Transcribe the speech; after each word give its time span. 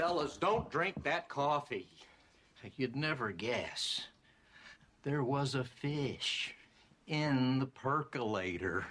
fellas, 0.00 0.38
don't 0.38 0.70
drink 0.70 0.94
that 1.04 1.28
coffee. 1.28 1.86
You'd 2.78 2.96
never 2.96 3.32
guess. 3.32 4.06
There 5.02 5.22
was 5.22 5.54
a 5.54 5.62
fish 5.62 6.54
in 7.06 7.58
the 7.58 7.66
percolator. 7.66 8.86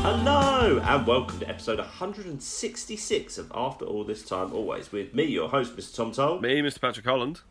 Hello 0.00 0.80
and 0.82 1.06
welcome 1.06 1.40
to 1.40 1.48
episode 1.50 1.78
166 1.78 3.36
of 3.36 3.52
After 3.54 3.84
All 3.84 4.04
This 4.04 4.22
Time 4.22 4.54
Always 4.54 4.92
with 4.92 5.12
me, 5.12 5.24
your 5.24 5.50
host, 5.50 5.76
Mr. 5.76 5.94
Tom 5.94 6.12
Toll. 6.12 6.40
Me, 6.40 6.62
Mr. 6.62 6.80
Patrick 6.80 7.04
Holland. 7.04 7.42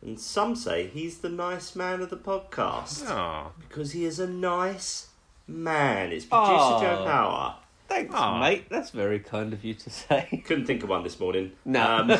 And 0.00 0.20
some 0.20 0.54
say 0.54 0.86
he's 0.86 1.18
the 1.18 1.28
nice 1.28 1.74
man 1.74 2.02
of 2.02 2.10
the 2.10 2.16
podcast 2.16 3.04
Ah, 3.08 3.50
because 3.58 3.90
he 3.90 4.04
is 4.04 4.20
a 4.20 4.28
nice 4.28 5.07
man. 5.48 6.12
It's 6.12 6.24
producer 6.26 6.52
Aw. 6.52 6.80
Joe 6.80 7.04
Power. 7.04 7.54
Thanks, 7.88 8.14
Aw. 8.14 8.40
mate. 8.40 8.68
That's 8.68 8.90
very 8.90 9.18
kind 9.18 9.52
of 9.52 9.64
you 9.64 9.74
to 9.74 9.90
say. 9.90 10.42
Couldn't 10.46 10.66
think 10.66 10.82
of 10.82 10.88
one 10.90 11.02
this 11.02 11.18
morning. 11.18 11.52
No. 11.64 11.82
Um, 11.84 12.08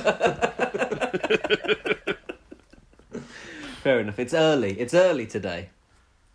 Fair 3.83 4.01
enough. 4.01 4.19
It's 4.19 4.34
early. 4.34 4.79
It's 4.79 4.95
early 4.95 5.27
today. 5.27 5.70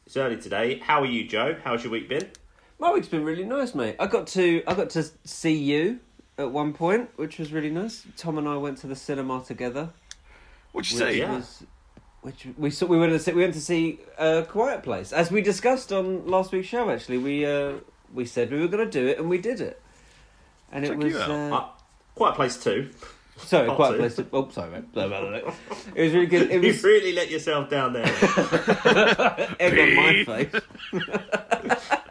it's 0.06 0.18
early 0.18 0.38
today. 0.38 0.80
How 0.80 1.02
are 1.02 1.06
you, 1.06 1.28
Joe? 1.28 1.56
How's 1.64 1.84
your 1.84 1.92
week 1.92 2.10
been? 2.10 2.30
My 2.80 2.92
week's 2.92 3.08
been 3.08 3.24
really 3.24 3.46
nice, 3.46 3.76
mate. 3.76 3.96
I 4.00 4.08
got 4.08 4.28
to 4.28 4.64
I 4.68 4.74
got 4.74 4.90
to 4.92 5.04
see 5.24 5.54
you 5.54 6.00
at 6.38 6.52
one 6.52 6.74
point, 6.74 7.10
which 7.16 7.38
was 7.40 7.52
really 7.52 7.70
nice. 7.70 8.06
Tom 8.18 8.38
and 8.38 8.48
I 8.48 8.58
went 8.58 8.78
to 8.80 8.88
the 8.88 8.96
cinema 8.96 9.44
together. 9.46 9.90
what'd 10.72 10.92
you 10.92 10.98
which 11.00 11.08
say? 11.14 11.20
Yeah. 11.20 11.36
was 11.36 11.64
which 12.24 12.48
we 12.58 12.72
saw. 12.72 12.88
We 12.88 12.98
went 12.98 13.12
to 13.12 13.20
see, 13.20 13.34
we 13.34 13.42
went 13.42 13.54
to 13.54 13.62
see 13.62 14.00
uh, 14.18 14.44
Quiet 14.48 14.82
Place, 14.82 15.14
as 15.14 15.30
we 15.30 15.42
discussed 15.42 15.92
on 15.94 16.26
last 16.26 16.52
week's 16.52 16.68
show. 16.68 16.90
Actually, 16.90 17.20
we 17.20 17.46
uh, 17.46 17.74
we 18.14 18.26
said 18.26 18.52
we 18.52 18.60
were 18.60 18.68
going 18.68 18.90
to 18.90 18.92
do 18.92 19.08
it, 19.08 19.20
and 19.20 19.30
we 19.30 19.38
did 19.38 19.62
it. 19.62 19.80
And 20.72 20.84
it 20.86 20.98
was 20.98 21.14
you 21.14 21.20
out. 21.20 21.30
uh, 21.30 21.56
Uh, 21.56 21.68
Quiet 22.16 22.36
Place 22.36 22.64
2. 22.64 22.90
sorry, 23.38 23.68
part 23.68 23.76
Quiet 23.78 23.92
two. 24.16 24.24
Place. 24.24 24.28
Oh, 24.34 24.50
sorry, 24.50 24.72
mate. 24.72 24.86
It 24.96 26.02
was 26.04 26.14
really 26.14 26.26
good. 26.26 26.50
It 26.50 26.64
You 26.64 26.74
really 26.84 27.14
let 27.14 27.30
yourself 27.30 27.70
down 27.70 27.94
there. 27.94 28.06
egg 29.60 29.78
on 29.80 29.96
my 29.96 30.24
face. 30.26 30.62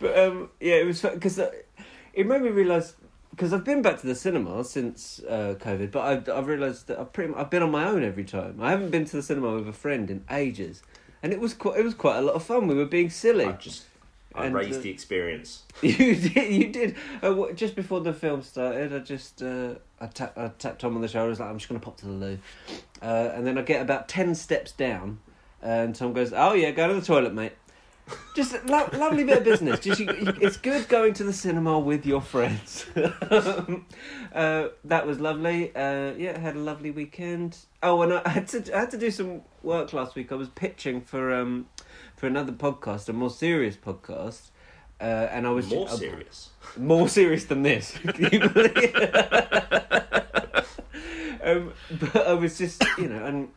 but 0.00 0.18
um, 0.18 0.50
yeah, 0.60 0.74
it 0.74 0.86
was 0.86 1.02
because 1.02 1.38
it 1.38 2.26
made 2.26 2.42
me 2.42 2.48
realise 2.50 2.94
because 3.32 3.52
I've 3.52 3.64
been 3.64 3.82
back 3.82 4.00
to 4.00 4.06
the 4.06 4.14
cinema 4.14 4.62
since 4.62 5.20
uh, 5.28 5.56
COVID, 5.58 5.90
but 5.90 6.00
I've 6.00 6.28
I've 6.28 6.46
realised 6.46 6.86
that 6.86 7.00
I've 7.00 7.12
pretty 7.12 7.34
I've 7.34 7.50
been 7.50 7.62
on 7.62 7.70
my 7.70 7.86
own 7.86 8.04
every 8.04 8.24
time. 8.24 8.58
I 8.60 8.70
haven't 8.70 8.90
been 8.90 9.04
to 9.06 9.16
the 9.16 9.22
cinema 9.22 9.54
with 9.54 9.68
a 9.68 9.72
friend 9.72 10.10
in 10.10 10.24
ages, 10.30 10.82
and 11.22 11.32
it 11.32 11.40
was 11.40 11.54
quite 11.54 11.78
it 11.80 11.84
was 11.84 11.94
quite 11.94 12.18
a 12.18 12.22
lot 12.22 12.34
of 12.34 12.44
fun. 12.44 12.66
We 12.68 12.74
were 12.74 12.84
being 12.86 13.10
silly. 13.10 13.46
I 13.46 13.52
just 13.52 13.84
I 14.34 14.46
And, 14.46 14.54
raised 14.54 14.80
uh, 14.80 14.82
the 14.82 14.90
experience. 14.90 15.62
You 15.82 16.14
did. 16.14 16.52
You 16.52 16.68
did. 16.68 16.96
Uh, 17.22 17.52
just 17.52 17.74
before 17.74 18.00
the 18.00 18.12
film 18.12 18.42
started, 18.42 18.94
I 18.94 18.98
just 19.00 19.42
uh, 19.42 19.74
I, 20.00 20.06
tap, 20.06 20.36
I 20.38 20.48
tapped 20.58 20.82
Tom 20.82 20.94
on 20.94 21.02
the 21.02 21.08
shoulder. 21.08 21.26
I 21.26 21.28
was 21.30 21.40
like, 21.40 21.48
I'm 21.48 21.58
just 21.58 21.68
going 21.68 21.80
to 21.80 21.84
pop 21.84 21.96
to 21.98 22.06
the 22.06 22.12
loo, 22.12 22.38
uh, 23.02 23.30
and 23.34 23.46
then 23.46 23.58
I 23.58 23.62
get 23.62 23.82
about 23.82 24.08
ten 24.08 24.34
steps 24.34 24.72
down, 24.72 25.20
and 25.62 25.94
Tom 25.94 26.12
goes, 26.12 26.32
"Oh 26.32 26.52
yeah, 26.52 26.70
go 26.70 26.86
to 26.88 26.94
the 26.94 27.04
toilet, 27.04 27.34
mate." 27.34 27.52
Just 28.34 28.54
a 28.54 28.60
lo- 28.66 28.88
lovely 28.94 29.24
bit 29.24 29.38
of 29.38 29.44
business. 29.44 29.80
Just 29.80 30.00
you, 30.00 30.06
you- 30.06 30.34
it's 30.40 30.56
good 30.56 30.88
going 30.88 31.12
to 31.14 31.24
the 31.24 31.32
cinema 31.32 31.78
with 31.78 32.04
your 32.06 32.20
friends. 32.20 32.86
uh, 32.96 34.68
that 34.84 35.06
was 35.06 35.20
lovely. 35.20 35.74
Uh, 35.74 36.12
yeah, 36.16 36.38
had 36.38 36.56
a 36.56 36.58
lovely 36.58 36.90
weekend. 36.90 37.58
Oh, 37.82 38.02
and 38.02 38.12
I 38.14 38.28
had 38.28 38.48
to 38.48 38.74
I 38.76 38.80
had 38.80 38.90
to 38.92 38.98
do 38.98 39.10
some 39.10 39.42
work 39.62 39.92
last 39.92 40.14
week. 40.14 40.32
I 40.32 40.34
was 40.36 40.48
pitching 40.48 41.00
for 41.02 41.32
um 41.34 41.66
for 42.16 42.26
another 42.26 42.52
podcast, 42.52 43.08
a 43.08 43.12
more 43.12 43.30
serious 43.30 43.76
podcast. 43.76 44.48
Uh, 45.00 45.28
and 45.32 45.46
I 45.46 45.50
was 45.50 45.68
More 45.68 45.88
uh, 45.88 45.92
serious. 45.96 46.50
more 46.76 47.08
serious 47.08 47.44
than 47.46 47.62
this. 47.62 47.98
Can 47.98 48.24
you 48.32 48.48
believe- 48.48 48.94
um, 51.42 51.72
but 52.00 52.16
I 52.26 52.34
was 52.34 52.56
just, 52.56 52.84
you 52.98 53.08
know, 53.08 53.24
and 53.24 53.48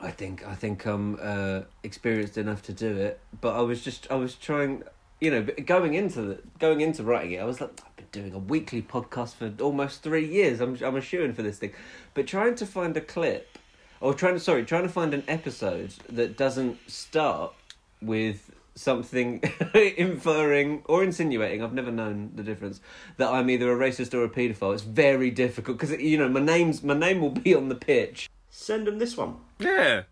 I 0.00 0.10
think 0.10 0.46
I 0.46 0.54
think 0.54 0.86
I'm 0.86 1.18
uh, 1.20 1.62
experienced 1.82 2.38
enough 2.38 2.62
to 2.62 2.72
do 2.72 2.96
it. 2.96 3.20
But 3.40 3.56
I 3.56 3.60
was 3.60 3.82
just, 3.82 4.10
I 4.10 4.14
was 4.14 4.34
trying, 4.34 4.82
you 5.20 5.30
know, 5.30 5.42
going 5.64 5.94
into 5.94 6.22
the 6.22 6.38
going 6.58 6.80
into 6.80 7.02
writing 7.02 7.32
it, 7.32 7.40
I 7.40 7.44
was 7.44 7.60
like, 7.60 7.80
I've 7.86 7.96
been 7.96 8.06
doing 8.10 8.34
a 8.34 8.38
weekly 8.38 8.82
podcast 8.82 9.34
for 9.34 9.52
almost 9.62 10.02
three 10.02 10.26
years. 10.26 10.60
I'm 10.60 10.76
I'm 10.82 10.96
a 10.96 11.02
for 11.02 11.42
this 11.42 11.58
thing, 11.58 11.72
but 12.14 12.26
trying 12.26 12.54
to 12.56 12.66
find 12.66 12.96
a 12.96 13.00
clip, 13.00 13.58
or 14.00 14.14
trying 14.14 14.34
to 14.34 14.40
sorry, 14.40 14.64
trying 14.64 14.84
to 14.84 14.88
find 14.88 15.12
an 15.12 15.24
episode 15.28 15.94
that 16.08 16.36
doesn't 16.36 16.78
start 16.90 17.52
with 18.00 18.52
something 18.76 19.42
inferring 19.74 20.80
or 20.86 21.02
insinuating 21.02 21.60
i've 21.62 21.74
never 21.74 21.90
known 21.90 22.30
the 22.36 22.42
difference 22.42 22.80
that 23.16 23.28
i'm 23.28 23.50
either 23.50 23.70
a 23.70 23.76
racist 23.76 24.14
or 24.14 24.22
a 24.22 24.28
paedophile 24.28 24.72
it's 24.72 24.84
very 24.84 25.28
difficult 25.28 25.76
because 25.76 26.00
you 26.00 26.16
know 26.16 26.28
my 26.28 26.40
name's 26.40 26.82
my 26.82 26.94
name 26.94 27.20
will 27.20 27.30
be 27.30 27.52
on 27.52 27.68
the 27.68 27.74
pitch 27.74 28.30
Send 28.50 28.88
them 28.88 28.98
this 28.98 29.16
one. 29.16 29.36
Yeah. 29.60 30.02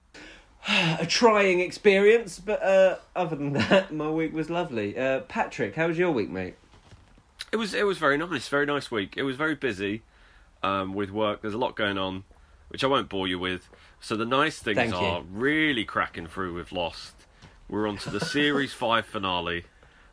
a 1.00 1.06
trying 1.06 1.60
experience 1.60 2.38
but 2.38 2.62
uh 2.62 2.96
other 3.16 3.36
than 3.36 3.52
that 3.54 3.92
my 3.92 4.10
week 4.10 4.32
was 4.34 4.50
lovely 4.50 4.98
uh 4.98 5.20
patrick 5.20 5.74
how 5.76 5.86
was 5.88 5.96
your 5.98 6.10
week 6.10 6.30
mate 6.30 6.54
It 7.52 7.56
was 7.56 7.72
it 7.74 7.86
was 7.86 7.98
very 7.98 8.18
nice, 8.18 8.48
very 8.48 8.66
nice 8.66 8.90
week. 8.90 9.14
It 9.16 9.22
was 9.22 9.36
very 9.36 9.54
busy 9.54 10.02
um, 10.62 10.92
with 10.92 11.10
work. 11.10 11.40
There's 11.40 11.54
a 11.54 11.58
lot 11.58 11.76
going 11.76 11.96
on, 11.96 12.24
which 12.68 12.84
I 12.84 12.88
won't 12.88 13.08
bore 13.08 13.26
you 13.26 13.38
with. 13.38 13.68
So 14.00 14.16
the 14.16 14.26
nice 14.26 14.58
things 14.58 14.76
Thank 14.76 14.92
you. 14.92 14.98
are 14.98 15.22
really 15.22 15.84
cracking 15.84 16.26
through 16.26 16.54
with 16.54 16.72
Lost. 16.72 17.14
We're 17.68 17.88
on 17.88 17.96
to 17.98 18.10
the 18.10 18.20
series 18.36 18.74
five 18.74 19.06
finale. 19.06 19.64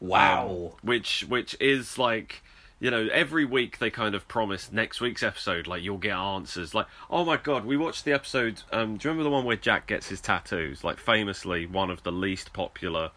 um, 0.01 0.78
which 0.81 1.25
which 1.28 1.57
is 1.59 1.97
like 1.97 2.41
you 2.80 2.91
know 2.91 3.08
every 3.12 3.46
week 3.46 3.80
they 3.80 3.90
kind 3.90 4.13
of 4.16 4.28
promise 4.28 4.72
next 4.72 5.00
week's 5.00 5.24
episode 5.24 5.66
like 5.68 5.81
you'll 5.81 5.97
get 5.97 6.16
answers. 6.16 6.74
Like 6.74 6.88
oh 7.09 7.24
my 7.25 7.38
god 7.38 7.66
we 7.66 7.78
watched 7.78 8.03
the 8.06 8.12
episode 8.13 8.62
um 8.72 8.97
do 8.97 9.08
you 9.08 9.12
remember 9.12 9.24
the 9.24 9.30
one 9.30 9.46
where 9.46 9.56
jack 9.56 9.88
gets 9.88 10.09
his 10.09 10.19
tattoos? 10.22 10.84
Like 10.84 10.97
famously 10.97 11.66
one 11.66 11.90
of 11.90 12.03
the 12.03 12.12
least 12.12 12.52
popular 12.53 13.12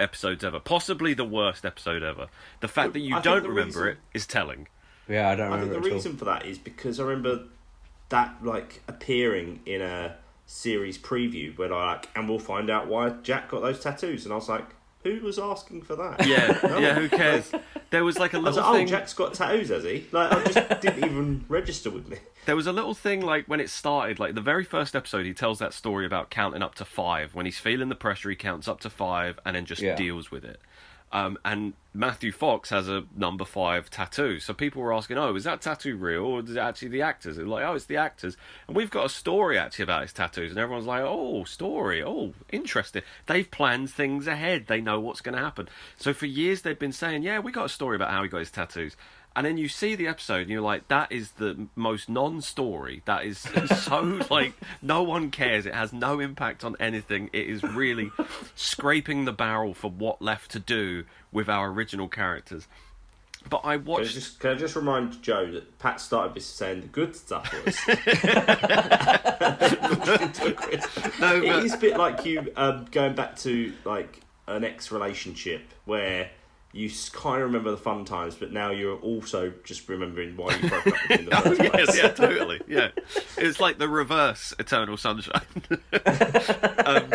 episodes 0.00 0.42
ever. 0.44 0.58
Possibly 0.60 1.14
the 1.14 1.24
worst 1.24 1.64
episode 1.64 2.02
ever. 2.02 2.28
The 2.60 2.68
fact 2.68 2.92
that 2.94 3.00
you 3.00 3.16
I 3.16 3.20
don't 3.20 3.42
remember 3.46 3.62
reason- 3.84 3.88
it 3.88 3.98
is 4.14 4.26
telling. 4.26 4.68
Yeah 5.08 5.28
i 5.30 5.34
don't 5.36 5.48
I 5.52 5.56
think 5.60 5.68
remember 5.68 5.80
the 5.80 5.86
at 5.86 5.90
all. 5.90 5.96
reason 5.96 6.16
for 6.16 6.24
that 6.24 6.46
is 6.46 6.58
because 6.58 6.98
I 6.98 7.04
remember 7.04 7.44
that 8.08 8.36
like 8.42 8.82
appearing 8.88 9.60
in 9.66 9.82
a 9.82 10.16
series 10.46 10.98
preview 10.98 11.56
where 11.58 11.72
I 11.72 11.92
like, 11.92 12.08
and 12.14 12.28
we'll 12.28 12.38
find 12.38 12.68
out 12.70 12.86
why 12.86 13.10
Jack 13.22 13.50
got 13.50 13.60
those 13.62 13.80
tattoos, 13.80 14.24
and 14.24 14.32
I 14.32 14.36
was 14.36 14.48
like, 14.48 14.66
who 15.04 15.20
was 15.20 15.38
asking 15.38 15.82
for 15.82 15.94
that? 15.96 16.26
yeah 16.26 16.58
No. 16.68 16.78
yeah 16.78 16.94
who 16.94 17.08
cares 17.08 17.52
there 17.90 18.04
was 18.04 18.18
like 18.18 18.34
a 18.34 18.38
I 18.38 18.40
little 18.40 18.60
like, 18.62 18.70
oh, 18.70 18.74
thing 18.74 18.86
Jack's 18.88 19.14
got 19.14 19.34
tattoos, 19.34 19.68
has 19.68 19.84
he? 19.84 20.06
Like, 20.10 20.32
I 20.32 20.50
just 20.50 20.68
didn't 20.80 21.04
even 21.04 21.44
register 21.48 21.90
with 21.90 22.08
me. 22.08 22.16
There 22.46 22.56
was 22.56 22.66
a 22.66 22.72
little 22.72 22.94
thing 22.94 23.20
like 23.20 23.46
when 23.46 23.60
it 23.60 23.70
started, 23.70 24.18
like 24.18 24.34
the 24.34 24.40
very 24.40 24.64
first 24.64 24.96
episode, 24.96 25.24
he 25.26 25.32
tells 25.32 25.60
that 25.60 25.72
story 25.72 26.04
about 26.04 26.28
counting 26.28 26.60
up 26.62 26.74
to 26.76 26.84
five. 26.84 27.34
When 27.36 27.46
he's 27.46 27.58
feeling 27.60 27.88
the 27.90 27.94
pressure, 27.94 28.30
he 28.30 28.36
counts 28.36 28.66
up 28.66 28.80
to 28.80 28.90
five 28.90 29.38
and 29.46 29.54
then 29.54 29.64
just 29.64 29.80
Yeah. 29.80 29.94
deals 29.94 30.32
with 30.32 30.44
it. 30.44 30.60
Um, 31.14 31.38
and 31.44 31.74
Matthew 31.94 32.32
Fox 32.32 32.70
has 32.70 32.88
a 32.88 33.04
number 33.16 33.44
five 33.44 33.88
tattoo. 33.88 34.40
So 34.40 34.52
people 34.52 34.82
were 34.82 34.92
asking, 34.92 35.16
oh, 35.16 35.32
is 35.36 35.44
that 35.44 35.60
tattoo 35.60 35.96
real 35.96 36.24
or 36.24 36.40
is 36.40 36.50
it 36.50 36.56
actually 36.56 36.88
the 36.88 37.02
actors? 37.02 37.36
They're 37.36 37.46
like, 37.46 37.64
oh, 37.64 37.74
it's 37.74 37.86
the 37.86 37.98
actors. 37.98 38.36
And 38.66 38.76
we've 38.76 38.90
got 38.90 39.06
a 39.06 39.08
story 39.08 39.56
actually 39.56 39.84
about 39.84 40.02
his 40.02 40.12
tattoos. 40.12 40.50
And 40.50 40.58
everyone's 40.58 40.88
like, 40.88 41.02
oh, 41.02 41.44
story. 41.44 42.02
Oh, 42.02 42.34
interesting. 42.50 43.02
They've 43.26 43.48
planned 43.48 43.90
things 43.90 44.26
ahead. 44.26 44.66
They 44.66 44.80
know 44.80 44.98
what's 44.98 45.20
going 45.20 45.36
to 45.36 45.40
happen. 45.40 45.68
So 45.96 46.12
for 46.12 46.26
years, 46.26 46.62
they've 46.62 46.76
been 46.76 46.90
saying, 46.90 47.22
yeah, 47.22 47.38
we 47.38 47.52
got 47.52 47.66
a 47.66 47.68
story 47.68 47.94
about 47.94 48.10
how 48.10 48.24
he 48.24 48.28
got 48.28 48.38
his 48.38 48.50
tattoos. 48.50 48.96
And 49.36 49.44
then 49.44 49.58
you 49.58 49.68
see 49.68 49.96
the 49.96 50.06
episode 50.06 50.42
and 50.42 50.50
you're 50.50 50.60
like, 50.60 50.86
that 50.88 51.10
is 51.10 51.32
the 51.32 51.66
most 51.74 52.08
non 52.08 52.40
story. 52.40 53.02
That 53.04 53.24
is 53.24 53.38
so, 53.82 54.20
like, 54.30 54.52
no 54.80 55.02
one 55.02 55.30
cares. 55.32 55.66
It 55.66 55.74
has 55.74 55.92
no 55.92 56.20
impact 56.20 56.62
on 56.64 56.76
anything. 56.78 57.30
It 57.32 57.48
is 57.48 57.62
really 57.62 58.12
scraping 58.54 59.24
the 59.24 59.32
barrel 59.32 59.74
for 59.74 59.90
what 59.90 60.22
left 60.22 60.52
to 60.52 60.60
do 60.60 61.04
with 61.32 61.48
our 61.48 61.68
original 61.68 62.06
characters. 62.08 62.68
But 63.50 63.60
I 63.64 63.76
Can 63.76 63.82
I, 63.82 63.90
watched. 63.90 64.14
just, 64.14 64.40
can 64.40 64.50
I 64.52 64.54
just 64.54 64.74
remind 64.76 65.20
Joe 65.22 65.50
that 65.50 65.78
Pat 65.78 66.00
started 66.00 66.34
this 66.34 66.46
saying 66.46 66.80
the 66.80 66.86
good 66.86 67.14
stuff 67.14 67.52
was. 67.64 67.76
No, 71.20 71.40
but- 71.40 71.64
is 71.64 71.74
a 71.74 71.78
bit 71.78 71.96
like 71.96 72.24
you 72.24 72.52
um, 72.56 72.86
going 72.90 73.14
back 73.14 73.36
to 73.40 73.72
like 73.84 74.20
an 74.46 74.64
ex 74.64 74.90
relationship 74.92 75.62
where 75.84 76.30
you 76.74 76.90
kind 77.12 77.40
of 77.40 77.46
remember 77.46 77.70
the 77.70 77.76
fun 77.76 78.04
times, 78.04 78.34
but 78.34 78.52
now 78.52 78.70
you're 78.70 78.98
also 78.98 79.52
just 79.64 79.88
remembering 79.88 80.36
why 80.36 80.54
you 80.56 80.68
broke 80.68 80.86
up 80.86 80.92
with 80.92 80.94
him 81.10 81.18
in 81.20 81.24
the 81.26 81.36
Oh, 81.38 81.40
first 81.40 81.60
place. 81.60 81.86
yes, 81.86 81.96
yeah, 81.96 82.08
totally. 82.10 82.60
Yeah. 82.68 82.88
It's 83.38 83.60
like 83.60 83.78
the 83.78 83.88
reverse 83.88 84.52
Eternal 84.58 84.96
Sunshine. 84.96 85.40
um, 86.84 87.10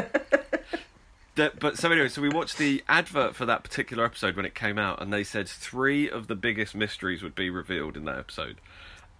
but 1.59 1.77
so 1.77 1.89
anyway, 1.91 2.09
so 2.09 2.21
we 2.21 2.29
watched 2.29 2.57
the 2.57 2.83
advert 2.89 3.35
for 3.35 3.45
that 3.45 3.63
particular 3.63 4.03
episode 4.05 4.35
when 4.35 4.45
it 4.45 4.55
came 4.55 4.77
out, 4.77 5.01
and 5.01 5.11
they 5.13 5.23
said 5.23 5.47
three 5.47 6.09
of 6.09 6.27
the 6.27 6.35
biggest 6.35 6.75
mysteries 6.75 7.23
would 7.23 7.35
be 7.35 7.49
revealed 7.49 7.95
in 7.95 8.05
that 8.05 8.17
episode, 8.17 8.57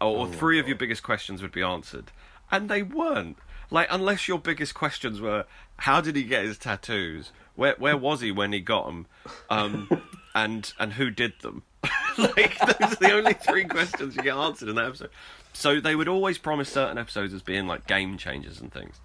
or, 0.01 0.17
or 0.19 0.27
three 0.27 0.59
of 0.59 0.67
your 0.67 0.75
biggest 0.77 1.01
questions 1.03 1.41
would 1.41 1.51
be 1.53 1.61
answered, 1.61 2.11
and 2.51 2.69
they 2.69 2.83
weren't. 2.83 3.37
like 3.71 3.87
unless 3.91 4.27
your 4.27 4.39
biggest 4.39 4.73
questions 4.73 5.21
were 5.21 5.45
how 5.77 6.01
did 6.01 6.15
he 6.17 6.23
get 6.23 6.43
his 6.43 6.57
tattoos, 6.57 7.31
where 7.55 7.75
where 7.77 7.95
was 7.97 8.19
he 8.21 8.31
when 8.33 8.51
he 8.51 8.59
got 8.59 8.85
them, 8.85 9.05
um, 9.49 9.87
and 10.35 10.71
and 10.79 10.93
who 10.93 11.09
did 11.09 11.33
them. 11.41 11.63
like 12.17 12.57
those 12.59 12.93
are 12.93 12.95
the 12.95 13.11
only 13.13 13.33
three 13.33 13.65
questions 13.65 14.15
you 14.15 14.21
get 14.21 14.35
answered 14.35 14.69
in 14.69 14.75
that 14.75 14.85
episode. 14.85 15.09
So 15.53 15.79
they 15.79 15.95
would 15.95 16.07
always 16.07 16.37
promise 16.37 16.69
certain 16.69 16.97
episodes 16.97 17.33
as 17.33 17.41
being 17.41 17.67
like 17.67 17.87
game 17.87 18.17
changers 18.17 18.59
and 18.59 18.71
things, 18.71 18.99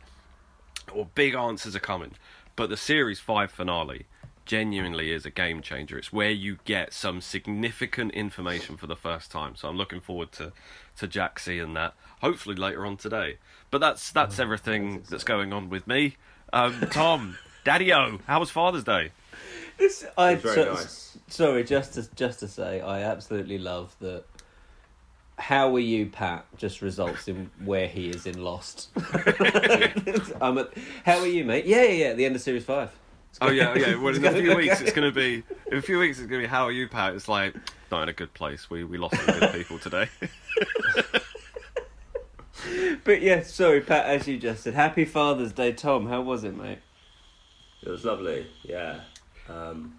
or 0.92 1.08
big 1.14 1.34
answers 1.34 1.74
are 1.76 1.80
coming. 1.80 2.12
But 2.56 2.70
the 2.70 2.76
series 2.76 3.20
five 3.20 3.50
finale 3.50 4.06
genuinely 4.44 5.10
is 5.10 5.24
a 5.24 5.30
game 5.30 5.62
changer. 5.62 5.98
It's 5.98 6.12
where 6.12 6.30
you 6.30 6.58
get 6.64 6.92
some 6.92 7.20
significant 7.20 8.12
information 8.12 8.76
for 8.76 8.86
the 8.86 8.96
first 8.96 9.30
time. 9.30 9.56
So 9.56 9.68
I'm 9.68 9.76
looking 9.76 10.00
forward 10.00 10.32
to 10.32 10.52
to 10.98 11.08
Jack 11.08 11.38
seeing 11.38 11.74
that. 11.74 11.94
Hopefully 12.20 12.56
later 12.56 12.86
on 12.86 12.96
today. 12.96 13.38
But 13.70 13.78
that's 13.78 14.12
that's 14.12 14.38
everything 14.38 15.04
that's 15.08 15.24
going 15.24 15.52
on 15.52 15.68
with 15.68 15.86
me. 15.86 16.16
Um, 16.52 16.86
Tom, 16.90 17.38
Daddy 17.64 17.92
O, 17.92 18.20
how 18.26 18.40
was 18.40 18.50
Father's 18.50 18.84
Day? 18.84 19.10
This, 19.78 20.04
I, 20.16 20.32
It 20.32 20.42
was 20.42 20.54
very 20.54 20.66
so- 20.66 20.74
nice. 20.74 21.18
Sorry, 21.28 21.64
just 21.64 21.94
to 21.94 22.08
just 22.14 22.40
to 22.40 22.48
say, 22.48 22.80
I 22.80 23.02
absolutely 23.02 23.58
love 23.58 23.94
that. 24.00 24.24
How 25.36 25.74
are 25.74 25.80
you, 25.80 26.06
Pat? 26.06 26.44
Just 26.56 26.80
results 26.80 27.26
in 27.26 27.50
where 27.64 27.88
he 27.88 28.08
is 28.08 28.26
in 28.26 28.40
Lost. 28.44 28.90
I'm 30.40 30.58
at, 30.58 30.70
how 31.04 31.18
are 31.18 31.26
you, 31.26 31.44
mate? 31.44 31.64
Yeah, 31.64 31.82
yeah, 31.82 31.88
yeah. 31.90 32.06
At 32.06 32.16
the 32.18 32.24
end 32.24 32.36
of 32.36 32.42
series 32.42 32.64
five. 32.64 32.90
Oh 33.40 33.50
yeah, 33.50 33.74
yeah. 33.76 33.96
Well, 33.96 34.14
in 34.16 34.24
a 34.24 34.30
few 34.30 34.54
weeks 34.54 34.80
it's 34.80 34.92
going 34.92 35.12
to 35.12 35.14
be. 35.14 35.42
In 35.72 35.78
a 35.78 35.82
few 35.82 35.98
weeks 35.98 36.18
it's 36.18 36.28
going 36.28 36.42
to 36.42 36.46
be. 36.46 36.50
How 36.50 36.64
are 36.66 36.72
you, 36.72 36.86
Pat? 36.88 37.14
It's 37.14 37.26
like 37.26 37.54
not 37.90 38.04
in 38.04 38.08
a 38.08 38.12
good 38.12 38.32
place. 38.34 38.70
We 38.70 38.84
we 38.84 38.96
lost 38.96 39.16
some 39.16 39.40
good 39.40 39.52
people 39.52 39.78
today. 39.78 40.08
But 43.04 43.20
yeah, 43.20 43.42
sorry, 43.42 43.80
Pat. 43.82 44.06
As 44.06 44.26
you 44.26 44.38
just 44.38 44.62
said, 44.62 44.74
Happy 44.74 45.04
Father's 45.04 45.52
Day, 45.52 45.72
Tom. 45.72 46.08
How 46.08 46.22
was 46.22 46.44
it, 46.44 46.56
mate? 46.56 46.78
It 47.82 47.90
was 47.90 48.04
lovely, 48.04 48.46
yeah. 48.62 49.00
Um, 49.48 49.94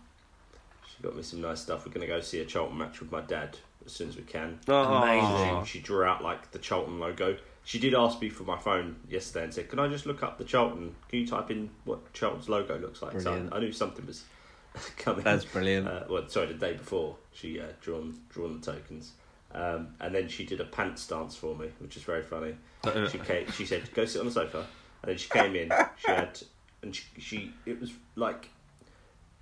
she 0.88 1.04
got 1.04 1.16
me 1.16 1.24
some 1.24 1.42
nice 1.42 1.62
stuff. 1.62 1.86
We're 1.86 1.94
going 1.94 2.08
to 2.08 2.14
go 2.14 2.22
see 2.22 2.40
a 2.40 2.46
Charlton 2.46 2.78
match 2.78 3.00
with 3.00 3.12
my 3.12 3.22
dad 3.22 3.58
as 3.86 3.92
soon 3.92 4.10
as 4.10 4.16
we 4.16 4.24
can. 4.24 4.60
Oh. 4.68 4.84
Amazing. 4.84 5.66
She 5.66 5.80
drew 5.80 6.04
out 6.04 6.24
like 6.24 6.52
the 6.52 6.60
Charlton 6.60 7.00
logo. 7.00 7.38
She 7.64 7.80
did 7.80 7.94
ask 7.96 8.22
me 8.22 8.30
for 8.30 8.44
my 8.44 8.58
phone 8.58 8.98
yesterday 9.10 9.46
and 9.46 9.54
said, 9.54 9.70
"Can 9.70 9.80
I 9.80 9.88
just 9.88 10.06
look 10.06 10.22
up 10.22 10.38
the 10.38 10.44
Charlton? 10.44 10.96
Can 11.10 11.20
you 11.20 11.28
type 11.28 11.50
in 11.50 11.72
what 11.84 12.14
Charlton's 12.14 12.48
logo 12.48 12.78
looks 12.78 13.02
like?" 13.02 13.14
Brilliant. 13.14 13.50
So 13.50 13.56
I, 13.56 13.58
I 13.58 13.62
knew 13.62 13.72
something 13.72 14.06
was 14.06 14.24
coming. 14.98 15.24
That's 15.24 15.46
brilliant. 15.46 15.88
Uh, 15.88 16.04
well, 16.08 16.28
sorry, 16.28 16.48
the 16.48 16.54
day 16.54 16.74
before 16.74 17.16
she 17.34 17.60
uh, 17.60 17.66
drawn 17.82 18.16
drawn 18.30 18.60
the 18.60 18.72
tokens, 18.72 19.14
um, 19.52 19.88
and 20.00 20.14
then 20.14 20.28
she 20.28 20.46
did 20.46 20.62
a 20.62 20.66
pants 20.66 21.08
dance 21.08 21.36
for 21.36 21.56
me, 21.56 21.70
which 21.80 21.98
is 21.98 22.04
very 22.04 22.24
funny. 22.24 22.56
She 23.12 23.18
came, 23.18 23.52
she 23.52 23.66
said, 23.66 23.92
"Go 23.96 24.06
sit 24.06 24.20
on 24.20 24.28
the 24.28 24.32
sofa," 24.32 24.60
and 25.02 25.10
then 25.10 25.18
she 25.18 25.28
came 25.28 25.56
in. 25.56 25.72
She 25.98 26.12
had, 26.12 26.40
and 26.84 26.96
she, 26.96 27.04
she 27.18 27.54
it 27.66 27.82
was 27.82 27.92
like, 28.16 28.50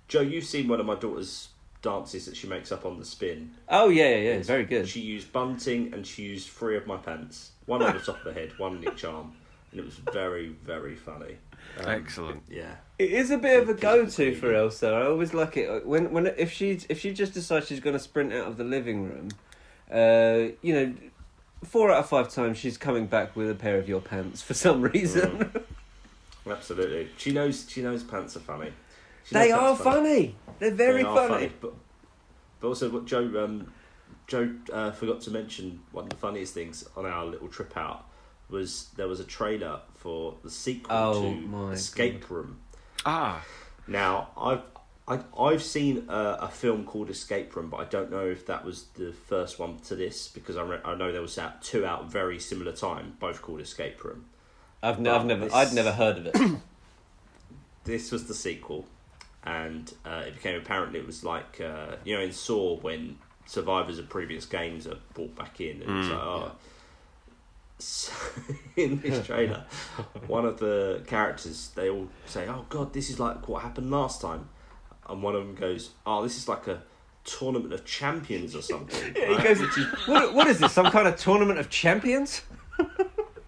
Joe, 0.08 0.20
you've 0.20 0.44
seen 0.44 0.68
one 0.68 0.80
of 0.80 0.86
my 0.86 0.94
daughter's 0.94 1.48
dances 1.82 2.24
that 2.24 2.36
she 2.36 2.46
makes 2.46 2.72
up 2.72 2.86
on 2.86 2.98
the 2.98 3.04
spin. 3.04 3.52
Oh 3.68 3.88
yeah, 3.88 4.08
yeah, 4.08 4.32
yeah. 4.34 4.42
Very 4.42 4.64
good. 4.64 4.88
She 4.88 5.00
used 5.00 5.32
bunting 5.32 5.92
and 5.92 6.06
she 6.06 6.22
used 6.22 6.48
three 6.48 6.76
of 6.76 6.86
my 6.86 6.96
pants, 6.96 7.52
one 7.66 7.82
on 7.82 7.94
the 7.94 8.00
top 8.00 8.16
of 8.16 8.22
her 8.22 8.32
head, 8.32 8.52
one 8.58 8.76
in 8.76 8.92
each 8.92 9.04
arm, 9.04 9.32
and 9.70 9.80
it 9.80 9.84
was 9.84 9.94
very, 10.12 10.48
very 10.64 10.96
funny. 10.96 11.36
Um, 11.78 11.88
Excellent. 11.88 12.42
Yeah. 12.48 12.76
It 12.98 13.10
is 13.10 13.30
a 13.30 13.38
bit 13.38 13.62
of 13.62 13.68
a 13.68 13.74
go-to 13.74 14.34
for 14.34 14.54
Elsa. 14.54 14.88
I 14.88 15.06
always 15.06 15.34
like 15.34 15.56
it 15.56 15.86
when 15.86 16.10
when 16.12 16.26
if 16.26 16.52
she 16.52 16.80
if 16.88 17.00
she 17.00 17.12
just 17.12 17.34
decides 17.34 17.68
she's 17.68 17.80
going 17.80 17.94
to 17.94 18.00
sprint 18.00 18.32
out 18.32 18.46
of 18.46 18.56
the 18.56 18.64
living 18.64 19.04
room, 19.04 19.28
uh, 19.90 20.54
you 20.62 20.74
know, 20.74 20.94
four 21.64 21.90
out 21.90 21.98
of 21.98 22.08
five 22.08 22.30
times 22.30 22.58
she's 22.58 22.78
coming 22.78 23.06
back 23.06 23.34
with 23.36 23.50
a 23.50 23.54
pair 23.54 23.78
of 23.78 23.88
your 23.88 24.00
pants 24.00 24.42
for 24.42 24.54
some 24.54 24.82
reason. 24.82 25.50
Absolutely. 26.46 27.08
She 27.16 27.32
knows. 27.32 27.66
She 27.68 27.82
knows 27.82 28.02
pants 28.02 28.36
are 28.36 28.40
funny. 28.40 28.72
She 29.24 29.34
they 29.34 29.52
are 29.52 29.68
pants 29.68 29.82
funny. 29.82 30.36
They're 30.58 30.70
very 30.70 31.02
They 31.02 31.08
are 31.08 31.28
funny. 31.28 31.50
But, 31.60 31.74
but 32.60 32.68
also, 32.68 32.90
what 32.90 33.06
Joe 33.06 33.44
um, 33.44 33.72
Joe 34.26 34.50
uh, 34.72 34.90
forgot 34.92 35.20
to 35.22 35.30
mention 35.30 35.80
one 35.92 36.04
of 36.04 36.10
the 36.10 36.16
funniest 36.16 36.54
things 36.54 36.86
on 36.96 37.06
our 37.06 37.24
little 37.24 37.48
trip 37.48 37.76
out 37.76 38.06
was 38.48 38.90
there 38.96 39.08
was 39.08 39.20
a 39.20 39.24
trailer 39.24 39.80
for 39.94 40.36
the 40.44 40.50
sequel 40.50 40.94
Oh, 40.96 41.22
to 41.22 41.30
my 41.46 41.72
Escape 41.72 42.28
Room. 42.30 42.58
Ah, 43.06 43.42
Now, 43.86 44.28
I've 44.36 44.62
I, 45.06 45.20
I've 45.38 45.62
seen 45.62 46.06
a, 46.08 46.38
a 46.42 46.48
film 46.48 46.84
called 46.86 47.10
Escape 47.10 47.54
Room, 47.56 47.68
but 47.68 47.76
I 47.78 47.84
don't 47.84 48.10
know 48.10 48.26
if 48.26 48.46
that 48.46 48.64
was 48.64 48.84
the 48.94 49.12
first 49.12 49.58
one 49.58 49.78
to 49.80 49.94
this 49.96 50.28
because 50.28 50.56
I, 50.56 50.62
re- 50.62 50.80
I 50.82 50.94
know 50.94 51.12
there 51.12 51.20
was 51.20 51.36
out, 51.38 51.60
two 51.62 51.84
out 51.84 52.10
very 52.10 52.38
similar 52.38 52.72
time, 52.72 53.16
both 53.20 53.42
called 53.42 53.60
Escape 53.60 54.02
Room. 54.02 54.24
I've, 54.82 54.98
n- 54.98 55.06
I've 55.06 55.26
never 55.26 55.44
this- 55.44 55.52
I'd 55.52 55.74
never 55.74 55.92
heard 55.92 56.18
of 56.18 56.26
it. 56.28 56.36
This 57.84 58.10
was 58.10 58.24
the 58.26 58.34
sequel, 58.34 58.86
and 59.44 59.92
uh, 60.04 60.24
it 60.26 60.34
became 60.34 60.56
apparent 60.58 60.96
it 60.96 61.06
was 61.06 61.22
like 61.22 61.60
uh, 61.60 61.96
you 62.04 62.16
know 62.16 62.22
in 62.22 62.32
Saw 62.32 62.76
when 62.80 63.18
survivors 63.46 63.98
of 63.98 64.08
previous 64.08 64.46
games 64.46 64.86
are 64.86 64.96
brought 65.12 65.34
back 65.36 65.60
in, 65.60 65.82
and 65.82 65.98
it's 65.98 66.08
like 66.08 66.18
oh. 66.18 66.52
So, 67.76 68.12
in 68.76 69.00
this 69.00 69.26
trailer, 69.26 69.64
one 70.28 70.46
of 70.46 70.58
the 70.58 71.02
characters 71.08 71.70
they 71.74 71.90
all 71.90 72.08
say, 72.24 72.46
"Oh 72.48 72.64
God, 72.68 72.92
this 72.92 73.10
is 73.10 73.18
like 73.18 73.48
what 73.48 73.62
happened 73.62 73.90
last 73.90 74.20
time," 74.20 74.48
and 75.08 75.22
one 75.22 75.34
of 75.34 75.44
them 75.44 75.56
goes, 75.56 75.90
"Oh, 76.06 76.22
this 76.22 76.38
is 76.38 76.48
like 76.48 76.68
a 76.68 76.82
tournament 77.24 77.74
of 77.74 77.84
champions 77.84 78.54
or 78.54 78.62
something." 78.62 79.14
he 79.16 79.26
right? 79.26 79.42
goes, 79.42 79.60
Which 79.60 79.76
is- 79.76 79.86
what, 80.06 80.32
what 80.32 80.46
is 80.46 80.60
this? 80.60 80.72
Some 80.72 80.86
kind 80.86 81.08
of 81.08 81.16
tournament 81.16 81.58
of 81.58 81.68
champions? 81.68 82.42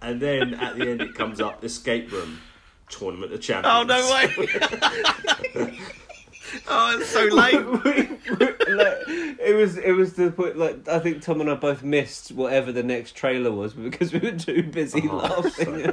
and 0.03 0.21
then 0.21 0.55
at 0.55 0.77
the 0.77 0.89
end 0.89 1.01
it 1.01 1.15
comes 1.15 1.41
up 1.41 1.65
escape 1.65 2.11
room 2.11 2.41
tournament 2.89 3.33
of 3.33 3.41
champions. 3.41 3.75
oh 3.75 3.83
no 3.85 4.13
way! 4.13 5.79
oh, 6.69 6.99
it's 6.99 7.09
so 7.11 7.25
late. 7.25 7.61
like, 7.67 9.01
it 9.41 9.57
was 9.57 9.77
it 9.79 9.93
was 9.93 10.15
the 10.15 10.31
point 10.31 10.57
like 10.57 10.89
I 10.89 10.99
think 10.99 11.23
Tom 11.23 11.41
and 11.41 11.51
I 11.51 11.55
both 11.55 11.83
missed 11.83 12.33
whatever 12.33 12.73
the 12.73 12.83
next 12.83 13.13
trailer 13.17 13.53
was 13.53 13.75
because 13.75 14.13
we 14.13 14.19
were 14.21 14.33
too 14.33 14.63
busy 14.63 15.09
Oh, 15.11 15.17
laughing. 15.17 15.93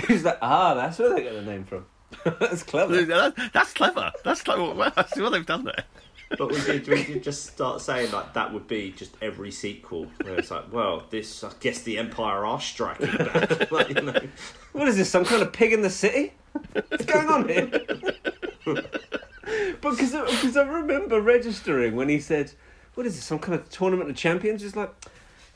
He's 0.08 0.24
like, 0.24 0.38
ah, 0.42 0.74
that's 0.74 0.98
where 0.98 1.14
they 1.14 1.24
got 1.24 1.32
the 1.34 1.42
name 1.42 1.64
from. 1.64 1.84
that's 2.40 2.62
clever. 2.62 3.02
That- 3.04 3.34
That's 3.52 3.72
clever. 3.72 4.12
That's 4.24 4.42
clever. 4.42 4.92
See 5.14 5.20
what 5.22 5.30
they've 5.32 5.44
done 5.46 5.64
there. 5.64 5.84
But 6.36 6.50
we 6.50 6.60
did, 6.62 6.88
we 6.88 7.04
did 7.04 7.22
just 7.22 7.46
start 7.46 7.80
saying 7.80 8.10
like 8.10 8.34
that 8.34 8.52
would 8.52 8.66
be 8.66 8.90
just 8.90 9.16
every 9.22 9.50
sequel. 9.52 10.06
Where 10.22 10.34
it's 10.34 10.50
like, 10.50 10.72
well, 10.72 11.04
this 11.10 11.44
I 11.44 11.52
guess 11.60 11.82
the 11.82 11.98
Empire 11.98 12.44
are 12.44 12.60
striking 12.60 13.16
back. 13.16 13.70
like, 13.72 13.88
you 13.88 13.94
know, 13.94 14.18
What 14.72 14.88
is 14.88 14.96
this? 14.96 15.08
Some 15.08 15.24
kind 15.24 15.42
of 15.42 15.52
pig 15.52 15.72
in 15.72 15.82
the 15.82 15.90
city? 15.90 16.32
What's 16.72 17.04
going 17.04 17.28
on 17.28 17.48
here? 17.48 17.66
because 19.80 20.12
because 20.12 20.56
I 20.56 20.64
remember 20.66 21.20
registering 21.20 21.94
when 21.94 22.08
he 22.08 22.18
said, 22.18 22.50
"What 22.94 23.06
is 23.06 23.14
this? 23.14 23.24
Some 23.24 23.38
kind 23.38 23.54
of 23.58 23.68
tournament 23.70 24.10
of 24.10 24.16
champions?" 24.16 24.62
It's 24.62 24.76
like. 24.76 24.92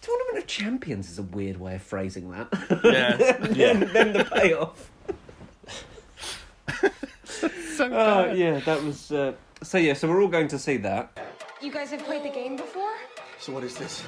Tournament 0.03 0.39
of 0.39 0.47
Champions 0.47 1.11
is 1.11 1.19
a 1.19 1.23
weird 1.23 1.61
way 1.61 1.75
of 1.75 1.83
phrasing 1.83 2.31
that. 2.31 2.49
Yeah. 2.83 3.17
then, 3.43 3.81
then 3.93 4.12
the 4.15 4.25
payoff. 4.25 4.91
So 7.77 7.87
Oh 7.87 7.91
bad. 8.25 8.39
yeah, 8.39 8.61
that 8.61 8.83
was. 8.83 9.12
Uh, 9.12 9.33
so 9.62 9.79
yeah, 9.79 9.93
so 9.95 10.09
we're 10.09 10.23
all 10.23 10.29
going 10.29 10.49
to 10.49 10.59
see 10.59 10.76
that. 10.79 11.19
You 11.61 11.71
guys 11.73 11.90
have 11.90 12.02
played 12.05 12.23
the 12.25 12.31
game 12.31 12.57
before? 12.57 12.93
So 13.38 13.52
what 13.52 13.64
is 13.64 13.75
this? 13.76 14.02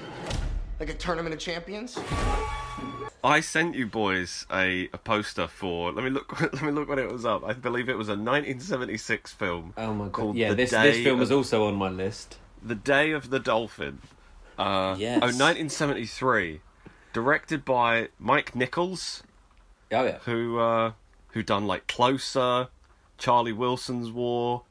Like 0.80 0.88
a 0.88 0.94
tournament 0.94 1.34
of 1.34 1.40
champions? 1.40 1.98
I 3.24 3.40
sent 3.40 3.74
you 3.76 3.86
boys 3.86 4.46
a, 4.52 4.88
a 4.92 4.98
poster 4.98 5.46
for. 5.46 5.92
Let 5.92 6.02
me 6.04 6.10
look. 6.10 6.40
Let 6.52 6.62
me 6.62 6.72
look 6.72 6.88
when 6.88 6.98
it 6.98 7.10
was 7.10 7.24
up. 7.24 7.44
I 7.44 7.52
believe 7.52 7.88
it 7.88 7.96
was 7.96 8.08
a 8.08 8.12
1976 8.12 9.32
film. 9.32 9.74
Oh 9.76 9.94
my 9.94 10.06
god! 10.06 10.12
Called 10.12 10.36
Yeah, 10.36 10.48
The 10.50 10.54
this 10.56 10.70
Day 10.70 10.90
this 10.92 11.04
film 11.04 11.20
was 11.20 11.30
of- 11.30 11.38
also 11.38 11.66
on 11.66 11.76
my 11.76 11.88
list. 11.88 12.38
The 12.62 12.74
Day 12.74 13.12
of 13.12 13.30
the 13.30 13.38
Dolphin. 13.38 14.00
Uh, 14.58 14.96
Yes. 14.98 15.18
Oh, 15.22 15.26
1973. 15.26 16.60
Directed 17.12 17.64
by 17.64 18.08
Mike 18.18 18.56
Nichols, 18.56 19.22
Oh 19.92 20.04
yeah. 20.04 20.18
who 20.24 20.58
uh, 20.58 20.92
who 21.32 21.42
done 21.42 21.66
like 21.66 21.86
Closer, 21.86 22.68
Charlie 23.18 23.52
Wilson's 23.52 24.10
War, 24.10 24.62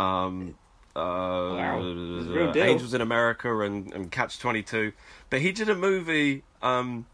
um, 0.00 0.54
uh, 0.96 1.78
real 1.78 2.52
deal. 2.52 2.62
Angels 2.62 2.94
in 2.94 3.00
America, 3.00 3.60
and, 3.60 3.92
and 3.92 4.10
Catch 4.10 4.38
Twenty 4.38 4.62
Two. 4.62 4.92
But 5.28 5.40
he 5.40 5.52
did 5.52 5.68
a 5.68 5.74
movie 5.74 6.42
um, 6.62 7.06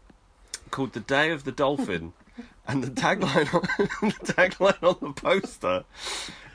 called 0.71 0.93
The 0.93 0.99
Day 0.99 1.31
of 1.31 1.43
the 1.43 1.51
Dolphin, 1.51 2.13
and 2.67 2.83
the 2.83 2.89
tagline 2.89 3.53
on, 3.53 4.09
the 4.09 4.33
tagline 4.33 4.83
on 4.83 4.97
the 5.01 5.13
poster 5.13 5.83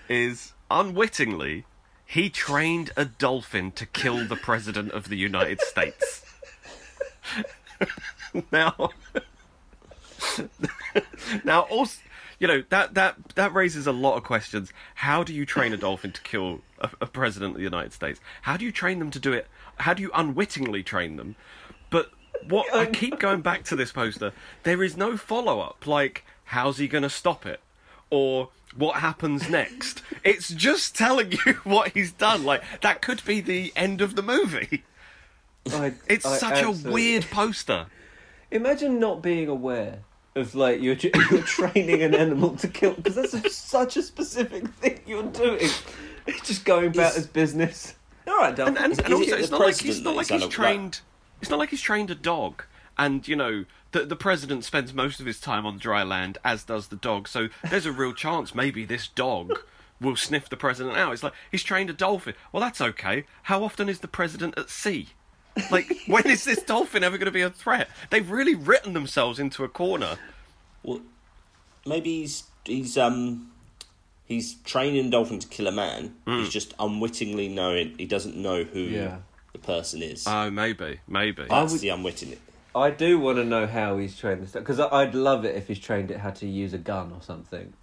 is 0.08 0.52
unwittingly 0.70 1.64
he 2.12 2.28
trained 2.28 2.90
a 2.94 3.06
dolphin 3.06 3.72
to 3.72 3.86
kill 3.86 4.26
the 4.26 4.36
president 4.36 4.92
of 4.92 5.08
the 5.08 5.16
United 5.16 5.62
States. 5.62 6.26
now, 8.52 8.90
now 11.42 11.60
also, 11.62 12.02
you 12.42 12.48
know 12.48 12.64
that 12.70 12.94
that 12.94 13.16
that 13.36 13.54
raises 13.54 13.86
a 13.86 13.92
lot 13.92 14.16
of 14.16 14.24
questions. 14.24 14.72
How 14.96 15.22
do 15.22 15.32
you 15.32 15.46
train 15.46 15.72
a 15.72 15.76
dolphin 15.86 16.10
to 16.10 16.20
kill 16.22 16.60
a, 16.80 16.90
a 17.00 17.06
president 17.06 17.52
of 17.52 17.58
the 17.58 17.62
United 17.62 17.92
States? 17.92 18.20
How 18.42 18.56
do 18.56 18.64
you 18.64 18.72
train 18.72 18.98
them 18.98 19.12
to 19.12 19.20
do 19.20 19.32
it? 19.32 19.46
How 19.76 19.94
do 19.94 20.02
you 20.02 20.10
unwittingly 20.12 20.82
train 20.82 21.16
them? 21.16 21.36
But 21.88 22.10
what 22.48 22.74
I 22.74 22.86
um, 22.86 22.92
keep 22.92 23.20
going 23.20 23.42
back 23.42 23.62
to 23.66 23.76
this 23.76 23.92
poster. 23.92 24.32
There 24.64 24.82
is 24.82 24.96
no 24.96 25.16
follow 25.16 25.60
up. 25.60 25.86
Like, 25.86 26.24
how's 26.46 26.78
he 26.78 26.88
going 26.88 27.02
to 27.02 27.10
stop 27.10 27.46
it, 27.46 27.60
or 28.10 28.48
what 28.76 28.96
happens 28.96 29.48
next? 29.48 30.02
it's 30.24 30.48
just 30.48 30.96
telling 30.96 31.30
you 31.46 31.54
what 31.62 31.90
he's 31.90 32.10
done. 32.10 32.44
Like 32.44 32.64
that 32.80 33.00
could 33.00 33.24
be 33.24 33.40
the 33.40 33.72
end 33.76 34.00
of 34.00 34.16
the 34.16 34.22
movie. 34.22 34.82
I, 35.70 35.94
It's 36.08 36.26
I 36.26 36.38
such 36.38 36.62
a 36.62 36.72
weird 36.72 37.26
poster. 37.30 37.86
Imagine 38.50 38.98
not 38.98 39.22
being 39.22 39.46
aware 39.46 40.00
of 40.34 40.54
like 40.54 40.80
you're 40.80 40.94
ju- 40.94 41.10
you're 41.30 41.42
training 41.42 42.02
an 42.02 42.14
animal 42.14 42.56
to 42.56 42.68
kill 42.68 42.94
because 42.94 43.14
that's 43.14 43.34
a, 43.34 43.50
such 43.50 43.96
a 43.96 44.02
specific 44.02 44.68
thing 44.74 45.00
you're 45.06 45.22
doing. 45.24 45.68
It's 46.26 46.46
just 46.46 46.64
going 46.64 46.86
about 46.86 47.10
Is- 47.10 47.16
his 47.16 47.26
business. 47.26 47.94
All 48.26 48.36
right, 48.36 48.54
Dom. 48.54 48.68
And, 48.68 48.78
and, 48.78 49.00
and 49.04 49.14
also, 49.14 49.36
it's 49.36 49.50
not 49.50 49.60
like 49.60 49.76
he's 49.76 50.00
not 50.00 50.14
like 50.16 50.28
he's 50.28 50.36
he's 50.36 50.44
on 50.44 50.50
trained. 50.50 51.00
It's 51.40 51.50
not 51.50 51.58
like 51.58 51.70
he's 51.70 51.80
trained 51.82 52.10
a 52.10 52.14
dog, 52.14 52.62
and 52.96 53.26
you 53.26 53.34
know 53.36 53.64
the 53.90 54.04
the 54.04 54.16
president 54.16 54.64
spends 54.64 54.94
most 54.94 55.20
of 55.20 55.26
his 55.26 55.40
time 55.40 55.66
on 55.66 55.78
dry 55.78 56.02
land, 56.02 56.38
as 56.44 56.64
does 56.64 56.88
the 56.88 56.96
dog. 56.96 57.26
So 57.28 57.48
there's 57.68 57.86
a 57.86 57.92
real 57.92 58.12
chance 58.12 58.54
maybe 58.54 58.84
this 58.84 59.08
dog 59.08 59.58
will 60.00 60.16
sniff 60.16 60.48
the 60.48 60.56
president 60.56 60.96
out. 60.96 61.12
It's 61.12 61.22
like 61.22 61.34
he's 61.50 61.62
trained 61.62 61.90
a 61.90 61.92
dolphin. 61.92 62.34
Well, 62.52 62.60
that's 62.60 62.80
okay. 62.80 63.24
How 63.44 63.64
often 63.64 63.88
is 63.88 64.00
the 64.00 64.08
president 64.08 64.56
at 64.58 64.70
sea? 64.70 65.08
Like, 65.70 65.92
when 66.06 66.26
is 66.28 66.44
this 66.44 66.62
dolphin 66.62 67.04
ever 67.04 67.18
going 67.18 67.26
to 67.26 67.30
be 67.32 67.42
a 67.42 67.50
threat? 67.50 67.88
They've 68.10 68.28
really 68.30 68.54
written 68.54 68.92
themselves 68.94 69.38
into 69.38 69.64
a 69.64 69.68
corner. 69.68 70.16
Well, 70.82 71.00
maybe 71.86 72.20
he's 72.20 72.44
he's 72.64 72.96
um 72.96 73.50
he's 74.24 74.54
training 74.62 75.10
dolphin 75.10 75.38
to 75.40 75.48
kill 75.48 75.66
a 75.66 75.72
man. 75.72 76.14
Hmm. 76.26 76.38
He's 76.38 76.48
just 76.48 76.74
unwittingly 76.78 77.48
knowing 77.48 77.94
he 77.98 78.06
doesn't 78.06 78.36
know 78.36 78.64
who 78.64 78.80
Yeah. 78.80 79.18
the 79.52 79.58
person 79.58 80.02
is. 80.02 80.24
Oh, 80.26 80.50
maybe, 80.50 81.00
maybe. 81.06 81.44
That's 81.48 81.72
would- 81.72 81.80
the 81.82 81.90
unwitting. 81.90 82.36
I 82.74 82.88
do 82.90 83.18
want 83.18 83.36
to 83.36 83.44
know 83.44 83.66
how 83.66 83.98
he's 83.98 84.16
trained 84.16 84.42
this 84.42 84.52
because 84.52 84.80
I'd 84.80 85.14
love 85.14 85.44
it 85.44 85.54
if 85.56 85.68
he's 85.68 85.78
trained 85.78 86.10
it 86.10 86.16
how 86.16 86.30
to 86.30 86.46
use 86.46 86.72
a 86.72 86.78
gun 86.78 87.12
or 87.12 87.20
something. 87.20 87.74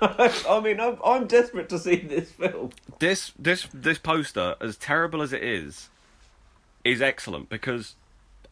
I 0.48 0.60
mean, 0.62 0.80
I'm, 0.80 0.98
I'm 1.04 1.26
desperate 1.26 1.68
to 1.70 1.78
see 1.78 1.96
this 1.96 2.30
film. 2.32 2.70
this 2.98 3.32
this 3.38 3.66
this 3.72 3.98
poster, 3.98 4.56
as 4.60 4.76
terrible 4.76 5.22
as 5.22 5.32
it 5.32 5.42
is, 5.42 5.88
is 6.84 7.00
excellent 7.02 7.48
because 7.48 7.94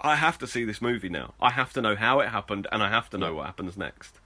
I 0.00 0.16
have 0.16 0.38
to 0.38 0.46
see 0.46 0.64
this 0.64 0.80
movie 0.82 1.08
now. 1.08 1.34
I 1.40 1.50
have 1.50 1.72
to 1.74 1.80
know 1.82 1.96
how 1.96 2.20
it 2.20 2.28
happened, 2.28 2.66
and 2.72 2.82
I 2.82 2.90
have 2.90 3.08
to 3.10 3.18
know 3.18 3.34
what 3.34 3.46
happens 3.46 3.76
next. 3.76 4.18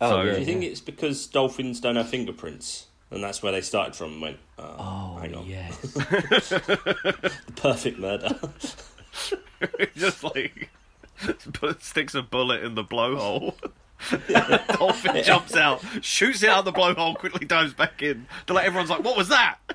Oh, 0.00 0.10
So- 0.10 0.22
yeah, 0.22 0.32
Do 0.34 0.38
you 0.40 0.44
think 0.46 0.62
yeah. 0.62 0.70
it's 0.70 0.80
because 0.80 1.26
dolphins 1.26 1.80
don't 1.80 1.96
have 1.96 2.08
fingerprints? 2.08 2.86
And 3.10 3.22
that's 3.22 3.42
where 3.42 3.52
they 3.52 3.60
started 3.60 3.94
from 3.94 4.12
and 4.14 4.22
went, 4.22 4.38
oh, 4.58 4.74
Oh, 4.78 5.18
hang 5.20 5.34
on. 5.34 5.44
yes. 5.46 5.76
The 5.92 7.32
perfect 7.56 7.98
murder. 7.98 8.38
Just 9.94 10.24
like 10.24 10.70
put, 11.52 11.82
sticks 11.82 12.14
a 12.14 12.22
bullet 12.22 12.62
in 12.64 12.74
the 12.74 12.82
blowhole. 12.84 13.54
Dolphin 14.78 15.22
jumps 15.22 15.54
out, 15.56 15.82
shoots 16.00 16.42
it 16.42 16.48
out 16.48 16.64
the 16.64 16.72
blowhole, 16.72 17.16
quickly 17.16 17.46
dives 17.46 17.74
back 17.74 18.02
in. 18.02 18.26
They're 18.46 18.54
like, 18.56 18.66
everyone's 18.66 18.90
like, 18.90 19.04
"What 19.04 19.16
was 19.16 19.28
that?" 19.28 19.58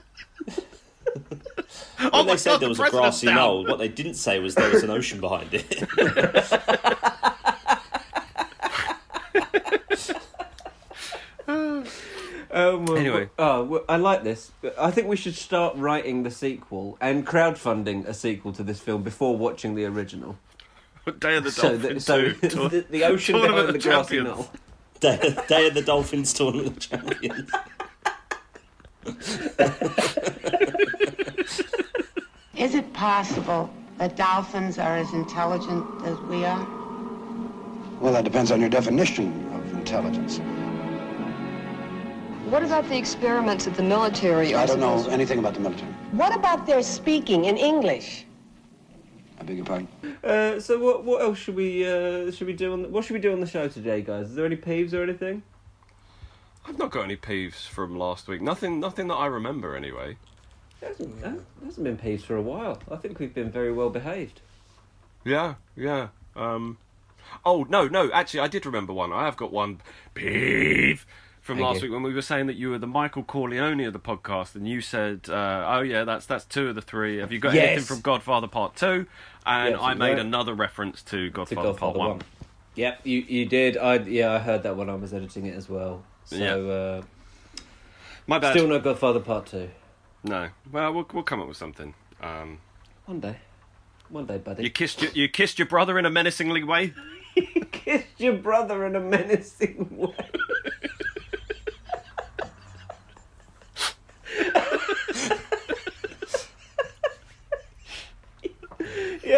oh 1.99 1.99
when 1.99 2.11
my 2.11 2.23
they 2.33 2.37
said 2.37 2.51
god, 2.51 2.61
there 2.61 2.67
the 2.67 2.69
was 2.69 2.79
a 2.79 2.89
grassy 2.89 3.27
down. 3.27 3.35
knoll, 3.35 3.65
what 3.65 3.79
they 3.79 3.87
didn't 3.87 4.15
say 4.15 4.39
was 4.39 4.55
there 4.55 4.69
was 4.71 4.83
an 4.83 4.89
ocean 4.89 5.19
behind 5.21 5.49
it. 5.53 5.87
Um, 12.49 12.85
well, 12.85 12.97
Anyway. 12.97 13.29
oh, 13.37 13.63
well, 13.63 13.83
I 13.89 13.97
like 13.97 14.23
this. 14.23 14.51
I 14.79 14.89
think 14.89 15.07
we 15.07 15.17
should 15.17 15.35
start 15.35 15.75
writing 15.75 16.23
the 16.23 16.31
sequel 16.31 16.97
and 17.01 17.27
crowdfunding 17.27 18.07
a 18.07 18.13
sequel 18.13 18.53
to 18.53 18.63
this 18.63 18.79
film 18.79 19.03
before 19.03 19.35
watching 19.37 19.75
the 19.75 19.85
original. 19.85 20.37
Day 21.11 21.37
of 21.37 21.43
the 21.43 21.51
So, 21.51 21.69
Dolphin 21.77 21.93
the, 21.95 21.99
so 21.99 22.31
two, 22.31 22.33
the, 22.69 22.85
the 22.89 23.03
ocean 23.05 23.35
Tournament 23.35 23.67
behind 23.67 23.73
the 23.73 23.77
of 23.77 23.83
grassy 23.83 24.15
Champions. 24.17 24.37
knoll. 24.37 24.51
Day, 24.99 25.35
Day 25.47 25.67
of 25.67 25.73
the 25.73 25.81
Dolphins 25.81 26.33
Tournament 26.33 26.67
of 26.67 26.79
Champions. 26.79 27.51
Is 32.57 32.75
it 32.75 32.91
possible 32.93 33.69
that 33.97 34.17
dolphins 34.17 34.77
are 34.77 34.97
as 34.97 35.13
intelligent 35.13 35.85
as 36.03 36.17
we 36.21 36.43
are? 36.43 36.67
Well, 38.01 38.13
that 38.13 38.23
depends 38.23 38.51
on 38.51 38.59
your 38.59 38.69
definition 38.69 39.27
of 39.53 39.73
intelligence. 39.73 40.39
What 42.49 42.63
about 42.63 42.87
the 42.89 42.97
experiments 42.97 43.65
that 43.65 43.75
the 43.75 43.83
military 43.83 44.55
I 44.55 44.65
don't 44.65 44.79
know 44.79 45.05
anything 45.07 45.39
about 45.39 45.53
the 45.53 45.59
military. 45.59 45.91
What 46.11 46.35
about 46.35 46.65
their 46.65 46.81
speaking 46.81 47.45
in 47.45 47.57
English? 47.57 48.25
I 49.39 49.43
beg 49.43 49.57
your 49.57 49.65
pardon. 49.65 49.87
Uh, 50.23 50.59
so 50.59 50.79
what 50.79 51.03
what 51.03 51.21
else 51.21 51.37
should 51.37 51.55
we 51.55 51.87
uh, 51.87 52.31
should 52.31 52.47
we 52.47 52.53
do 52.53 52.73
on 52.73 52.81
the, 52.83 52.89
what 52.89 53.05
should 53.05 53.13
we 53.13 53.19
do 53.19 53.31
on 53.31 53.39
the 53.39 53.47
show 53.47 53.67
today, 53.67 54.01
guys? 54.01 54.29
Is 54.29 54.35
there 54.35 54.45
any 54.45 54.57
peeves 54.57 54.93
or 54.93 55.03
anything? 55.03 55.43
I've 56.67 56.77
not 56.77 56.91
got 56.91 57.03
any 57.03 57.15
peeves 57.15 57.65
from 57.65 57.97
last 57.97 58.27
week. 58.27 58.41
Nothing, 58.41 58.81
nothing 58.81 59.07
that 59.07 59.15
I 59.15 59.27
remember 59.27 59.73
anyway. 59.73 60.17
There 60.81 60.89
hasn't, 60.89 61.21
there 61.21 61.37
hasn't 61.63 61.83
been 61.85 61.97
peeves 61.97 62.23
for 62.23 62.35
a 62.35 62.41
while. 62.41 62.79
I 62.91 62.97
think 62.97 63.19
we've 63.19 63.33
been 63.33 63.49
very 63.49 63.71
well 63.71 63.89
behaved. 63.89 64.41
Yeah, 65.23 65.55
yeah. 65.77 66.09
Um, 66.35 66.77
oh 67.45 67.65
no, 67.69 67.87
no. 67.87 68.11
Actually, 68.11 68.41
I 68.41 68.47
did 68.47 68.65
remember 68.65 68.91
one. 68.91 69.13
I 69.13 69.23
have 69.25 69.37
got 69.37 69.51
one 69.51 69.79
peeve 70.13 71.05
from 71.47 71.57
Thank 71.57 71.65
last 71.67 71.75
you. 71.81 71.87
week 71.89 71.93
when 71.93 72.03
we 72.03 72.13
were 72.13 72.21
saying 72.21 72.45
that 72.47 72.57
you 72.57 72.69
were 72.69 72.77
the 72.77 72.85
Michael 72.85 73.23
Corleone 73.23 73.79
of 73.85 73.93
the 73.93 73.99
podcast, 73.99 74.53
and 74.53 74.67
you 74.67 74.81
said, 74.81 75.21
uh, 75.29 75.65
"Oh 75.67 75.81
yeah, 75.81 76.03
that's 76.03 76.25
that's 76.27 76.45
two 76.45 76.67
of 76.67 76.75
the 76.75 76.81
three. 76.81 77.17
Have 77.17 77.31
you 77.31 77.39
got 77.39 77.55
anything 77.55 77.83
from 77.85 78.01
Godfather 78.01 78.47
Part 78.47 78.75
Two? 78.75 79.07
And 79.45 79.71
Yes, 79.71 79.79
I 79.81 79.93
made 79.95 80.09
right. 80.11 80.19
another 80.19 80.53
reference 80.53 81.01
to 81.03 81.09
To 81.27 81.29
Godfather, 81.29 81.73
Part 81.73 81.95
One. 81.95 82.09
One. 82.09 82.21
Yep, 82.75 82.99
you 83.07 83.19
you 83.27 83.45
did. 83.47 83.77
I 83.77 83.95
yeah, 83.95 84.33
I 84.33 84.37
heard 84.39 84.61
that 84.63 84.75
when 84.77 84.89
I 84.89 84.95
was 84.95 85.13
editing 85.13 85.47
it 85.47 85.55
as 85.55 85.67
well. 85.67 86.03
So 86.25 86.35
Yeah. 86.35 86.55
uh, 86.55 87.01
My 88.27 88.37
bad. 88.39 88.51
still 88.51 88.67
no 88.67 88.79
Godfather 88.79 89.19
Part 89.21 89.47
Two. 89.47 89.69
No. 90.23 90.49
Well, 90.71 90.93
we'll 90.93 91.07
we'll 91.13 91.23
come 91.23 91.39
up 91.41 91.47
with 91.47 91.57
something. 91.57 91.93
Um, 92.21 92.59
One 93.05 93.19
day, 93.21 93.37
one 94.09 94.25
day, 94.25 94.37
buddy. 94.37 94.63
you 94.63 94.69
kissed 94.69 95.01
your, 95.01 95.11
you 95.11 95.29
kissed 95.29 95.57
your 95.57 95.67
brother 95.67 95.97
in 95.97 96.05
a 96.05 96.09
menacingly 96.09 96.63
way. 96.63 96.93
you 97.35 97.65
kissed 97.71 98.19
your 98.19 98.33
brother 98.33 98.85
in 98.85 98.95
a 98.95 98.99
menacing 98.99 99.87
way. 99.97 100.13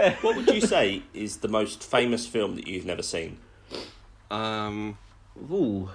Yeah. 0.02 0.16
what 0.22 0.36
would 0.36 0.50
you 0.50 0.62
say 0.62 1.04
is 1.14 1.38
the 1.38 1.48
most 1.48 1.84
famous 1.84 2.26
film 2.28 2.56
that 2.56 2.68
you've 2.68 2.86
never 2.86 3.02
seen? 3.04 3.38
Um, 4.32 4.98
Ooh. 5.52 5.90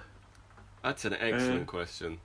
that's 0.82 1.04
an 1.04 1.14
excellent 1.14 1.62
Uh, 1.62 1.70
question. 1.70 2.18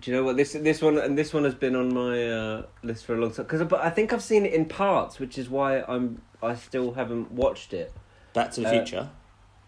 Do 0.00 0.10
you 0.10 0.16
know 0.16 0.24
what 0.24 0.36
this 0.36 0.52
this 0.52 0.80
one 0.80 0.96
and 0.98 1.18
this 1.18 1.34
one 1.34 1.44
has 1.44 1.54
been 1.54 1.76
on 1.76 1.92
my 1.92 2.26
uh, 2.26 2.62
list 2.82 3.04
for 3.04 3.14
a 3.14 3.18
long 3.20 3.30
time 3.30 3.44
because 3.44 3.62
but 3.64 3.80
I 3.82 3.90
think 3.90 4.12
I've 4.12 4.22
seen 4.22 4.46
it 4.46 4.54
in 4.54 4.64
parts, 4.64 5.18
which 5.18 5.36
is 5.36 5.50
why 5.50 5.82
I'm 5.82 6.22
I 6.42 6.54
still 6.54 6.94
haven't 6.94 7.30
watched 7.32 7.74
it. 7.74 7.92
Back 8.32 8.52
to 8.52 8.62
the 8.62 8.68
Uh, 8.68 8.70
Future. 8.70 9.08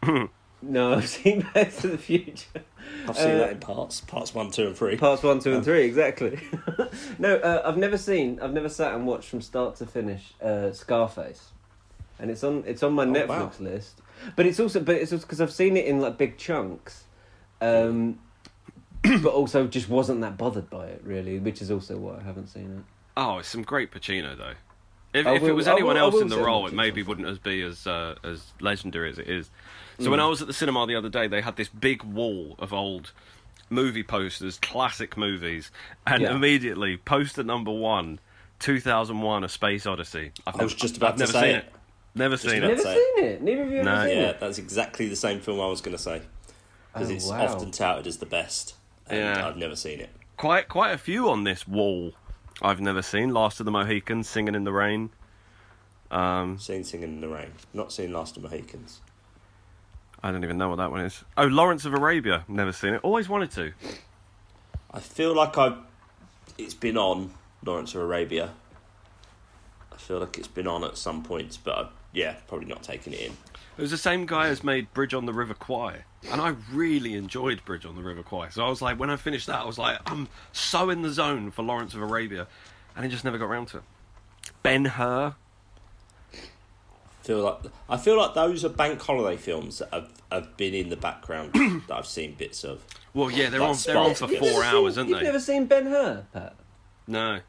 No, 0.67 0.95
I've 0.95 1.09
seen 1.11 1.47
Back 1.53 1.75
to 1.77 1.89
the 1.89 1.99
Future. 1.99 2.63
I've 3.09 3.17
seen 3.17 3.33
uh, 3.33 3.39
that 3.39 3.51
in 3.53 3.59
parts. 3.59 4.01
Parts 4.01 4.35
one, 4.35 4.51
two, 4.51 4.69
and 4.69 4.77
three. 4.77 4.97
Parts 4.97 5.23
one, 5.23 5.39
two, 5.41 5.55
and 5.55 5.65
three, 5.65 5.85
exactly. 5.85 6.41
no, 7.19 7.37
uh, 7.37 7.63
I've 7.65 7.77
never 7.77 7.99
seen. 7.99 8.41
I've 8.41 8.53
never 8.53 8.69
sat 8.69 8.95
and 8.95 9.07
watched 9.07 9.29
from 9.29 9.41
start 9.41 9.77
to 9.77 9.87
finish 9.87 10.35
uh, 10.43 10.73
Scarface, 10.73 11.51
and 12.19 12.31
it's 12.31 12.43
on. 12.43 12.65
It's 12.67 12.83
on 12.83 12.93
my 12.95 13.05
Netflix 13.05 13.29
wow. 13.29 13.53
list. 13.61 14.01
But 14.37 14.47
it's 14.47 14.61
also, 14.61 14.81
but 14.81 14.97
it's 14.97 15.13
also 15.13 15.25
because 15.25 15.41
I've 15.41 15.53
seen 15.53 15.77
it 15.77 15.87
in 15.87 16.01
like 16.01 16.17
big 16.17 16.39
chunks, 16.39 17.05
um, 17.61 18.19
but 19.03 19.33
also 19.33 19.67
just 19.67 19.89
wasn't 19.89 20.21
that 20.23 20.39
bothered 20.39 20.71
by 20.71 20.87
it 20.87 21.03
really, 21.05 21.39
which 21.39 21.61
is 21.61 21.71
also 21.71 21.97
why 21.97 22.19
I 22.19 22.23
haven't 22.23 22.49
seen 22.49 22.79
it. 22.79 22.85
Oh, 23.17 23.39
it's 23.39 23.49
some 23.49 23.63
great 23.63 23.91
Pacino 23.91 24.37
though. 24.37 24.55
If, 25.13 25.27
I 25.27 25.35
if 25.37 25.43
it 25.43 25.53
was 25.53 25.69
anyone 25.69 25.95
will- 25.95 26.03
else 26.03 26.15
will 26.15 26.23
in 26.23 26.29
the 26.29 26.39
role, 26.39 26.67
it 26.67 26.73
it 26.73 26.77
maybe 26.77 27.03
wouldn't 27.03 27.29
as 27.29 27.39
be 27.39 27.63
as 27.63 27.87
uh, 27.87 28.17
as 28.25 28.53
legendary 28.61 29.11
as 29.11 29.19
it 29.19 29.29
is. 29.29 29.51
So 29.99 30.07
Mm. 30.07 30.11
when 30.11 30.21
I 30.21 30.27
was 30.27 30.41
at 30.43 30.47
the 30.49 30.53
cinema 30.53 30.87
the 30.87 30.97
other 30.97 31.09
day, 31.09 31.27
they 31.29 31.41
had 31.41 31.57
this 31.57 31.69
big 31.69 32.03
wall 32.03 32.57
of 32.59 32.73
old 32.73 33.13
movie 33.71 34.03
posters, 34.03 34.59
classic 34.59 35.17
movies, 35.17 35.71
and 36.07 36.23
Yeah. 36.23 36.35
immediately 36.35 36.97
poster 36.97 37.43
number 37.43 37.71
one, 37.71 38.19
two 38.59 38.81
thousand 38.81 39.21
one, 39.21 39.45
A 39.45 39.49
Space 39.49 39.87
Odyssey. 39.87 40.33
I've 40.47 40.61
I 40.61 40.65
was 40.65 40.73
nev- 40.73 40.81
just 40.81 40.97
about 40.97 41.11
I've 41.13 41.15
to 41.17 41.21
never 41.21 41.33
say 41.33 41.41
seen 41.41 41.55
it. 41.57 41.65
it. 41.65 41.73
Never 42.17 42.37
seen 42.37 42.63
about 42.63 42.71
it. 42.71 42.77
Never 42.77 42.83
seen 42.83 43.25
it. 43.25 43.43
Neither 43.43 43.63
of 43.63 43.71
you 43.71 43.77
ever 43.81 43.85
No. 43.91 44.05
seen 44.07 44.17
Yeah, 44.19 44.25
it. 44.31 44.41
that's 44.41 44.59
exactly 44.59 45.09
the 45.09 45.17
same 45.17 45.41
film 45.41 45.61
I 45.61 45.67
was 45.67 45.81
going 45.81 45.97
to 45.97 46.03
say. 46.03 46.23
Because 46.93 47.11
Oh, 47.11 47.15
it's 47.15 47.27
wow. 47.29 47.45
often 47.47 47.71
touted 47.73 48.07
as 48.07 48.19
the 48.19 48.27
best. 48.27 48.75
And 49.09 49.19
Yeah. 49.19 49.49
I've 49.49 49.57
never 49.57 49.75
seen 49.77 50.01
it. 50.01 50.11
Quite 50.37 50.69
quite 50.69 50.93
a 50.93 50.99
few 50.99 51.29
on 51.29 51.45
this 51.45 51.67
wall. 51.67 52.13
I've 52.63 52.81
never 52.81 53.03
seen 53.03 53.31
Last 53.31 53.59
of 53.61 53.67
the 53.67 53.73
Mohicans, 53.73 54.29
Singing 54.29 54.55
in 54.55 54.63
the 54.65 54.73
Rain. 54.73 55.11
Um, 56.11 56.59
Seen 56.59 56.85
Singing 56.85 57.15
in 57.15 57.21
the 57.21 57.29
Rain. 57.29 57.53
Not 57.73 57.93
seen 57.93 58.13
Last 58.13 58.37
of 58.37 58.43
the 58.45 58.49
Mohicans. 58.49 59.01
I 60.25 60.33
don't 60.33 60.43
even 60.43 60.57
know 60.57 60.71
what 60.71 60.77
that 60.77 60.91
one 60.91 61.03
is. 61.03 61.23
Oh, 61.37 61.45
Lawrence 61.45 61.85
of 61.85 61.93
Arabia. 61.93 62.47
Never 62.49 62.73
seen 62.73 62.95
it. 62.95 63.01
Always 63.03 63.29
wanted 63.29 63.51
to. 63.53 63.73
I 64.91 65.01
feel 65.01 65.35
like 65.35 65.59
I've. 65.59 65.77
It's 66.57 66.73
been 66.73 66.97
on 66.97 67.35
Lawrence 67.63 67.95
of 67.95 68.01
Arabia. 68.01 68.55
I 69.93 69.97
feel 69.99 70.21
like 70.21 70.39
it's 70.39 70.49
been 70.49 70.67
on 70.67 70.83
at 70.83 70.97
some 70.97 71.23
points, 71.23 71.59
but 71.59 71.79
I, 71.79 71.89
yeah, 72.15 72.37
probably 72.49 72.69
not 72.69 72.83
taking 72.83 73.13
it 73.13 73.21
in. 73.21 73.33
It 73.77 73.83
was 73.83 73.91
the 73.91 73.99
same 73.99 74.25
guy 74.25 74.49
as 74.49 74.65
made 74.65 74.91
Bridge 74.95 75.13
on 75.13 75.27
the 75.27 75.35
River 75.35 75.53
Kwai, 75.53 76.05
and 76.31 76.41
I 76.41 76.55
really 76.73 77.13
enjoyed 77.15 77.63
Bridge 77.67 77.85
on 77.85 77.95
the 77.95 78.03
River 78.03 78.23
Kwai. 78.23 78.49
So 78.49 78.65
I 78.65 78.71
was 78.71 78.81
like, 78.81 78.99
when 78.99 79.11
I 79.11 79.17
finished 79.17 79.47
that, 79.49 79.61
I 79.61 79.67
was 79.67 79.77
like, 79.77 79.99
I'm 80.11 80.29
so 80.53 80.89
in 80.89 81.03
the 81.03 81.11
zone 81.11 81.51
for 81.51 81.63
Lawrence 81.63 81.93
of 81.93 82.01
Arabia, 82.01 82.47
and 82.97 83.05
he 83.05 83.11
just 83.11 83.25
never 83.25 83.37
got 83.37 83.47
around 83.47 83.67
to 83.69 83.79
it. 83.79 83.83
Ben 84.63 84.87
Hur, 84.87 85.35
feel 87.25 87.41
like 87.43 87.59
I 87.89 87.97
feel 87.97 88.17
like 88.17 88.35
those 88.35 88.65
are 88.65 88.69
bank 88.69 89.01
holiday 89.01 89.37
films 89.37 89.79
that 89.79 89.93
have, 89.93 90.11
have 90.31 90.57
been 90.57 90.75
in 90.75 90.89
the 90.91 90.97
background 90.97 91.53
that 91.89 91.97
I've 91.97 92.07
seen 92.07 92.35
bits 92.35 92.65
of. 92.65 92.85
well, 93.15 93.31
yeah, 93.31 93.49
they're 93.51 93.63
on 93.63 93.77
they're 93.85 93.97
on 93.99 94.15
for 94.15 94.29
four 94.29 94.37
You've 94.39 94.63
hours, 94.63 94.95
seen- 94.95 94.99
aren't 95.01 95.09
You've 95.11 95.19
they? 95.21 95.25
never 95.25 95.41
seen 95.41 95.67
Ben 95.67 95.87
Hur, 95.87 96.25
Pat? 96.33 96.55
No, 97.07 97.41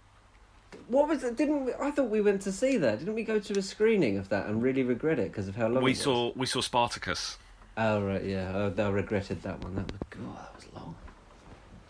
What 0.87 1.07
was 1.07 1.23
it? 1.23 1.35
Didn't 1.37 1.65
we, 1.65 1.73
I 1.81 1.91
thought 1.91 2.09
we 2.09 2.21
went 2.21 2.41
to 2.43 2.51
see 2.51 2.77
that? 2.77 2.99
Didn't 2.99 3.15
we 3.15 3.23
go 3.23 3.39
to 3.39 3.59
a 3.59 3.61
screening 3.61 4.17
of 4.17 4.29
that 4.29 4.47
and 4.47 4.61
really 4.61 4.83
regret 4.83 5.19
it 5.19 5.31
because 5.31 5.47
of 5.47 5.55
how 5.55 5.67
long 5.67 5.83
we 5.83 5.91
it 5.91 5.93
was? 5.95 6.01
saw 6.01 6.31
we 6.35 6.45
saw 6.45 6.61
Spartacus. 6.61 7.37
Oh 7.77 8.01
right, 8.01 8.23
yeah. 8.23 8.51
Oh, 8.53 8.73
I 8.83 8.89
regretted 8.89 9.41
that 9.43 9.61
one. 9.63 9.75
That 9.75 9.91
was 9.91 9.99
God, 10.09 10.37
that 10.37 10.55
was 10.55 10.65
long. 10.73 10.95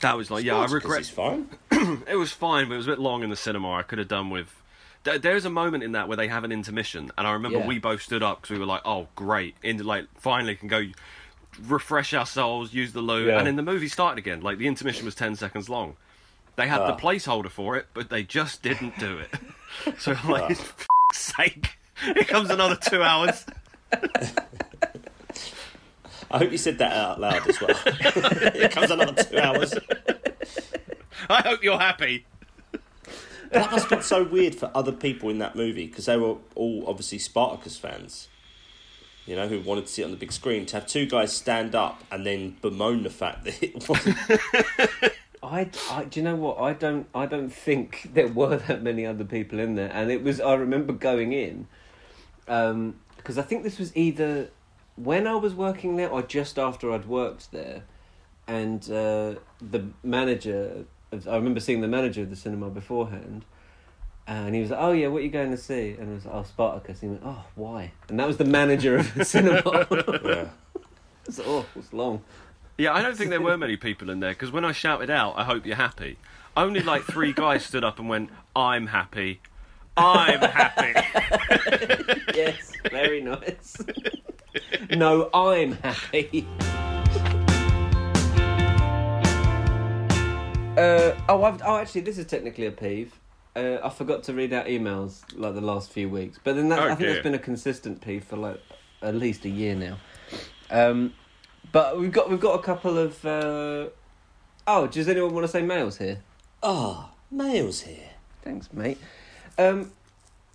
That 0.02 0.18
was 0.18 0.30
like, 0.32 0.44
yeah, 0.44 0.58
I 0.58 0.66
regret. 0.66 1.02
is 1.02 1.10
fine. 1.10 1.48
It 2.08 2.16
was 2.18 2.32
fine, 2.32 2.68
but 2.68 2.74
it 2.74 2.78
was 2.78 2.88
a 2.88 2.92
bit 2.92 3.00
long 3.00 3.22
in 3.24 3.30
the 3.30 3.36
cinema. 3.36 3.72
I 3.74 3.84
could 3.84 4.00
have 4.00 4.08
done 4.08 4.30
with. 4.32 4.48
There- 5.06 5.18
There's 5.20 5.46
a 5.46 5.50
moment 5.50 5.84
in 5.84 5.94
that 5.94 6.08
where 6.10 6.18
they 6.18 6.28
have 6.28 6.44
an 6.44 6.52
intermission, 6.52 7.12
and 7.18 7.26
I 7.26 7.32
remember 7.32 7.60
Yeah. 7.60 7.68
we 7.68 7.80
both 7.80 8.02
stood 8.02 8.22
up 8.22 8.42
because 8.42 8.50
we 8.54 8.60
were 8.60 8.66
like, 8.66 8.82
"Oh, 8.86 9.08
great!" 9.16 9.56
In 9.64 9.78
like 9.86 10.08
finally 10.20 10.56
can 10.56 10.68
go 10.68 10.84
refresh 11.64 12.14
ourselves, 12.14 12.74
use 12.74 12.92
the 12.92 13.02
loo, 13.02 13.28
Yeah. 13.28 13.38
and 13.38 13.48
then 13.48 13.56
the 13.56 13.62
movie 13.64 13.88
started 13.88 14.18
again. 14.20 14.42
Like 14.42 14.58
the 14.58 14.68
intermission 14.68 15.06
was 15.06 15.16
ten 15.16 15.36
seconds 15.38 15.70
long. 15.70 15.96
They 16.58 16.68
had 16.68 16.80
the 16.82 16.94
Ah. 16.94 16.98
placeholder 16.98 17.50
for 17.52 17.76
it, 17.78 17.88
but 17.94 18.10
they 18.10 18.24
just 18.24 18.62
didn't 18.62 18.98
do 19.00 19.18
it. 19.20 19.30
so 20.00 20.14
I'm 20.14 20.30
like, 20.30 20.56
for 20.58 20.82
f***'s 20.82 21.34
sake, 21.38 21.78
here 22.04 22.24
comes 22.24 22.50
another 22.50 22.76
two 22.76 23.02
hours. 23.04 23.46
I 26.32 26.40
hope 26.40 26.52
you 26.52 26.58
said 26.58 26.80
that 26.80 26.92
out 26.94 27.20
loud 27.20 27.48
as 27.48 27.62
well. 27.62 27.78
it 27.86 28.72
comes 28.72 28.90
another 28.92 29.24
two 29.24 29.38
hours. 29.38 29.74
I 31.30 31.42
hope 31.42 31.64
you're 31.64 31.78
happy. 31.80 32.26
That 33.56 33.72
must 33.72 33.90
have 33.90 33.90
been 33.90 34.04
so 34.04 34.24
weird 34.24 34.56
for 34.56 34.70
other 34.76 34.92
people 34.92 35.30
in 35.30 35.40
that 35.40 35.56
movie 35.56 35.88
because 35.88 36.06
they 36.06 36.18
were 36.18 36.36
all 36.56 36.84
obviously 36.88 37.20
Spartacus 37.20 37.78
fans. 37.78 38.28
You 39.26 39.36
know, 39.36 39.48
who 39.48 39.60
wanted 39.62 39.88
to 39.88 39.92
see 39.92 40.02
it 40.04 40.06
on 40.06 40.12
the 40.12 40.18
big 40.18 40.32
screen. 40.32 40.66
To 40.68 40.76
have 40.76 40.86
two 40.86 41.08
guys 41.08 41.34
stand 41.34 41.74
up 41.74 42.04
and 42.12 42.26
then 42.26 42.58
bemoan 42.62 43.04
the 43.04 43.10
fact 43.10 43.46
that 43.46 43.64
it 43.64 43.90
wasn't. 43.90 44.18
I, 45.46 45.70
I, 45.90 46.04
do 46.06 46.20
you 46.20 46.24
know 46.24 46.36
what? 46.36 46.60
I 46.60 46.74
don't, 46.74 47.08
I 47.14 47.26
don't 47.26 47.50
think 47.50 48.10
there 48.14 48.28
were 48.28 48.58
that 48.58 48.84
many 48.84 49.06
other 49.06 49.24
people 49.24 49.60
in 49.60 49.76
there, 49.76 49.92
and 49.94 50.12
it 50.12 50.24
was. 50.24 50.42
I 50.42 50.54
remember 50.56 50.94
going 50.94 51.34
in, 51.34 51.68
because 52.46 53.38
I 53.38 53.42
think 53.42 53.64
this 53.64 53.80
was 53.80 53.96
either 53.96 54.50
when 54.96 55.28
I 55.28 55.36
was 55.36 55.54
working 55.54 55.96
there 55.98 56.10
or 56.10 56.22
just 56.22 56.58
after 56.58 56.92
I'd 56.92 57.06
worked 57.06 57.52
there, 57.52 57.84
and 58.48 58.84
uh, 58.90 59.36
the 59.62 59.88
manager. 60.04 60.86
Of, 61.16 61.28
I 61.28 61.36
remember 61.36 61.60
seeing 61.60 61.82
the 61.82 61.88
manager 61.88 62.22
of 62.22 62.30
the 62.30 62.36
cinema 62.36 62.70
beforehand, 62.70 63.46
and 64.28 64.54
he 64.56 64.62
was 64.62 64.70
like, 64.72 64.80
"Oh 64.82 64.92
yeah, 64.92 65.08
what 65.08 65.20
are 65.20 65.26
you 65.26 65.30
going 65.30 65.52
to 65.52 65.58
see?" 65.58 65.96
And 66.00 66.10
I 66.12 66.14
was 66.16 66.26
like, 66.26 66.36
"Oh, 66.36 66.44
Spartacus." 66.44 67.02
And 67.02 67.12
he 67.12 67.18
went, 67.18 67.22
"Oh, 67.38 67.46
why?" 67.56 67.92
And 68.10 68.20
that 68.20 68.28
was 68.28 68.38
the 68.38 68.46
manager 68.46 68.98
of 68.98 69.14
the 69.14 69.26
cinema. 69.34 69.88
yeah. 70.24 70.48
It's, 71.28 71.40
oh, 71.44 71.66
it's 71.76 71.92
long. 71.92 72.22
Yeah, 72.78 72.94
I 72.94 73.02
don't 73.02 73.18
think 73.18 73.32
there 73.32 73.42
were 73.42 73.58
many 73.58 73.78
people 73.78 74.12
in 74.12 74.20
there 74.20 74.30
because 74.34 74.52
when 74.52 74.64
I 74.64 74.74
shouted 74.74 75.10
out, 75.10 75.34
"I 75.38 75.44
hope 75.44 75.66
you're 75.66 75.76
happy," 75.76 76.18
only 76.56 76.82
like 76.82 77.04
three 77.04 77.34
guys 77.34 77.66
stood 77.66 77.84
up 77.84 77.98
and 78.00 78.08
went, 78.08 78.30
"I'm 78.56 78.88
happy." 78.88 79.42
I'm 79.98 80.40
happy. 80.42 80.94
yes, 82.36 82.74
very 82.92 83.22
nice. 83.22 83.78
no, 84.92 85.30
I'm 85.34 85.72
happy. 85.78 86.46
Uh, 90.78 91.16
oh, 91.30 91.44
I've, 91.44 91.62
oh, 91.64 91.78
actually, 91.78 92.02
this 92.02 92.18
is 92.18 92.26
technically 92.26 92.66
a 92.66 92.72
peeve. 92.72 93.18
Uh, 93.56 93.78
I 93.84 93.90
forgot 93.90 94.24
to 94.24 94.34
read 94.34 94.52
out 94.52 94.66
emails 94.66 95.24
like 95.34 95.54
the 95.56 95.62
last 95.62 95.92
few 95.92 96.10
weeks, 96.10 96.38
but 96.44 96.56
then 96.56 96.68
that, 96.70 96.80
Oh, 96.80 96.84
I 96.84 96.88
think 96.90 97.00
dear. 97.00 97.14
that's 97.14 97.24
been 97.24 97.34
a 97.34 97.40
consistent 97.40 98.02
peeve 98.02 98.26
for 98.26 98.36
like 98.36 98.60
at 99.02 99.16
least 99.16 99.46
a 99.46 99.50
year 99.50 99.76
now. 99.76 99.98
Um, 100.70 101.14
but 101.72 101.98
we've 101.98 102.12
got 102.12 102.30
we've 102.30 102.40
got 102.40 102.60
a 102.60 102.64
couple 102.64 102.98
of. 102.98 103.24
Uh... 103.26 103.88
Oh, 104.68 104.88
does 104.88 105.08
anyone 105.08 105.34
want 105.34 105.46
to 105.46 105.48
say 105.52 105.62
mails 105.62 105.98
here? 105.98 106.22
Ah, 106.62 107.12
Mail's 107.32 107.82
here. 107.82 108.10
Thanks, 108.42 108.74
mate. 108.74 108.98
Um, 109.58 109.92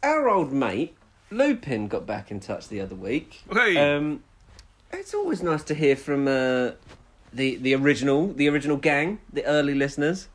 our 0.02 0.28
old 0.28 0.52
mate 0.52 0.96
Lupin 1.30 1.88
got 1.88 2.06
back 2.06 2.30
in 2.30 2.40
touch 2.40 2.68
the 2.68 2.80
other 2.80 2.94
week. 2.96 3.42
Hey. 3.52 3.76
Um, 3.76 4.22
it's 4.92 5.14
always 5.14 5.42
nice 5.42 5.62
to 5.64 5.74
hear 5.74 5.96
from 5.96 6.26
uh, 6.28 6.72
the 7.32 7.56
the 7.56 7.74
original 7.74 8.32
the 8.32 8.48
original 8.48 8.76
gang, 8.76 9.20
the 9.32 9.44
early 9.44 9.74
listeners, 9.74 10.28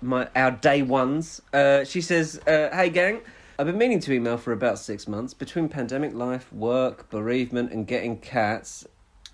my 0.00 0.28
our 0.34 0.50
day 0.50 0.82
ones. 0.82 1.40
Uh, 1.52 1.84
she 1.84 2.00
says, 2.00 2.40
uh, 2.46 2.70
"Hey 2.72 2.90
gang." 2.90 3.20
I've 3.58 3.66
been 3.66 3.76
meaning 3.76 4.00
to 4.00 4.12
email 4.14 4.38
for 4.38 4.52
about 4.54 4.78
six 4.78 5.06
months. 5.06 5.34
Between 5.34 5.68
pandemic 5.68 6.14
life, 6.14 6.50
work, 6.50 7.10
bereavement, 7.10 7.72
and 7.72 7.86
getting 7.86 8.16
cats, 8.18 8.86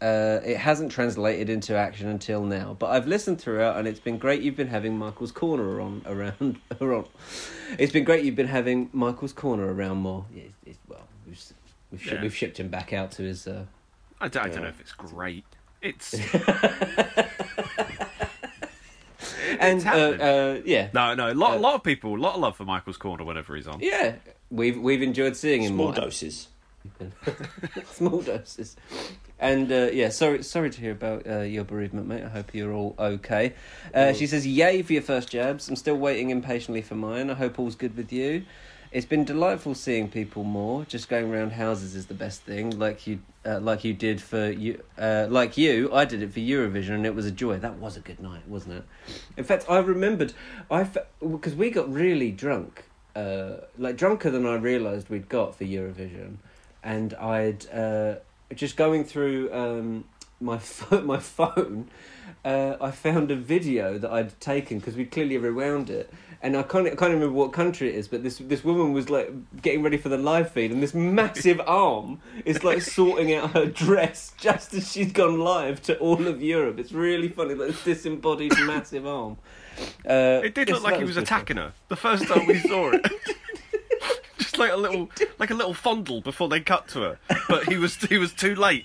uh, 0.03 0.41
it 0.45 0.57
hasn't 0.57 0.91
translated 0.91 1.49
into 1.49 1.77
action 1.77 2.09
until 2.09 2.43
now. 2.43 2.75
But 2.77 2.91
I've 2.91 3.07
listened 3.07 3.41
throughout, 3.41 3.77
and 3.77 3.87
it's 3.87 4.01
been 4.01 4.19
great. 4.19 4.43
You've 4.43 4.57
been 4.57 4.67
having 4.67 4.99
Michael's 4.99 5.31
corner 5.31 5.81
on 5.81 6.03
around. 6.07 6.59
around. 6.81 7.07
It's 7.79 7.93
been 7.93 8.03
great. 8.03 8.25
You've 8.25 8.35
been 8.35 8.49
having 8.49 8.91
Michael's 8.93 9.33
corner 9.33 9.73
around 9.73 9.99
more. 9.99 10.27
Yeah, 10.35 10.43
it's, 10.43 10.55
it's, 10.67 10.79
well, 10.89 11.07
we've 11.25 11.41
we've, 11.93 12.05
Yeah. 12.05 12.21
we've 12.21 12.35
shipped 12.35 12.59
him 12.59 12.69
back 12.69 12.93
out 12.93 13.13
to 13.13 13.23
his. 13.23 13.47
Uh, 13.47 13.67
I 14.21 14.27
don't, 14.27 14.45
I 14.45 14.49
don't 14.49 14.63
know 14.63 14.69
if 14.69 14.81
it's 14.81 14.93
great. 14.93 15.45
It's 15.89 16.15
and 19.61 19.87
uh, 19.87 19.91
uh, 19.91 20.61
yeah, 20.65 20.89
no, 20.93 21.15
no. 21.15 21.33
A 21.33 21.35
lot, 21.35 21.55
Uh, 21.55 21.59
a 21.59 21.61
lot 21.61 21.75
of 21.75 21.83
people, 21.83 22.15
a 22.15 22.21
lot 22.21 22.35
of 22.35 22.41
love 22.41 22.57
for 22.57 22.65
Michael's 22.65 22.97
corner 22.97 23.25
whenever 23.25 23.57
he's 23.57 23.67
on. 23.67 23.81
yeah, 23.81 24.15
we've 24.51 24.79
we've 24.81 25.03
enjoyed 25.03 25.37
seeing 25.37 25.63
him 25.63 25.75
Small 25.75 25.87
more. 25.87 25.95
doses. 25.95 26.49
small 27.93 28.21
doses. 28.23 28.77
And 29.39 29.71
uh, 29.71 29.89
yeah, 29.93 30.09
sorry, 30.11 30.43
sorry 30.43 30.71
to 30.71 30.81
hear 30.81 30.93
about 30.93 31.27
uh, 31.27 31.41
your 31.41 31.65
bereavement, 31.65 32.07
mate. 32.07 32.23
I 32.25 32.29
hope 32.29 32.55
you're 32.55 32.73
all 32.73 32.95
okay. 32.99 33.55
Uh, 33.93 34.13
she 34.13 34.27
says, 34.27 34.47
"Yay 34.47 34.83
for 34.83 34.93
your 34.95 35.03
first 35.03 35.29
jabs! 35.29 35.69
I'm 35.69 35.77
still 35.77 35.97
waiting 35.97 36.31
impatiently 36.31 36.83
for 36.83 36.95
mine. 36.95 37.31
I 37.31 37.35
hope 37.35 37.59
all's 37.59 37.75
good 37.75 37.97
with 37.97 38.13
you. 38.13 38.45
It's 38.97 39.05
been 39.05 39.27
delightful 39.27 39.75
seeing 39.75 40.09
people 40.09 40.43
more. 40.43 40.87
Just 40.87 41.11
going 41.11 41.31
around 41.31 41.53
houses 41.53 41.95
is 41.95 42.07
the 42.07 42.15
best 42.15 42.41
thing. 42.45 42.79
Like 42.79 43.07
you, 43.07 43.21
uh, 43.45 43.61
like 43.61 43.85
you 43.85 43.93
did 43.93 44.23
for 44.23 44.49
you, 44.49 44.83
uh, 44.97 45.27
like 45.29 45.59
you. 45.59 45.93
I 45.93 46.07
did 46.07 46.23
it 46.23 46.33
for 46.33 46.41
Eurovision, 46.41 46.95
and 46.95 47.05
it 47.05 47.15
was 47.15 47.27
a 47.27 47.31
joy. 47.31 47.59
That 47.59 47.77
was 47.79 47.99
a 47.99 48.01
good 48.01 48.21
night, 48.21 48.49
wasn't 48.49 48.77
it? 48.77 48.85
In 49.37 49.45
fact, 49.45 49.67
I 49.69 49.81
remembered 49.81 50.33
I 50.71 50.89
because 51.21 51.55
we 51.55 51.69
got 51.69 51.93
really 51.93 52.31
drunk, 52.31 52.85
uh, 53.15 53.57
like 53.77 53.99
drunker 53.99 54.31
than 54.31 54.47
I 54.47 54.55
realised 54.55 55.11
we'd 55.11 55.29
got 55.29 55.55
for 55.55 55.65
Eurovision, 55.65 56.37
and 56.83 57.13
I'd 57.17 57.69
uh, 57.69 58.15
just 58.55 58.79
going 58.79 59.05
through 59.05 59.53
um, 59.53 60.05
my 60.41 60.59
pho- 60.59 61.03
my 61.03 61.19
phone. 61.19 61.89
Uh, 62.45 62.77
I 62.81 62.93
found 62.93 63.31
a 63.33 63.37
video 63.37 63.99
that 63.99 64.11
I'd 64.11 64.39
taken 64.41 64.79
because 64.79 64.95
we 64.95 65.05
clearly 65.05 65.37
rewound 65.37 65.91
it, 65.91 66.13
and 66.41 66.57
I 66.57 66.63
can't 66.63 66.87
I 66.87 66.91
can't 66.91 67.13
remember 67.13 67.33
what 67.33 67.53
country 67.53 67.89
it 67.89 67.97
is, 67.97 68.07
but 68.07 68.23
this 68.23 68.39
this 68.39 68.63
woman 68.63 68.93
was 68.93 69.11
like 69.11 69.33
getting 69.63 69.83
ready 69.83 69.97
for 69.97 70.09
the 70.11 70.19
live 70.19 70.53
feed, 70.53 70.71
and 70.71 70.81
this 70.81 70.95
massive 70.95 71.61
arm 71.67 72.21
is 72.45 72.63
like 72.63 72.83
sorting 72.83 73.35
out 73.35 73.51
her 73.53 73.67
dress 73.67 74.33
just 74.39 74.75
as 74.75 74.93
she's 74.93 75.11
gone 75.11 75.41
live 75.41 75.83
to 75.83 75.99
all 75.99 76.27
of 76.29 76.41
Europe. 76.41 76.79
It's 76.79 76.93
really 76.93 77.29
funny, 77.29 77.55
like 77.55 77.69
this 77.71 77.83
disembodied 77.83 78.53
massive 78.61 79.07
arm. 79.07 79.39
Uh, 80.09 80.41
It 80.45 80.55
did 80.55 80.71
look 80.71 80.85
like 80.85 80.99
he 80.99 81.05
was 81.05 81.17
attacking 81.17 81.57
her 81.57 81.73
the 81.89 81.97
first 81.97 82.27
time 82.29 82.47
we 82.47 82.59
saw 82.61 82.91
it. 82.93 83.07
Just 84.39 84.57
like 84.59 84.71
a 84.71 84.77
little, 84.77 85.11
like 85.39 85.51
a 85.51 85.55
little 85.55 85.75
fondle 85.75 86.21
before 86.21 86.49
they 86.49 86.61
cut 86.61 86.87
to 86.89 87.01
her, 87.01 87.19
but 87.49 87.65
he 87.69 87.77
was 87.77 87.97
he 87.97 88.19
was 88.19 88.33
too 88.33 88.55
late. 88.55 88.85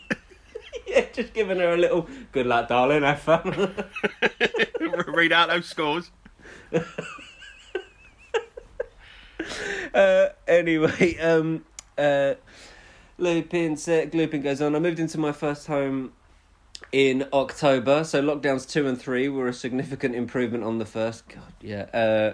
Fun. 0.92 0.98
Yeah, 1.04 1.06
just 1.14 1.34
giving 1.34 1.60
her 1.60 1.74
a 1.74 1.78
little 1.78 2.08
good 2.32 2.46
luck, 2.48 2.68
darling. 2.70 3.04
Have 3.04 3.20
fun. 3.22 3.74
Read 5.08 5.32
out 5.32 5.50
those 5.50 5.66
scores. 5.66 6.12
uh, 9.94 10.28
anyway, 10.48 11.18
um, 11.20 11.66
uh, 11.98 12.36
Lupin 13.18 13.78
said, 13.78 14.14
Lupin 14.14 14.42
goes 14.42 14.62
on. 14.62 14.76
I 14.76 14.80
moved 14.80 15.00
into 15.00 15.18
my 15.18 15.32
first 15.32 15.68
home 15.68 16.12
in 16.92 17.26
October, 17.34 18.04
so 18.04 18.22
lockdowns 18.22 18.70
two 18.70 18.88
and 18.88 19.00
three 19.00 19.30
were 19.30 19.48
a 19.48 19.54
significant 19.54 20.16
improvement 20.16 20.64
on 20.64 20.78
the 20.80 20.86
first. 20.86 21.28
God, 21.30 21.54
yeah. 21.62 21.84
Uh, 21.94 22.34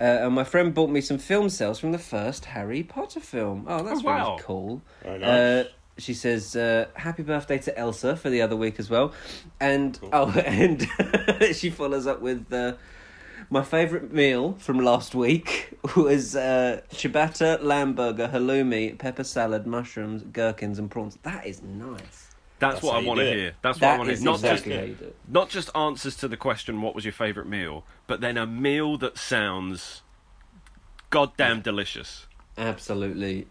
uh, 0.00 0.04
and 0.26 0.34
my 0.34 0.44
friend 0.44 0.72
bought 0.74 0.90
me 0.90 1.00
some 1.00 1.18
film 1.18 1.48
sales 1.48 1.80
from 1.80 1.90
the 1.92 1.98
first 1.98 2.44
Harry 2.46 2.82
Potter 2.84 3.18
film. 3.20 3.64
Oh, 3.68 3.82
that's 3.82 4.00
Oh, 4.00 4.04
wow. 4.04 4.28
really 4.30 4.42
cool. 4.42 4.82
Very 5.02 5.18
nice. 5.18 5.28
Uh, 5.28 5.64
she 5.98 6.14
says, 6.14 6.56
uh, 6.56 6.86
"Happy 6.94 7.22
birthday 7.22 7.58
to 7.58 7.78
Elsa 7.78 8.16
for 8.16 8.30
the 8.30 8.42
other 8.42 8.56
week 8.56 8.78
as 8.78 8.88
well," 8.88 9.12
and 9.60 9.98
oh, 10.12 10.30
and 10.46 10.86
she 11.52 11.70
follows 11.70 12.06
up 12.06 12.20
with, 12.20 12.52
uh, 12.52 12.74
My 13.50 13.62
favourite 13.62 14.12
meal 14.12 14.54
from 14.58 14.78
last 14.78 15.14
week 15.14 15.78
was 15.96 16.36
uh, 16.36 16.80
ciabatta, 16.90 17.62
lamb 17.62 17.94
burger, 17.94 18.28
halloumi, 18.28 18.98
pepper 18.98 19.24
salad, 19.24 19.66
mushrooms, 19.66 20.22
gherkins, 20.32 20.78
and 20.78 20.90
prawns. 20.90 21.18
That 21.22 21.46
is 21.46 21.62
nice. 21.62 22.28
That's, 22.60 22.74
That's 22.74 22.82
what 22.82 22.96
I 22.96 23.06
want 23.06 23.20
to 23.20 23.26
hear. 23.26 23.52
That's 23.62 23.80
what 23.80 23.88
I 23.88 23.98
want 23.98 24.10
to 24.10 24.16
hear. 24.16 24.24
Not 24.24 24.34
exactly 24.36 24.72
just 24.72 24.80
how 24.80 24.86
you 24.86 24.94
do 24.94 25.14
not 25.28 25.48
just 25.48 25.70
answers 25.76 26.16
to 26.16 26.28
the 26.28 26.36
question 26.36 26.82
what 26.82 26.94
was 26.94 27.04
your 27.04 27.12
favourite 27.12 27.48
meal, 27.48 27.84
but 28.06 28.20
then 28.20 28.36
a 28.36 28.46
meal 28.46 28.98
that 28.98 29.16
sounds 29.16 30.02
goddamn 31.10 31.60
delicious. 31.60 32.26
Absolutely. 32.56 33.46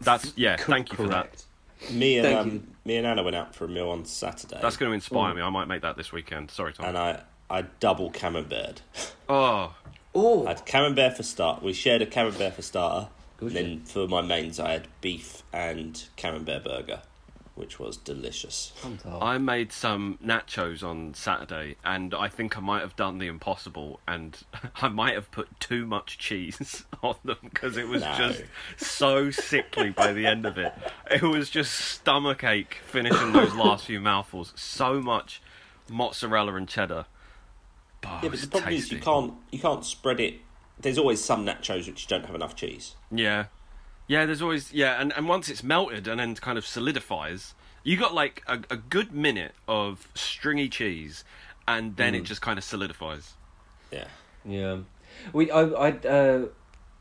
That's 0.00 0.32
yeah. 0.36 0.56
co- 0.56 0.72
Thank 0.72 0.90
you 0.90 0.96
for 0.96 1.08
that. 1.08 1.44
Correct. 1.80 1.92
Me 1.94 2.18
and 2.18 2.26
um, 2.26 2.66
me 2.84 2.96
and 2.96 3.06
Anna 3.06 3.22
went 3.22 3.36
out 3.36 3.54
for 3.54 3.64
a 3.64 3.68
meal 3.68 3.90
on 3.90 4.04
Saturday. 4.04 4.58
That's 4.60 4.76
going 4.76 4.90
to 4.90 4.94
inspire 4.94 5.34
me. 5.34 5.42
I 5.42 5.50
might 5.50 5.66
make 5.68 5.82
that 5.82 5.96
this 5.96 6.12
weekend. 6.12 6.50
Sorry, 6.50 6.72
Tom. 6.72 6.86
and 6.86 6.98
I 6.98 7.20
I 7.50 7.62
double 7.80 8.10
camembert. 8.10 8.82
oh, 9.28 9.74
Oh, 10.16 10.46
I 10.46 10.50
had 10.50 10.64
camembert 10.64 11.16
for 11.16 11.24
start. 11.24 11.62
We 11.62 11.72
shared 11.72 12.00
a 12.00 12.06
camembert 12.06 12.54
for 12.54 12.62
starter. 12.62 13.08
Good 13.36 13.48
and 13.48 13.56
then 13.56 13.80
for 13.80 14.06
my 14.06 14.22
mains, 14.22 14.60
I 14.60 14.70
had 14.72 14.86
beef 15.00 15.42
and 15.52 16.00
camembert 16.16 16.62
burger, 16.62 17.00
which 17.54 17.78
was 17.78 17.96
delicious. 17.96 18.72
I 19.08 19.38
made 19.38 19.70
some 19.72 20.18
nachos 20.24 20.82
on 20.82 21.14
Saturday, 21.14 21.76
and 21.84 22.12
I 22.12 22.28
think 22.28 22.56
I 22.58 22.60
might 22.60 22.80
have 22.80 22.96
done 22.96 23.18
the 23.18 23.26
impossible, 23.28 24.00
and 24.08 24.36
I 24.82 24.88
might 24.88 25.14
have 25.14 25.30
put 25.30 25.60
too 25.60 25.86
much 25.86 26.18
cheese 26.18 26.84
on 27.02 27.16
them 27.24 27.36
because 27.42 27.76
it 27.76 27.86
was 27.88 28.02
No. 28.02 28.14
just 28.16 28.42
so 28.76 29.30
sickly 29.30 29.90
by 29.90 30.12
the 30.12 30.26
end 30.26 30.46
of 30.46 30.58
it. 30.58 30.72
It 31.10 31.22
was 31.22 31.48
just 31.48 31.72
stomach 31.74 32.42
ache 32.42 32.78
finishing 32.86 33.32
those 33.32 33.54
last 33.56 33.86
few 33.86 34.00
mouthfuls. 34.00 34.52
So 34.56 35.00
much 35.00 35.40
mozzarella 35.88 36.54
and 36.56 36.68
cheddar. 36.68 37.06
Oh, 38.06 38.20
yeah, 38.22 38.28
but 38.28 38.40
the 38.40 38.48
problem 38.48 38.72
is 38.74 38.90
you 38.92 38.98
can't 39.00 39.32
you 39.50 39.58
can't 39.58 39.84
spread 39.84 40.20
it. 40.20 40.40
There's 40.78 40.98
always 40.98 41.22
some 41.24 41.46
nachos 41.46 41.86
which 41.86 42.06
don't 42.08 42.26
have 42.26 42.34
enough 42.34 42.56
cheese. 42.56 42.96
Yeah. 43.10 43.46
Yeah, 44.06 44.26
there's 44.26 44.42
always 44.42 44.72
yeah, 44.72 45.00
and, 45.00 45.12
and 45.16 45.28
once 45.28 45.48
it's 45.48 45.62
melted 45.62 46.06
and 46.08 46.20
then 46.20 46.34
kind 46.36 46.58
of 46.58 46.66
solidifies, 46.66 47.54
you 47.82 47.96
got 47.96 48.14
like 48.14 48.42
a, 48.46 48.60
a 48.70 48.76
good 48.76 49.12
minute 49.12 49.54
of 49.66 50.08
stringy 50.14 50.68
cheese 50.68 51.24
and 51.66 51.96
then 51.96 52.14
it 52.14 52.24
just 52.24 52.42
kind 52.42 52.58
of 52.58 52.64
solidifies. 52.64 53.34
Yeah. 53.90 54.06
Yeah, 54.44 54.78
we 55.32 55.50
I 55.50 55.62
I 55.62 55.90
uh, 55.90 56.46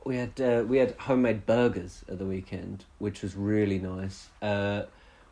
we 0.06 0.18
had 0.18 0.40
uh, 0.40 0.64
we 0.66 0.78
had 0.78 0.96
homemade 0.98 1.46
burgers 1.46 2.06
at 2.08 2.20
the 2.20 2.26
weekend, 2.26 2.86
which 3.00 3.22
was 3.22 3.36
really 3.36 3.80
nice. 3.80 4.30
Uh, 4.42 4.84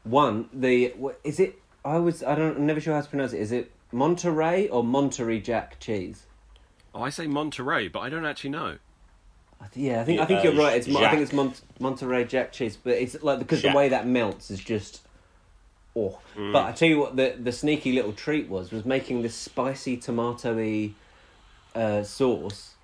one 0.04 0.50
the 0.52 0.94
is 1.24 1.40
it 1.40 1.62
I 1.86 1.98
was 1.98 2.22
I 2.24 2.36
don't 2.36 2.58
I'm 2.58 2.66
never 2.66 2.82
sure 2.82 2.94
how 2.94 3.02
to 3.02 3.10
pronounce 3.10 3.34
it. 3.34 3.40
Is 3.40 3.52
it 3.52 3.72
Monterey 3.92 4.68
or 4.68 4.84
Monterey 4.84 5.40
Jack 5.40 5.80
cheese? 5.80 6.26
Oh, 6.94 7.02
I 7.02 7.10
say 7.10 7.28
Monterey, 7.28 7.88
but 7.88 8.00
I 8.00 8.10
don't 8.10 8.26
actually 8.26 8.50
know. 8.50 8.78
Yeah, 9.74 10.02
I 10.02 10.04
think 10.04 10.20
I 10.20 10.26
think 10.26 10.44
you're 10.44 10.54
uh, 10.54 10.58
right. 10.58 10.78
It's 10.78 10.88
Mon- 10.88 11.04
I 11.04 11.10
think 11.10 11.22
it's 11.22 11.34
Mont- 11.34 11.62
Monterey 11.80 12.26
Jack 12.26 12.52
cheese, 12.52 12.78
but 12.82 12.94
it's 12.94 13.22
like 13.24 13.40
because 13.40 13.62
the 13.62 13.70
Jack. 13.70 13.76
way 13.76 13.90
that 13.90 14.08
melts 14.08 14.52
is 14.52 14.60
just. 14.60 15.02
Oh, 15.96 16.20
but 16.36 16.64
I 16.66 16.72
tell 16.72 16.88
you 16.88 17.00
what, 17.00 17.16
the 17.18 17.36
the 17.38 17.52
sneaky 17.52 17.92
little 17.92 18.14
treat 18.14 18.48
was 18.48 18.72
was 18.72 18.86
making 18.86 19.22
this 19.24 19.36
spicy 19.36 19.98
tomatoey 19.98 20.94
uh, 21.76 22.04
sauce, 22.04 22.76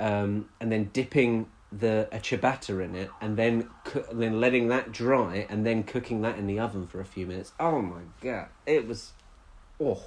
um, 0.00 0.48
and 0.60 0.72
then 0.72 0.90
dipping 0.92 1.46
the 1.70 2.08
a 2.10 2.18
ciabatta 2.18 2.82
in 2.84 2.94
it, 2.96 3.10
and 3.20 3.36
then 3.36 3.68
coo- 3.84 4.04
and 4.10 4.20
then 4.20 4.40
letting 4.40 4.68
that 4.68 4.90
dry, 4.90 5.46
and 5.48 5.64
then 5.64 5.84
cooking 5.84 6.22
that 6.22 6.36
in 6.36 6.46
the 6.46 6.58
oven 6.58 6.86
for 6.86 7.00
a 7.00 7.04
few 7.04 7.26
minutes. 7.26 7.52
Oh 7.60 7.80
my 7.80 8.00
god, 8.20 8.48
it 8.66 8.88
was, 8.88 9.12
oh. 9.80 10.02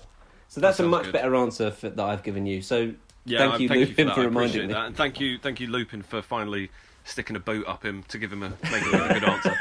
So 0.49 0.59
that's 0.59 0.79
a 0.79 0.83
sounds 0.83 0.91
much 0.91 1.03
good. 1.05 1.13
better 1.13 1.35
answer 1.35 1.71
for, 1.71 1.89
that 1.89 2.03
I've 2.03 2.23
given 2.23 2.45
you. 2.45 2.61
So 2.61 2.93
Yeah, 3.25 3.49
thank 3.49 3.61
you, 3.61 3.67
thank 3.67 3.79
Lupin, 3.79 3.89
you 3.89 3.95
for, 3.95 4.03
that. 4.03 4.15
for 4.15 4.21
reminding 4.21 4.49
appreciate 4.49 4.67
me. 4.67 4.73
that. 4.73 4.85
And 4.87 4.95
thank 4.95 5.19
you, 5.19 5.37
thank 5.37 5.59
you, 5.59 5.67
Lupin, 5.67 6.01
for 6.01 6.21
finally 6.21 6.71
sticking 7.03 7.35
a 7.35 7.39
boot 7.39 7.65
up 7.67 7.83
him 7.83 8.03
to 8.09 8.17
give 8.17 8.31
him 8.31 8.43
a 8.43 8.49
making 8.71 8.91
him 8.91 9.01
a 9.01 9.13
good 9.13 9.23
answer. 9.23 9.55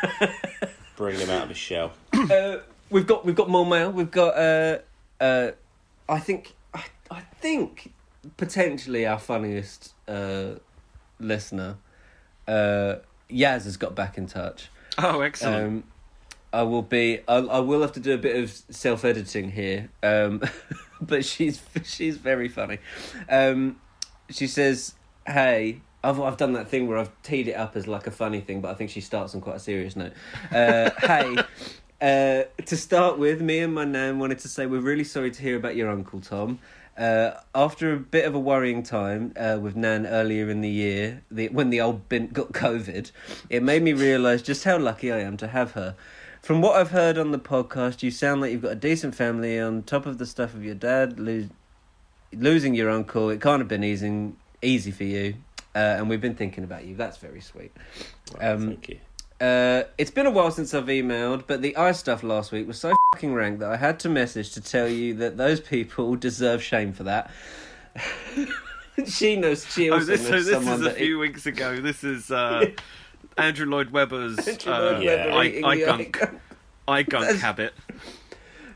Bringing 0.96 1.20
him 1.20 1.30
out 1.30 1.44
of 1.44 1.48
his 1.50 1.58
shell. 1.58 1.92
uh, 2.12 2.58
we've 2.90 3.06
got 3.06 3.24
we've 3.24 3.34
got 3.34 3.48
more 3.48 3.66
mail. 3.66 3.90
We've 3.90 4.10
got 4.10 4.36
uh, 4.36 4.78
uh, 5.20 5.50
I 6.08 6.18
think 6.18 6.54
I, 6.74 6.84
I 7.10 7.20
think 7.40 7.92
potentially 8.36 9.06
our 9.06 9.18
funniest 9.18 9.94
uh, 10.08 10.54
listener, 11.18 11.76
uh, 12.46 12.96
Yaz 13.30 13.64
has 13.64 13.76
got 13.76 13.94
back 13.94 14.18
in 14.18 14.26
touch. 14.26 14.68
Oh, 14.98 15.20
excellent. 15.20 15.66
Um, 15.66 15.84
I 16.52 16.62
will 16.62 16.82
be. 16.82 17.20
I, 17.28 17.36
I 17.36 17.58
will 17.60 17.80
have 17.80 17.92
to 17.92 18.00
do 18.00 18.12
a 18.12 18.18
bit 18.18 18.36
of 18.36 18.50
self 18.50 19.04
editing 19.04 19.52
here, 19.52 19.88
um, 20.02 20.42
but 21.06 21.24
she's 21.24 21.62
she's 21.84 22.16
very 22.16 22.48
funny. 22.48 22.78
Um, 23.28 23.80
she 24.28 24.46
says, 24.46 24.94
"Hey, 25.26 25.80
I've 26.04 26.20
I've 26.20 26.36
done 26.36 26.52
that 26.54 26.68
thing 26.68 26.86
where 26.86 26.98
I've 26.98 27.10
teed 27.22 27.48
it 27.48 27.54
up 27.54 27.76
as 27.76 27.86
like 27.86 28.06
a 28.06 28.10
funny 28.10 28.40
thing, 28.40 28.60
but 28.60 28.70
I 28.70 28.74
think 28.74 28.90
she 28.90 29.00
starts 29.00 29.34
on 29.34 29.40
quite 29.40 29.56
a 29.56 29.60
serious 29.60 29.96
note. 29.96 30.12
Uh, 30.52 30.90
hey." 31.00 31.36
Uh, 32.02 32.44
to 32.64 32.78
start 32.78 33.18
with, 33.18 33.42
me 33.42 33.58
and 33.58 33.74
my 33.74 33.84
nan 33.84 34.18
wanted 34.18 34.38
to 34.38 34.48
say 34.48 34.64
we're 34.64 34.80
really 34.80 35.04
sorry 35.04 35.30
to 35.30 35.42
hear 35.42 35.54
about 35.54 35.76
your 35.76 35.90
uncle 35.90 36.18
Tom. 36.18 36.58
Uh, 36.96 37.38
after 37.54 37.92
a 37.94 37.98
bit 37.98 38.26
of 38.26 38.34
a 38.34 38.38
worrying 38.38 38.82
time 38.82 39.32
uh, 39.36 39.58
with 39.60 39.74
Nan 39.74 40.06
earlier 40.06 40.50
in 40.50 40.60
the 40.60 40.68
year, 40.68 41.22
the, 41.30 41.48
when 41.48 41.70
the 41.70 41.80
old 41.80 42.08
bint 42.08 42.32
got 42.32 42.52
COVID, 42.52 43.10
it 43.48 43.62
made 43.62 43.82
me 43.82 43.92
realise 43.92 44.42
just 44.42 44.64
how 44.64 44.76
lucky 44.78 45.10
I 45.10 45.20
am 45.20 45.36
to 45.38 45.48
have 45.48 45.72
her. 45.72 45.96
From 46.42 46.62
what 46.62 46.76
I've 46.76 46.90
heard 46.90 47.18
on 47.18 47.32
the 47.32 47.38
podcast, 47.38 48.02
you 48.02 48.10
sound 48.10 48.40
like 48.40 48.50
you've 48.52 48.62
got 48.62 48.72
a 48.72 48.76
decent 48.76 49.14
family 49.14 49.58
on 49.60 49.82
top 49.82 50.06
of 50.06 50.18
the 50.18 50.26
stuff 50.26 50.54
of 50.54 50.64
your 50.64 50.74
dad 50.74 51.20
lo- 51.20 51.48
losing 52.32 52.74
your 52.74 52.90
uncle. 52.90 53.28
It 53.30 53.40
can't 53.40 53.60
have 53.60 53.68
been 53.68 53.84
easy, 53.84 54.32
easy 54.62 54.90
for 54.90 55.04
you, 55.04 55.34
uh, 55.74 55.78
and 55.98 56.08
we've 56.08 56.20
been 56.20 56.34
thinking 56.34 56.64
about 56.64 56.84
you. 56.86 56.94
That's 56.96 57.18
very 57.18 57.40
sweet. 57.40 57.72
Um, 58.40 58.68
Thank 58.68 58.88
you. 58.88 58.98
uh, 59.46 59.82
it's 59.98 60.10
been 60.10 60.26
a 60.26 60.30
while 60.30 60.50
since 60.50 60.72
I've 60.72 60.86
emailed, 60.86 61.44
but 61.46 61.60
the 61.60 61.76
eye 61.76 61.92
stuff 61.92 62.22
last 62.22 62.52
week 62.52 62.66
was 62.66 62.80
so 62.80 62.94
fucking 63.14 63.34
rank 63.34 63.58
that 63.60 63.70
I 63.70 63.76
had 63.76 64.00
to 64.00 64.08
message 64.08 64.52
to 64.52 64.60
tell 64.62 64.88
you 64.88 65.14
that 65.16 65.36
those 65.36 65.60
people 65.60 66.16
deserve 66.16 66.62
shame 66.62 66.94
for 66.94 67.02
that. 67.04 67.30
she 69.06 69.36
knows. 69.36 69.70
She 69.72 69.90
Oh, 69.90 69.94
also 69.94 70.06
this, 70.06 70.26
so 70.26 70.32
this 70.32 70.50
someone 70.50 70.80
is 70.80 70.86
a 70.86 70.92
few 70.92 71.18
weeks 71.18 71.44
ago. 71.46 71.80
This 71.80 72.02
is 72.02 72.30
uh, 72.30 72.64
Andrew 73.36 73.66
Lloyd 73.66 73.90
Webber's 73.90 74.46
Andrew 74.46 74.72
uh, 74.72 75.00
Webber 75.02 75.32
eye, 75.32 75.46
eating 75.46 75.84
gunk, 75.86 76.22
eye 76.22 76.30
eye 76.88 77.02
gunk 77.02 77.38
habit. 77.40 77.74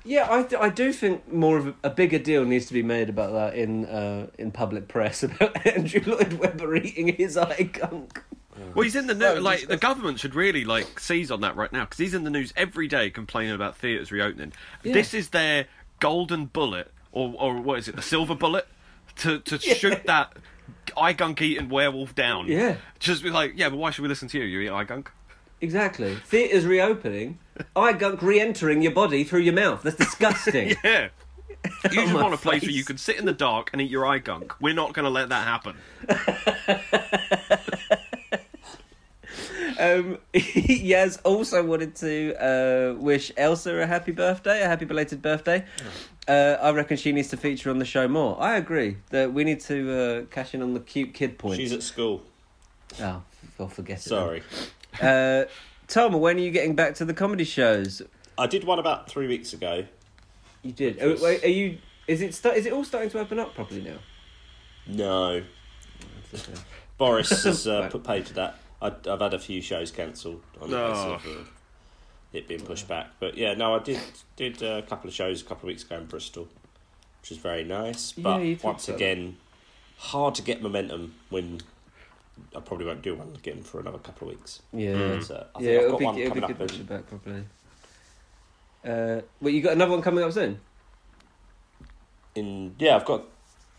Yeah, 0.05 0.27
I 0.31 0.43
th- 0.43 0.61
I 0.61 0.69
do 0.69 0.93
think 0.93 1.33
more 1.33 1.57
of 1.57 1.69
a, 1.69 1.75
a 1.85 1.91
bigger 1.91 2.19
deal 2.19 2.45
needs 2.45 2.67
to 2.67 2.75
be 2.75 2.83
made 2.83 3.09
about 3.09 3.33
that 3.33 3.55
in 3.55 3.87
uh, 3.87 4.27
in 4.39 4.51
public 4.53 4.87
press 4.89 5.23
about 5.23 5.67
Andrew 5.67 6.03
Lloyd 6.05 6.35
Webber 6.35 6.77
eating 6.77 7.09
his 7.09 7.37
eye 7.37 7.63
gunk. 7.73 8.23
Well, 8.75 8.85
he's 8.85 8.95
in 8.95 9.07
the 9.07 9.15
news. 9.15 9.41
Like 9.41 9.67
the 9.67 9.77
government 9.77 10.21
should 10.21 10.35
really 10.35 10.65
like 10.65 11.01
seize 11.01 11.31
on 11.31 11.41
that 11.41 11.57
right 11.57 11.73
now 11.73 11.85
because 11.85 11.99
he's 11.99 12.15
in 12.15 12.25
the 12.25 12.31
news 12.31 12.53
every 12.57 12.87
day 12.87 13.11
complaining 13.11 13.55
about 13.55 13.77
theatres 13.77 14.13
reopening. 14.13 14.53
Yeah. 14.83 14.93
This 14.93 15.15
is 15.15 15.31
their 15.31 15.67
golden 16.01 16.47
bullet, 16.47 16.93
or 17.11 17.35
or 17.39 17.61
what 17.61 17.79
is 17.79 17.89
it, 17.89 17.97
the 17.97 18.03
silver 18.03 18.35
bullet, 18.35 18.67
to 19.17 19.41
to 19.41 19.59
shoot 19.59 20.05
that 20.05 20.37
eye 20.97 21.13
gunk 21.13 21.41
eating 21.43 21.69
werewolf 21.69 22.15
down. 22.15 22.47
Yeah. 22.49 22.77
just 22.99 23.23
be 23.23 23.31
like, 23.31 23.53
yeah, 23.57 23.69
but 23.69 23.77
why 23.77 23.91
should 23.91 24.03
we 24.03 24.09
listen 24.09 24.29
to 24.29 24.39
you? 24.39 24.45
You 24.45 24.61
eat 24.61 24.71
eye 24.71 24.85
gunk. 24.85 25.11
Exactly. 25.61 26.15
Theatres 26.17 26.67
reopening, 26.67 27.39
eye 27.75 27.93
gunk 27.93 28.21
re-entering 28.21 28.83
your 28.83 28.93
body 28.93 29.25
through 29.25 29.41
your 29.41 29.55
mouth. 29.55 29.83
That's 29.83 29.97
disgusting. 29.97 30.77
Yeah. 30.85 31.09
You 31.91 32.03
oh 32.03 32.05
just 32.05 32.15
want 32.15 32.35
a 32.35 32.37
place 32.37 32.61
where 32.61 32.71
you 32.71 32.85
can 32.85 32.99
sit 32.99 33.19
in 33.19 33.25
the 33.25 33.33
dark 33.33 33.71
and 33.73 33.81
eat 33.81 33.91
your 33.91 34.05
eye 34.05 34.19
gunk. 34.19 34.53
We're 34.61 34.75
not 34.75 34.93
going 34.93 35.05
to 35.05 35.11
let 35.11 35.31
that 35.31 35.47
happen. 35.47 35.77
Um, 39.79 40.19
Yaz 40.35 41.21
also 41.25 41.63
wanted 41.65 41.97
to 41.97 42.35
uh, 42.43 42.95
wish 42.95 43.33
Elsa 43.37 43.75
a 43.77 43.87
happy 43.87 44.13
birthday, 44.13 44.63
a 44.63 44.67
happy 44.69 44.85
belated 44.85 45.23
birthday. 45.23 45.65
Uh, 46.27 46.57
I 46.61 46.71
reckon 46.71 46.97
she 46.97 47.13
needs 47.13 47.29
to 47.29 47.37
feature 47.37 47.71
on 47.71 47.79
the 47.79 47.85
show 47.85 48.09
more. 48.09 48.41
I 48.41 48.57
agree 48.57 48.97
that 49.11 49.33
we 49.33 49.45
need 49.45 49.61
to 49.61 49.93
uh, 49.93 50.23
cash 50.31 50.55
in 50.55 50.63
on 50.63 50.75
the 50.75 50.81
cute 50.81 51.13
kid 51.15 51.39
point. 51.39 51.57
She's 51.57 51.73
at 51.73 51.83
school. 51.83 52.23
Oh, 53.01 53.23
I'll 53.59 53.69
forget 53.69 53.99
it. 53.99 54.03
Sorry. 54.03 54.43
Uh, 55.01 55.45
Tom, 55.89 56.15
when 56.15 56.37
are 56.37 56.41
you 56.41 56.51
getting 56.51 56.75
back 56.75 56.95
to 56.97 57.05
the 57.05 57.15
comedy 57.15 57.45
shows? 57.45 58.01
I 58.39 58.47
did 58.47 58.65
one 58.65 58.79
about 58.79 59.09
three 59.09 59.27
weeks 59.27 59.53
ago. 59.53 59.85
You 60.63 60.73
did. 60.73 61.03
Are, 61.03 61.17
wait, 61.23 61.45
are 61.45 61.49
you? 61.49 61.79
Is 62.07 62.23
it? 62.23 62.35
Sta- 62.35 62.53
is 62.53 62.67
it 62.67 62.73
all 62.73 62.85
starting 62.85 63.11
to 63.11 63.21
open 63.21 63.39
up 63.39 63.55
properly 63.55 63.83
now? 63.83 63.99
No. 64.87 65.43
Boris 66.99 67.45
has 67.45 67.67
uh, 67.67 67.89
put 67.93 68.05
paid 68.05 68.27
to 68.27 68.35
that. 68.35 68.59
I, 68.83 68.87
I've 69.09 69.21
had 69.21 69.35
a 69.35 69.39
few 69.39 69.61
shows 69.63 69.91
cancelled 69.91 70.43
on 70.61 70.71
the 70.71 70.77
basis 70.77 71.05
Oh. 71.05 71.13
of 71.15 71.27
uh, 71.27 71.45
it 72.33 72.49
being 72.49 72.61
pushed 72.61 72.89
back. 72.89 73.09
But 73.21 73.37
yeah, 73.37 73.55
no, 73.55 73.75
I 73.75 73.79
did 73.79 74.01
did 74.37 74.63
uh, 74.63 74.77
a 74.79 74.83
couple 74.83 75.09
of 75.09 75.15
shows 75.15 75.41
a 75.41 75.45
couple 75.45 75.63
of 75.69 75.69
weeks 75.75 75.85
ago 75.85 75.97
in 75.97 76.07
Bristol, 76.07 76.49
which 77.21 77.31
was 77.31 77.39
very 77.39 77.65
nice. 77.65 78.13
But 78.13 78.39
you 78.43 78.55
talked 78.57 78.65
once 78.65 78.89
about 78.89 78.97
again, 78.97 79.37
hard 79.99 80.35
to 80.37 80.43
get 80.43 80.63
momentum 80.63 81.15
when 81.31 81.61
I 82.55 82.61
probably 82.61 82.87
won't 82.87 83.03
do 83.03 83.15
one 83.15 83.33
again 83.37 83.63
for 83.63 83.79
another 83.81 83.99
couple 83.99 84.29
of 84.29 84.35
weeks. 84.37 84.61
Yeah. 84.73 85.21
So 85.21 85.47
I 85.55 85.59
think 85.59 85.71
yeah, 85.71 85.79
I've 85.79 85.85
it'll 85.85 85.91
got 85.93 85.99
be, 85.99 86.05
one 86.07 86.19
it'll 86.19 86.35
be 86.35 86.41
coming 86.41 86.47
good 86.49 86.55
up 86.55 86.61
once 86.61 86.73
in- 86.73 86.79
you're 86.79 86.87
back 86.99 87.07
probably. 87.09 87.45
Uh, 88.85 89.21
well, 89.41 89.55
you 89.55 89.63
got 89.63 89.73
another 89.73 89.93
one 89.93 90.03
coming 90.03 90.23
up 90.25 90.33
soon. 90.33 90.61
in 92.35 92.75
yeah, 92.79 92.97
I've 92.97 93.05
got 93.05 93.23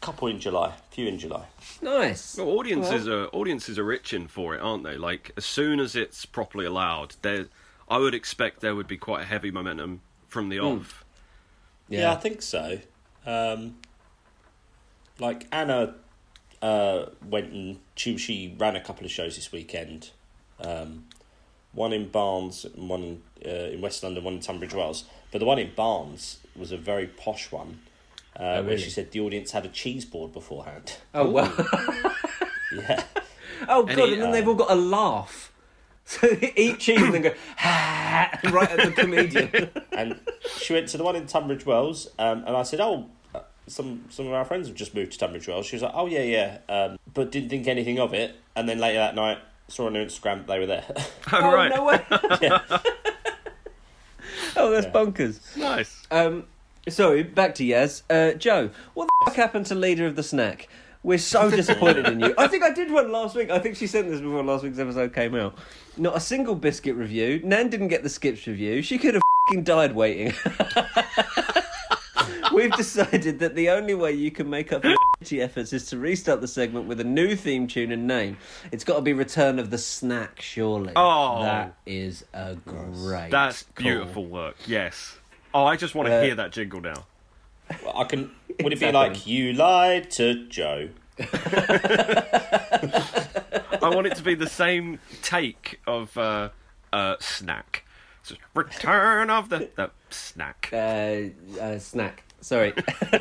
couple 0.01 0.27
in 0.27 0.39
July, 0.39 0.69
a 0.69 0.93
few 0.93 1.08
in 1.08 1.17
July. 1.17 1.45
Nice. 1.81 2.38
Well, 2.38 2.49
audiences 2.49 3.08
are 3.08 3.27
audiences 3.27 3.79
are 3.79 3.91
itching 3.91 4.27
for 4.27 4.55
it, 4.55 4.62
aren't 4.62 4.84
they? 4.84 4.97
Like 4.97 5.31
as 5.38 5.45
soon 5.45 5.79
as 5.79 5.95
it's 5.95 6.25
properly 6.25 6.65
allowed, 6.65 7.15
there, 7.21 7.47
I 7.89 7.97
would 7.97 8.13
expect 8.13 8.62
there 8.62 8.75
would 8.75 8.88
be 8.88 8.97
quite 8.97 9.23
a 9.23 9.25
heavy 9.25 9.51
momentum 9.51 10.01
from 10.27 10.49
the 10.49 10.60
off. 10.60 11.03
Yeah, 11.88 12.12
I 12.12 12.15
think 12.15 12.41
so. 12.41 12.79
Um, 13.25 13.77
like 15.19 15.47
Anna 15.51 15.95
uh, 16.62 17.05
went 17.23 17.51
and 17.51 17.79
she 17.95 18.17
she 18.17 18.55
ran 18.58 18.75
a 18.75 18.81
couple 18.81 19.05
of 19.05 19.12
shows 19.12 19.36
this 19.36 19.51
weekend. 19.51 20.12
Um, 20.60 21.05
one 21.73 21.91
in 21.91 22.10
Barnes 22.10 22.65
and 22.65 22.89
one 22.89 23.21
uh, 23.45 23.49
in 23.49 23.81
West 23.81 24.03
London, 24.03 24.23
one 24.23 24.36
in 24.36 24.39
Tunbridge 24.39 24.73
Wells. 24.73 25.05
But 25.31 25.39
the 25.39 25.45
one 25.45 25.60
in 25.60 25.73
Barnes 25.75 26.39
was 26.55 26.71
a 26.71 26.77
very 26.77 27.08
posh 27.08 27.51
one, 27.51 27.81
uh, 28.36 28.39
where 28.39 28.63
really? 28.63 28.78
she 28.78 28.89
said 28.89 29.12
the 29.12 29.19
audience 29.19 29.52
had 29.52 29.65
a 29.65 29.69
cheese 29.69 30.06
board 30.06 30.34
beforehand. 30.34 30.98
Oh 31.13 31.30
well. 31.30 31.54
Yeah, 32.74 33.04
Oh 33.67 33.84
god, 33.84 34.00
Any, 34.00 34.13
and 34.13 34.21
then 34.21 34.30
uh, 34.30 34.32
they've 34.32 34.48
all 34.48 34.56
got 34.56 34.71
a 34.71 34.76
laugh. 34.76 35.52
So 36.08 36.28
they 36.28 36.54
eat 36.56 36.78
cheese 36.78 37.02
and 37.02 37.15
then 37.15 37.21
go 37.24 37.34
ha 37.58 38.30
right 38.52 38.69
at 38.69 38.78
the 38.78 38.91
comedian. 38.91 39.71
and 39.91 40.19
she 40.60 40.74
went 40.74 40.88
to 40.89 40.98
the 40.98 41.04
one 41.04 41.15
in 41.15 41.26
Tunbridge 41.26 41.65
Wells, 41.65 42.10
um, 42.19 42.43
and 42.45 42.56
I 42.56 42.62
said, 42.62 42.80
"Oh, 42.80 43.08
uh, 43.34 43.39
some 43.65 44.06
some 44.12 44.28
of 44.28 44.34
our 44.34 44.45
friends 44.45 44.67
have 44.67 44.76
just 44.78 44.93
moved 44.93 45.13
to 45.13 45.17
Tunbridge 45.17 45.48
Wells." 45.48 45.65
She 45.65 45.76
was 45.78 45.82
like, 45.82 45.93
"Oh 45.95 46.06
yeah, 46.06 46.21
yeah," 46.21 46.58
um, 46.69 47.00
but 47.12 47.32
didn't 47.32 47.50
think 47.50 47.67
anything 47.67 47.98
of 47.98 48.13
it. 48.13 48.36
And 48.56 48.69
then 48.69 48.78
later 48.78 49.00
that 49.00 49.15
night, 49.15 49.39
saw 49.67 49.88
on 49.88 49.95
her 49.95 50.06
Instagram 50.06 50.45
they 50.45 50.60
were 50.60 50.67
there. 50.67 50.86
Oh, 51.34 51.39
oh 51.41 51.52
right, 51.52 51.71
no 51.74 51.86
way. 51.86 52.06
oh, 54.56 54.69
that's 54.69 54.86
bonkers. 54.86 55.58
nice. 55.58 56.06
Um, 56.12 56.45
sorry, 56.89 57.24
back 57.24 57.56
to 57.56 57.63
Yaz. 57.63 58.04
Uh, 58.10 58.34
Joe, 58.38 58.69
what 58.93 59.08
the 59.08 59.26
fuck 59.26 59.36
happened 59.36 59.65
to 59.67 59.76
leader 59.76 60.06
of 60.06 60.15
the 60.15 60.24
snack? 60.24 60.67
We're 61.04 61.17
so 61.19 61.50
disappointed 61.56 62.08
in 62.08 62.19
you. 62.19 62.34
I 62.38 62.48
think 62.48 62.63
I 62.63 62.71
did 62.71 62.91
one 62.91 63.12
last 63.12 63.36
week. 63.36 63.52
I 63.52 63.60
think 63.60 63.76
she 63.76 63.86
sent 63.88 64.10
this 64.10 64.21
before 64.21 64.43
last 64.43 64.63
week's 64.63 64.80
episode 64.80 65.13
came 65.13 65.36
out. 65.36 65.58
Not 65.98 66.17
a 66.17 66.19
single 66.19 66.56
biscuit 66.56 66.95
review. 66.95 67.41
Nan 67.43 67.69
didn't 67.69 67.89
get 67.89 68.02
the 68.04 68.10
skips 68.10 68.48
review. 68.48 68.82
She 68.82 68.98
could 68.98 69.13
have 69.13 69.21
fing 69.50 69.63
died 69.63 69.93
waiting. 69.93 70.34
We've 72.54 72.71
decided 72.71 73.39
that 73.39 73.56
the 73.56 73.69
only 73.69 73.93
way 73.93 74.13
you 74.13 74.32
can 74.32 74.50
make 74.50 74.71
up 74.71 74.84
your 74.84 74.95
shitty 75.21 75.43
efforts 75.43 75.74
is 75.74 75.88
to 75.88 75.98
restart 75.98 76.41
the 76.41 76.48
segment 76.48 76.88
with 76.88 77.00
a 77.00 77.04
new 77.04 77.36
theme 77.36 77.67
tune 77.67 77.91
and 77.91 78.08
name. 78.08 78.38
It's 78.71 78.84
got 78.84 78.95
to 78.95 79.02
be 79.02 79.13
Return 79.13 79.60
of 79.60 79.69
the 79.71 79.78
Snack, 79.78 80.41
surely. 80.41 80.93
Oh. 80.95 81.43
that 81.43 81.76
is 81.86 82.26
a 82.34 82.56
great. 82.56 83.30
That's 83.30 83.63
call. 83.63 83.84
beautiful 83.84 84.26
work. 84.26 84.56
Yes. 84.65 85.17
Oh, 85.56 85.63
I 85.63 85.78
just 85.78 85.96
want 85.96 86.10
to 86.10 86.13
Uh, 86.15 86.22
hear 86.22 86.36
that 86.36 86.52
jingle 86.52 86.82
now. 86.82 87.06
Well, 87.82 87.98
I 87.98 88.04
can. 88.04 88.30
Would 88.62 88.74
it 88.74 88.80
be 88.82 88.91
like 88.91 89.26
you 89.26 89.54
lied 89.54 90.12
to 90.12 90.48
Joe? 90.50 90.89
I 93.82 93.89
want 93.89 94.06
it 94.08 94.15
to 94.18 94.22
be 94.24 94.36
the 94.36 94.50
same 94.50 95.00
take 95.22 95.80
of 95.88 96.18
uh, 96.18 96.50
uh, 96.91 97.15
snack. 97.22 97.86
So, 98.24 98.36
Return 98.54 99.30
of 99.30 99.48
the, 99.50 99.70
the 99.78 99.91
snack. 100.10 100.70
uh, 100.74 100.76
uh, 101.62 101.80
snack. 101.80 102.24
Sorry. 102.41 102.74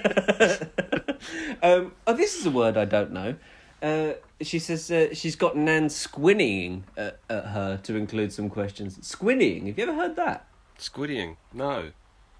um, 1.62 1.92
oh, 2.06 2.14
this 2.14 2.34
is 2.38 2.46
a 2.46 2.50
word 2.50 2.76
I 2.76 2.84
don't 2.84 3.12
know. 3.12 3.36
Uh, 3.80 4.14
she 4.40 4.58
says 4.58 4.90
uh, 4.90 5.14
she's 5.14 5.36
got 5.36 5.56
Nan 5.56 5.86
squinnying 5.86 6.82
at, 6.96 7.20
at 7.30 7.44
her 7.46 7.76
to 7.84 7.94
include 7.96 8.32
some 8.32 8.50
questions. 8.50 8.98
Squinnying, 8.98 9.66
have 9.68 9.78
you 9.78 9.84
ever 9.84 9.94
heard 9.94 10.16
that? 10.16 10.46
Squiddying. 10.78 11.36
No. 11.52 11.92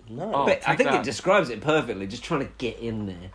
No. 0.09 0.31
Oh, 0.35 0.47
but 0.47 0.63
I 0.69 0.77
think 0.77 0.91
that. 0.91 1.01
it 1.01 1.05
describes 1.05 1.49
it 1.51 1.61
perfectly, 1.61 2.07
just 2.07 2.23
trying 2.25 2.41
to 2.41 2.53
get 2.59 2.79
in 2.79 3.07
there. 3.07 3.31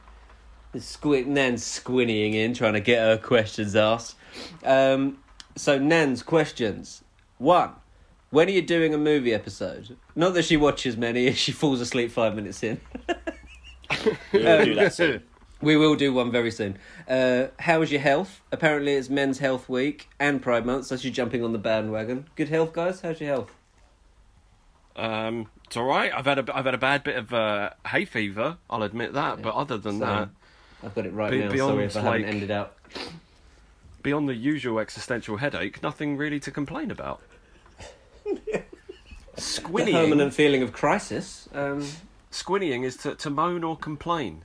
The 0.71 0.79
Squi- 0.79 1.25
Nan's 1.25 1.63
squinnying 1.63 2.33
in, 2.35 2.53
trying 2.53 2.73
to 2.73 2.79
get 2.79 2.99
her 2.99 3.17
questions 3.17 3.75
asked. 3.75 4.15
Um, 4.63 5.17
so, 5.55 5.79
Nan's 5.79 6.21
questions. 6.21 7.03
One, 7.39 7.71
when 8.29 8.47
are 8.47 8.51
you 8.51 8.61
doing 8.61 8.93
a 8.93 8.97
movie 8.97 9.33
episode? 9.33 9.97
Not 10.15 10.35
that 10.35 10.45
she 10.45 10.57
watches 10.57 10.95
many, 10.95 11.31
she 11.33 11.51
falls 11.51 11.81
asleep 11.81 12.11
five 12.11 12.35
minutes 12.35 12.61
in. 12.63 12.79
We'll 14.31 14.65
do 14.65 14.75
that 14.75 14.93
soon. 14.93 15.23
We 15.61 15.75
will 15.75 15.95
do 15.95 16.13
one 16.13 16.31
very 16.31 16.51
soon. 16.51 16.77
Uh, 17.07 17.47
how 17.57 17.81
is 17.81 17.91
your 17.91 17.99
health? 17.99 18.39
Apparently, 18.51 18.93
it's 18.93 19.09
Men's 19.09 19.39
Health 19.39 19.67
Week 19.67 20.07
and 20.19 20.41
Pride 20.41 20.65
Month, 20.65 20.85
so 20.85 20.95
she's 20.95 21.11
jumping 21.11 21.43
on 21.43 21.51
the 21.51 21.57
bandwagon. 21.57 22.29
Good 22.35 22.49
health, 22.49 22.71
guys. 22.71 23.01
How's 23.01 23.19
your 23.19 23.29
health? 23.31 23.51
Um, 24.95 25.47
it's 25.69 25.77
all 25.77 25.83
right. 25.85 26.11
I've 26.11 26.25
had 26.25 26.39
a 26.39 26.57
I've 26.57 26.65
had 26.65 26.73
a 26.73 26.79
bad 26.79 27.03
bit 27.03 27.15
of 27.15 27.31
uh, 27.31 27.69
hay 27.87 28.03
fever. 28.05 28.57
I'll 28.71 28.81
admit 28.81 29.13
that. 29.13 29.39
But 29.43 29.53
other 29.53 29.77
than 29.77 29.93
Same. 29.93 29.99
that, 29.99 30.29
I've 30.83 30.95
got 30.95 31.05
it 31.05 31.13
right 31.13 31.29
Be- 31.29 31.41
now. 31.41 31.51
beyond, 31.51 31.73
Sorry 31.73 31.85
if 31.85 31.95
I 31.97 32.01
like- 32.01 32.21
haven't 32.21 32.35
ended 32.35 32.49
out. 32.51 32.75
beyond 34.01 34.27
the 34.27 34.33
usual 34.33 34.79
existential 34.79 35.37
headache, 35.37 35.83
nothing 35.83 36.17
really 36.17 36.39
to 36.39 36.49
complain 36.51 36.89
about. 36.89 37.21
The 39.35 39.45
Squinnying. 39.45 39.91
permanent 39.93 40.33
feeling 40.33 40.63
of 40.63 40.73
crisis. 40.73 41.47
Um, 41.53 41.85
Squinnying 42.29 42.83
is 42.83 42.97
to, 42.97 43.15
to 43.15 43.29
moan 43.29 43.63
or 43.63 43.77
complain. 43.77 44.43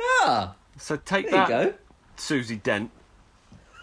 ah, 0.00 0.54
So 0.76 0.96
take 0.96 1.30
there 1.30 1.42
you 1.42 1.46
that, 1.46 1.48
go. 1.48 1.74
Susie 2.16 2.56
Dent. 2.56 2.90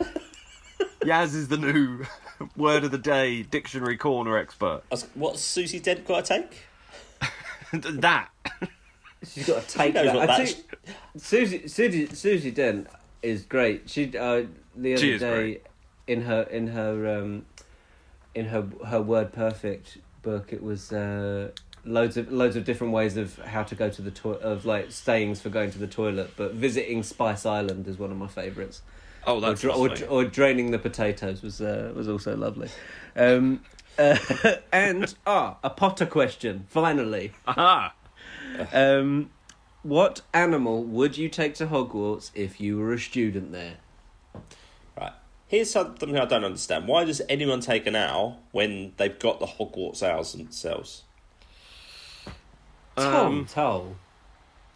Yaz 1.06 1.36
is 1.36 1.48
the 1.48 1.56
new 1.58 2.04
word 2.58 2.84
of 2.84 2.92
the 2.92 2.98
day 2.98 3.44
dictionary 3.44 3.96
corner 3.96 4.38
expert. 4.38 4.82
I 4.92 4.98
What's 5.14 5.40
Susie 5.42 5.80
Dent 5.80 6.06
got 6.06 6.26
to 6.26 6.40
take? 6.42 6.64
that. 8.02 8.30
She's 9.28 9.46
got 9.48 9.68
to 9.68 9.78
take 9.78 9.94
knows 9.94 10.06
that. 10.08 10.16
what 10.16 10.30
I 10.30 10.38
that's- 10.38 10.62
Susie, 11.18 11.68
Susie, 11.68 12.08
Susie 12.08 12.52
Dent 12.52 12.88
is 13.22 13.44
great. 13.44 13.90
She 13.90 14.06
uh, 14.18 14.44
the 14.76 14.94
other 14.94 15.02
She 15.02 15.12
is 15.14 15.22
day 15.22 15.34
great. 15.36 15.64
in 16.08 16.22
her 16.24 16.42
in 16.44 16.68
her 16.68 17.20
um, 17.20 17.46
in 18.34 18.46
her 18.48 18.68
her 18.88 19.02
word 19.02 19.32
perfect 19.32 19.98
book, 20.24 20.52
it 20.54 20.64
was 20.64 20.92
uh, 20.92 21.52
loads 21.86 22.18
of 22.18 22.32
loads 22.32 22.56
of 22.56 22.64
different 22.66 22.94
ways 22.94 23.16
of 23.18 23.36
how 23.40 23.62
to 23.64 23.76
go 23.76 23.90
to 23.90 24.02
the 24.02 24.12
toilet 24.12 24.42
of 24.42 24.66
like 24.66 24.92
sayings 24.92 25.40
for 25.40 25.50
going 25.50 25.70
to 25.72 25.78
the 25.78 25.88
toilet. 25.88 26.32
But 26.36 26.54
visiting 26.54 27.04
Spice 27.04 27.46
Island 27.46 27.88
is 27.88 28.00
one 28.00 28.12
of 28.12 28.18
my 28.18 28.28
favourites. 28.28 28.82
Oh, 29.28 29.36
Or, 29.36 29.42
that's 29.42 29.62
dra- 29.62 29.74
or, 29.76 29.90
or 30.10 30.24
draining 30.26 30.72
the 30.72 30.80
potatoes 30.80 31.44
was 31.44 31.62
uh, 31.62 31.92
was 31.96 32.08
also 32.08 32.36
lovely. 32.36 32.70
Um, 33.16 33.62
uh, 33.98 34.18
and 34.72 35.14
ah, 35.26 35.58
a 35.64 35.70
Potter 35.70 36.06
question 36.06 36.66
finally. 36.70 37.34
Aha! 37.48 37.94
Um, 38.74 39.30
what 39.84 40.22
animal 40.34 40.84
would 40.84 41.18
you 41.18 41.30
take 41.30 41.56
to 41.56 41.68
Hogwarts 41.68 42.32
if 42.36 42.60
you 42.62 42.78
were 42.78 42.94
a 42.94 43.00
student 43.00 43.52
there? 43.52 43.78
Right. 44.98 45.14
Here's 45.48 45.72
something 45.72 46.18
I 46.18 46.26
don't 46.26 46.44
understand. 46.44 46.88
Why 46.88 47.04
does 47.06 47.22
anyone 47.30 47.62
take 47.62 47.88
an 47.88 47.96
owl 47.96 48.40
when 48.52 48.94
they've 48.98 49.18
got 49.18 49.40
the 49.40 49.48
Hogwarts 49.48 50.04
owls 50.04 50.34
themselves? 50.34 51.04
Tom 52.98 53.26
Um, 53.40 53.46
Toll. 53.46 53.96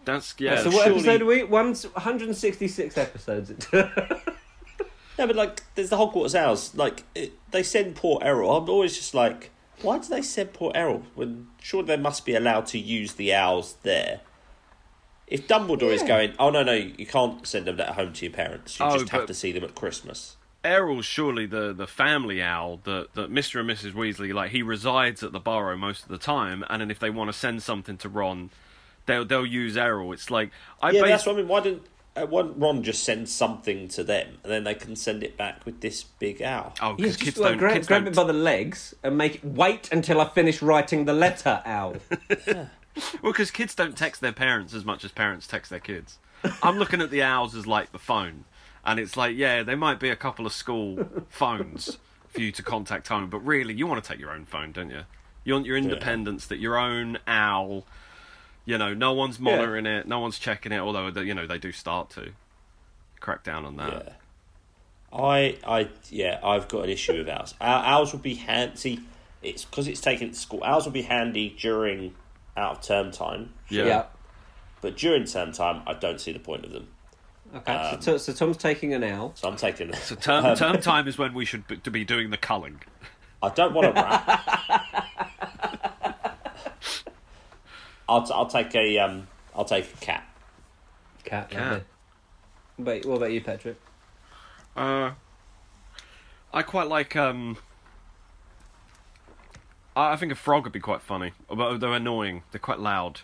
That's 0.05 0.33
yeah. 0.39 0.61
so 0.61 0.69
what 0.69 0.85
surely- 0.85 0.99
episode 0.99 1.21
are 1.21 1.25
we? 1.25 1.43
166 1.43 2.97
episodes. 2.97 3.67
No, 5.17 5.27
but 5.27 5.35
like, 5.35 5.63
there's 5.75 5.89
the 5.89 5.97
Hogwarts 5.97 6.35
owls. 6.35 6.75
Like, 6.75 7.03
it, 7.15 7.33
they 7.51 7.63
send 7.63 7.95
poor 7.95 8.19
Errol. 8.21 8.55
I'm 8.57 8.69
always 8.69 8.95
just 8.95 9.13
like, 9.13 9.51
why 9.81 9.97
do 9.99 10.07
they 10.07 10.21
send 10.21 10.53
poor 10.53 10.71
Errol? 10.75 11.03
When 11.15 11.47
sure 11.61 11.83
they 11.83 11.97
must 11.97 12.25
be 12.25 12.35
allowed 12.35 12.65
to 12.67 12.79
use 12.79 13.13
the 13.13 13.33
owls 13.33 13.75
there. 13.83 14.21
If 15.27 15.47
Dumbledore 15.47 15.91
is 15.91 16.03
going, 16.03 16.33
oh 16.37 16.51
no 16.51 16.61
no, 16.61 16.73
you 16.73 17.05
can't 17.07 17.45
send 17.47 17.65
them 17.65 17.79
at 17.79 17.89
home 17.95 18.13
to 18.13 18.25
your 18.25 18.33
parents. 18.33 18.79
You 18.79 18.85
Oh, 18.85 18.97
just 18.97 19.09
have 19.09 19.25
to 19.25 19.33
see 19.33 19.51
them 19.51 19.63
at 19.63 19.73
Christmas. 19.73 20.37
Errol's 20.63 21.05
surely 21.05 21.45
the, 21.47 21.73
the 21.73 21.87
family 21.87 22.41
owl 22.43 22.79
that, 22.83 23.13
that 23.15 23.31
Mr. 23.31 23.59
and 23.59 23.69
Mrs. 23.69 23.93
Weasley 23.93 24.33
like 24.33 24.51
he 24.51 24.61
resides 24.61 25.23
at 25.23 25.31
the 25.31 25.39
Burrow 25.39 25.77
most 25.77 26.03
of 26.03 26.09
the 26.09 26.17
time, 26.19 26.63
and 26.69 26.81
then 26.81 26.91
if 26.91 26.99
they 26.99 27.09
want 27.09 27.29
to 27.29 27.33
send 27.37 27.63
something 27.63 27.97
to 27.97 28.09
Ron, 28.09 28.51
they'll 29.07 29.25
they'll 29.25 29.45
use 29.45 29.77
Errol. 29.77 30.13
It's 30.13 30.29
like 30.29 30.51
I 30.81 30.91
yeah, 30.91 31.01
bas- 31.01 31.09
that's 31.09 31.25
what 31.25 31.33
I 31.33 31.37
mean. 31.39 31.47
Why 31.47 31.61
didn't 31.61 31.83
Ron 32.17 32.83
just 32.83 33.03
send 33.03 33.27
something 33.27 33.87
to 33.89 34.03
them 34.03 34.37
and 34.43 34.51
then 34.51 34.63
they 34.63 34.73
can 34.73 34.95
send 34.95 35.23
it 35.23 35.35
back 35.37 35.65
with 35.65 35.81
this 35.81 36.03
big 36.03 36.41
owl? 36.41 36.73
Oh, 36.81 36.93
because 36.93 37.13
just 37.13 37.23
kids 37.25 37.37
like, 37.37 37.51
don't. 37.51 37.57
grab, 37.57 37.73
kids 37.73 37.87
grab 37.87 38.03
don't 38.03 38.13
it 38.13 38.15
by 38.15 38.23
the 38.23 38.33
legs 38.33 38.95
and 39.03 39.17
make 39.17 39.35
it 39.35 39.45
wait 39.45 39.91
until 39.91 40.21
I 40.21 40.29
finish 40.29 40.61
writing 40.61 41.05
the 41.05 41.13
letter. 41.13 41.61
Owl. 41.65 41.97
Well, 43.21 43.33
because 43.33 43.51
kids 43.51 43.75
don't 43.75 43.97
text 43.97 44.21
their 44.21 44.31
parents 44.31 44.73
as 44.73 44.85
much 44.85 45.03
as 45.03 45.11
parents 45.11 45.47
text 45.47 45.69
their 45.69 45.79
kids. 45.79 46.17
I'm 46.63 46.77
looking 46.77 47.01
at 47.01 47.11
the 47.11 47.23
owls 47.23 47.55
as 47.55 47.67
like 47.67 47.91
the 47.91 47.99
phone, 47.99 48.45
and 48.85 48.99
it's 48.99 49.17
like, 49.17 49.35
yeah, 49.35 49.63
there 49.63 49.77
might 49.77 49.99
be 49.99 50.09
a 50.09 50.15
couple 50.15 50.45
of 50.45 50.53
school 50.53 51.09
phones 51.29 51.97
for 52.29 52.41
you 52.41 52.51
to 52.51 52.63
contact 52.63 53.07
home, 53.07 53.29
but 53.29 53.39
really, 53.39 53.73
you 53.73 53.87
want 53.87 54.03
to 54.03 54.07
take 54.07 54.19
your 54.19 54.31
own 54.31 54.45
phone, 54.45 54.71
don't 54.71 54.89
you? 54.89 55.01
You 55.43 55.53
want 55.53 55.65
your 55.65 55.77
independence, 55.77 56.47
that 56.47 56.59
your 56.59 56.77
own 56.77 57.17
owl. 57.27 57.85
You 58.65 58.77
know, 58.77 58.93
no 58.93 59.13
one's 59.13 59.39
monitoring 59.39 59.85
it, 59.85 60.07
no 60.07 60.19
one's 60.19 60.39
checking 60.39 60.71
it. 60.71 60.79
Although 60.79 61.11
they- 61.11 61.23
you 61.23 61.33
know 61.33 61.45
they 61.47 61.57
do 61.59 61.71
start 61.71 62.09
to 62.11 62.31
crack 63.19 63.43
down 63.43 63.65
on 63.65 63.77
that. 63.77 63.91
Yeah. 65.11 65.17
I, 65.17 65.57
I, 65.65 65.89
yeah, 66.09 66.39
I've 66.43 66.67
got 66.67 66.83
an 66.85 66.89
issue 66.89 67.17
with 67.17 67.29
owls. 67.29 67.53
Ow- 67.61 67.65
Owls 67.85 68.11
would 68.11 68.21
be 68.23 68.33
handy. 68.35 68.99
It's 69.41 69.63
because 69.63 69.87
it's 69.87 70.01
taken 70.01 70.29
to 70.31 70.35
school. 70.35 70.61
Owls 70.63 70.85
would 70.85 70.93
be 70.93 71.03
handy 71.03 71.55
during 71.57 72.13
out 72.57 72.77
of 72.77 72.81
term 72.81 73.11
time, 73.11 73.53
Yeah. 73.69 73.85
yeah. 73.85 74.03
but 74.81 74.97
during 74.97 75.23
term 75.25 75.51
time, 75.53 75.83
I 75.87 75.93
don't 75.93 76.19
see 76.19 76.33
the 76.33 76.39
point 76.39 76.65
of 76.65 76.71
them. 76.71 76.87
Okay, 77.55 77.97
so, 78.01 78.13
um, 78.13 78.19
so 78.19 78.33
Tom's 78.33 78.57
taking 78.57 78.93
an 78.93 79.03
owl. 79.03 79.31
So 79.35 79.47
I'm 79.47 79.55
taking. 79.55 79.89
An 79.89 79.93
So 79.95 80.15
term, 80.15 80.45
um, 80.47 80.55
term 80.57 80.81
time 80.81 81.07
is 81.07 81.17
when 81.17 81.33
we 81.33 81.45
should 81.45 81.65
be, 81.67 81.77
to 81.77 81.91
be 81.91 82.03
doing 82.03 82.31
the 82.31 82.37
culling. 82.37 82.81
I 83.41 83.49
don't 83.49 83.73
want 83.73 83.87
a 83.87 83.91
rat. 83.93 85.44
I'll, 88.07 88.23
t- 88.23 88.33
I'll 88.33 88.47
take 88.47 88.73
a 88.75 88.99
um. 88.99 89.27
I'll 89.55 89.65
take 89.65 89.91
a 89.93 89.97
cat. 89.97 90.27
Cat. 91.23 91.49
Cat. 91.49 91.61
lovely. 91.61 91.83
Wait, 92.77 93.05
what 93.05 93.15
about 93.17 93.31
you, 93.31 93.41
Patrick? 93.41 93.79
Uh, 94.75 95.11
I 96.53 96.61
quite 96.61 96.87
like. 96.87 97.15
Um, 97.15 97.57
I 99.95 100.13
I 100.13 100.15
think 100.17 100.31
a 100.31 100.35
frog 100.35 100.65
would 100.65 100.73
be 100.73 100.79
quite 100.79 101.01
funny, 101.01 101.31
although 101.49 101.77
they're 101.77 101.93
annoying. 101.93 102.43
They're 102.51 102.59
quite 102.59 102.79
loud. 102.79 103.21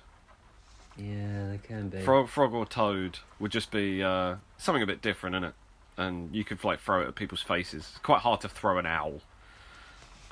Yeah, 0.97 1.49
they 1.51 1.59
can 1.61 1.89
be. 1.89 2.01
Frog, 2.01 2.27
frog 2.29 2.53
or 2.53 2.65
toad 2.65 3.19
would 3.39 3.51
just 3.51 3.71
be 3.71 4.03
uh, 4.03 4.35
something 4.57 4.83
a 4.83 4.85
bit 4.87 5.01
different, 5.01 5.35
is 5.35 5.43
it? 5.43 5.53
And 5.97 6.33
you 6.35 6.43
could 6.43 6.63
like 6.63 6.79
throw 6.79 7.01
it 7.01 7.07
at 7.07 7.15
people's 7.15 7.41
faces. 7.41 7.87
It's 7.91 7.99
quite 7.99 8.21
hard 8.21 8.41
to 8.41 8.49
throw 8.49 8.77
an 8.77 8.85
owl 8.85 9.21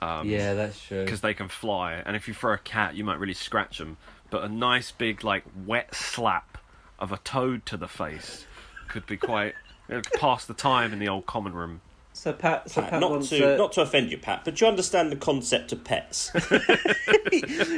yeah, 0.01 0.53
that's 0.53 0.81
true. 0.81 1.03
because 1.03 1.21
they 1.21 1.33
can 1.33 1.49
fly, 1.49 2.01
and 2.05 2.15
if 2.15 2.27
you 2.27 2.33
throw 2.33 2.53
a 2.53 2.57
cat, 2.57 2.95
you 2.95 3.03
might 3.03 3.19
really 3.19 3.33
scratch 3.33 3.77
them. 3.77 3.97
But 4.29 4.43
a 4.43 4.49
nice 4.49 4.91
big 4.91 5.23
like 5.23 5.43
wet 5.65 5.93
slap 5.95 6.57
of 6.99 7.11
a 7.11 7.17
toad 7.17 7.65
to 7.67 7.77
the 7.77 7.87
face 7.87 8.45
could 8.87 9.05
be 9.05 9.17
quite. 9.17 9.55
It 9.91 10.05
could 10.05 10.19
pass 10.21 10.45
the 10.45 10.53
time 10.53 10.93
in 10.93 10.99
the 10.99 11.07
old 11.07 11.25
common 11.25 11.51
room. 11.51 11.81
So 12.13 12.31
Pat, 12.31 12.69
so 12.69 12.81
Pat, 12.81 12.91
Pat 12.91 12.99
not 12.99 13.09
wants 13.09 13.29
to 13.29 13.55
uh, 13.55 13.57
not 13.57 13.71
to 13.71 13.81
offend 13.81 14.11
you, 14.11 14.19
Pat, 14.19 14.45
but 14.45 14.61
you 14.61 14.67
understand 14.67 15.11
the 15.11 15.15
concept 15.15 15.71
of 15.71 15.83
pets? 15.83 16.31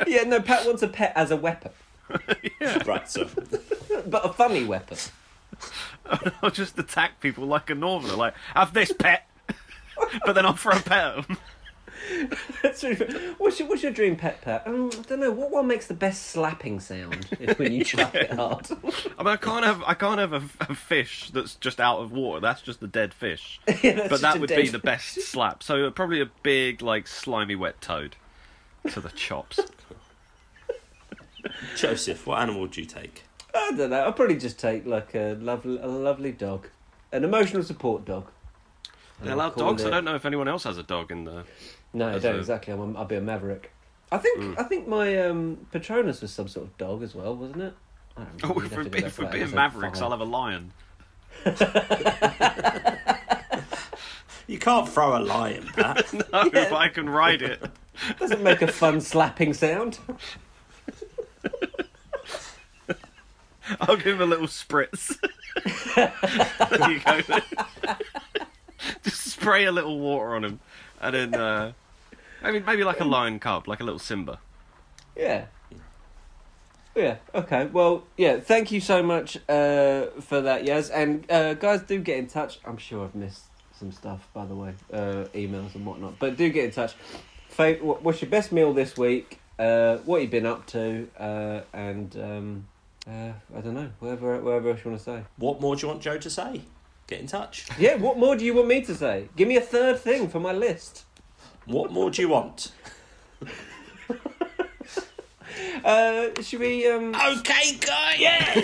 yeah, 0.08 0.24
no, 0.24 0.42
Pat 0.42 0.66
wants 0.66 0.82
a 0.82 0.90
pet 0.90 1.14
as 1.16 1.32
a 1.32 1.38
weapon, 1.38 1.72
yeah. 2.60 2.84
right. 2.86 3.10
So 3.10 3.30
but 4.06 4.26
a 4.26 4.34
funny 4.34 4.66
weapon. 4.66 4.98
I'll 6.42 6.50
just 6.52 6.78
attack 6.78 7.22
people 7.22 7.46
like 7.46 7.70
a 7.70 7.76
northerner, 7.76 8.16
like 8.16 8.34
have 8.56 8.74
this 8.74 8.92
pet, 8.92 9.30
but 10.26 10.34
then 10.34 10.46
I'll 10.46 10.54
throw 10.58 10.76
a 10.76 10.82
pet 10.82 11.06
at 11.06 11.18
'em. 11.30 11.38
That's 12.64 12.84
really 12.84 12.96
fair. 12.96 13.10
What's 13.38 13.60
your, 13.60 13.68
what's 13.68 13.84
your 13.84 13.92
dream 13.92 14.16
pet, 14.16 14.42
Pat? 14.42 14.64
Um, 14.66 14.90
I 14.94 15.02
don't 15.04 15.20
know. 15.20 15.32
What 15.32 15.52
one 15.52 15.68
makes 15.68 15.88
the 15.88 15.94
best 15.94 16.28
slapping 16.28 16.80
sound 16.80 17.28
if 17.40 17.58
when 17.60 17.72
you 17.74 17.84
slap 17.86 18.16
it 18.16 18.32
hard? 18.32 18.68
I 19.18 19.24
mean, 19.24 19.28
I 19.28 19.36
can't 19.38 19.66
have 19.66 19.84
I 19.86 19.94
can't 19.94 20.20
have 20.20 20.34
a, 20.34 20.42
a 20.62 20.76
fish 20.76 21.30
that's 21.32 21.56
just 21.56 21.80
out 21.80 22.00
of 22.00 22.12
water. 22.12 22.40
That's 22.42 22.62
just 22.62 22.82
a 22.84 22.88
dead 22.88 23.14
fish. 23.14 23.60
Yeah, 23.84 24.08
but 24.10 24.22
that 24.22 24.40
would 24.40 24.50
dead 24.50 24.62
be 24.62 24.68
the 24.70 24.80
best 24.80 25.22
slap. 25.22 25.64
So 25.64 25.88
uh, 25.88 25.92
probably 25.92 26.22
a 26.22 26.30
big, 26.44 26.82
like 26.82 27.08
slimy 27.08 27.56
wet 27.56 27.82
toad 27.82 28.16
to 28.92 29.00
the 29.00 29.10
chops. 29.10 29.60
Joseph, 31.76 32.28
what 32.28 32.40
animal 32.40 32.62
would 32.62 32.78
you 32.78 32.86
take? 32.86 33.24
I 33.56 33.72
don't 33.76 33.90
know. 33.90 34.08
I'd 34.08 34.16
probably 34.16 34.38
just 34.38 34.60
take 34.60 34.86
like 34.86 35.16
a 35.16 35.36
lovely, 35.42 35.80
a 35.82 35.88
lovely 35.88 36.32
dog, 36.32 36.68
an 37.12 37.24
emotional 37.24 37.64
support 37.64 38.06
dog. 38.06 38.28
They 39.22 39.30
I'll 39.30 39.36
allow 39.38 39.50
dogs. 39.50 39.84
it- 39.84 39.88
I 39.88 39.90
don't 39.92 40.06
know 40.06 40.16
if 40.16 40.26
anyone 40.26 40.48
else 40.48 40.64
has 40.66 40.78
a 40.78 40.84
dog 40.84 41.12
in 41.12 41.26
the. 41.26 41.44
No, 41.94 42.10
I 42.10 42.20
don't 42.20 42.36
a- 42.36 42.40
exactly. 42.40 42.74
I'm, 42.74 42.96
a- 42.96 43.00
I'll 43.00 43.06
be 43.06 43.16
a 43.16 43.22
maverick. 43.22 43.72
I 44.12 44.18
think 44.18 44.40
Mm. 44.40 44.60
I 44.60 44.64
think 44.64 44.88
my 44.88 45.18
um, 45.26 45.66
Patronus 45.72 46.22
was 46.22 46.32
some 46.32 46.48
sort 46.48 46.66
of 46.68 46.78
dog 46.78 47.02
as 47.04 47.16
well, 47.16 47.36
wasn't 47.36 47.62
it? 47.64 47.74
I 48.18 48.24
don't 48.24 48.44
Oh, 48.44 48.48
know. 48.50 48.56
You'd 48.56 48.66
if 48.66 48.70
have 48.72 48.78
we're, 48.78 48.84
to 48.84 48.90
go 48.90 48.92
being- 48.92 49.04
back 49.04 49.12
if 49.12 49.20
we're 49.20 49.32
being 49.32 49.56
mavericks, 49.56 50.00
five. 50.00 50.04
I'll 50.06 50.12
have 50.12 50.22
a 50.22 50.26
lion. 50.26 50.74
You 54.48 54.58
can't 54.60 54.90
throw 54.90 55.16
a 55.18 55.20
lion, 55.24 55.66
Pat. 55.76 56.12
No, 56.34 56.42
if 56.54 56.74
I 56.74 56.90
can 56.90 57.10
ride 57.10 57.42
it. 57.42 57.64
Doesn't 58.20 58.44
make 58.44 58.62
a 58.62 58.68
fun 58.68 59.00
slapping 59.00 59.54
sound. 59.54 59.98
I'll 63.80 63.96
give 63.96 64.08
him 64.16 64.22
a 64.22 64.26
little 64.26 64.48
spritz. 64.48 65.16
there 65.96 66.92
you 66.92 67.00
go. 67.00 67.22
Just 69.04 69.22
spray 69.24 69.66
a 69.66 69.72
little 69.72 70.00
water 70.00 70.36
on 70.36 70.44
him, 70.44 70.60
and 71.00 71.16
then 71.16 71.34
uh, 71.36 71.72
maybe 72.44 72.60
maybe 72.60 72.84
like 72.84 73.00
a 73.00 73.06
lion 73.06 73.40
cub, 73.40 73.68
like 73.68 73.80
a 73.80 73.84
little 73.84 74.00
Simba. 74.00 74.40
Yeah. 75.16 75.46
Yeah. 76.96 77.18
Okay. 77.34 77.68
Well, 77.68 78.04
yeah. 78.18 78.40
Thank 78.40 78.72
you 78.72 78.82
so 78.82 79.02
much 79.02 79.38
uh, 79.48 80.08
for 80.20 80.42
that, 80.42 80.66
Yaz. 80.66 80.92
And 80.94 81.30
uh, 81.32 81.54
guys, 81.54 81.82
do 81.84 82.00
get 82.00 82.18
in 82.18 82.28
touch. 82.28 82.60
I'm 82.66 82.78
sure 82.78 83.06
I've 83.06 83.16
missed 83.16 83.44
some 83.74 83.92
stuff, 83.92 84.28
by 84.34 84.46
the 84.46 84.56
way, 84.56 84.74
uh, 84.92 85.26
emails 85.34 85.74
and 85.76 85.86
whatnot. 85.86 86.20
But 86.20 86.38
do 86.38 86.50
get 86.50 86.66
in 86.66 86.72
touch. 86.72 86.94
Fa- 87.50 87.76
what's 87.82 88.22
your 88.22 88.30
best 88.30 88.52
meal 88.52 88.74
this 88.74 88.98
week? 88.98 89.40
Uh, 89.58 89.98
what 89.98 90.22
you've 90.22 90.32
been 90.32 90.46
up 90.46 90.66
to? 90.68 91.08
Uh, 91.18 91.62
and 91.74 92.16
um, 92.18 92.68
uh, 93.08 93.32
I 93.56 93.62
don't 93.62 93.74
know. 93.74 93.90
Whatever, 94.00 94.40
whatever 94.42 94.70
else 94.72 94.80
you 94.84 94.92
want 94.92 95.00
to 95.02 95.06
say. 95.06 95.24
what 95.38 95.62
more 95.62 95.76
do 95.76 95.84
you 95.84 95.88
want 95.88 96.02
Joe 96.02 96.18
to 96.18 96.30
say? 96.30 96.62
Get 97.08 97.20
in 97.20 97.28
touch. 97.28 97.68
Yeah. 97.78 97.96
What 97.96 98.18
more 98.18 98.36
do 98.36 98.46
you 98.46 98.54
want 98.54 98.68
me 98.68 98.82
to 98.82 98.96
say? 98.96 99.30
Give 99.36 99.48
me 99.48 99.58
a 99.58 99.62
third 99.62 100.00
thing 100.00 100.30
for 100.30 100.40
my 100.40 100.52
list. 100.54 101.06
What 101.72 101.92
more 101.92 102.10
do 102.12 102.22
you 102.22 102.30
want? 102.30 102.72
Uh, 105.84 106.30
should 106.42 106.60
we? 106.60 106.88
Um... 106.88 107.16
Okay, 107.16 107.78
guys. 107.80 108.64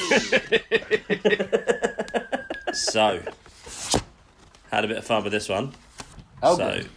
so, 2.80 3.22
had 4.72 4.86
a 4.86 4.88
bit 4.88 4.98
of 4.98 5.04
fun 5.04 5.24
with 5.24 5.34
this 5.34 5.50
one. 5.50 5.74
Oh, 6.44 6.56
so, 6.56 6.72
good. 6.72 6.90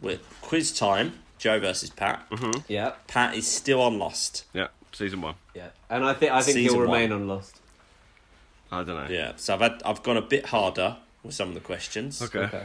with 0.00 0.22
quiz 0.40 0.72
time, 0.72 1.12
Joe 1.38 1.60
versus 1.60 1.90
Pat. 1.90 2.26
Yeah. 2.68 2.94
Pat 3.06 3.34
is 3.36 3.46
still 3.46 3.82
on 3.82 3.98
Lost. 3.98 4.44
Yeah, 4.54 4.68
season 4.92 5.20
one. 5.20 5.34
Yeah. 5.54 5.68
And 5.90 6.04
I 6.04 6.14
think 6.14 6.32
I 6.32 6.40
think 6.40 6.56
Season 6.56 6.74
he'll 6.74 6.82
remain 6.82 7.10
one. 7.10 7.22
on 7.22 7.28
Lost. 7.28 7.60
I 8.72 8.82
don't 8.82 8.96
know. 8.96 9.14
Yeah, 9.14 9.32
so 9.36 9.54
I've 9.54 9.60
had, 9.60 9.82
I've 9.84 10.02
gone 10.02 10.16
a 10.16 10.22
bit 10.22 10.46
harder 10.46 10.96
with 11.22 11.34
some 11.34 11.48
of 11.48 11.54
the 11.54 11.60
questions. 11.60 12.22
Okay. 12.22 12.40
Okay. 12.40 12.64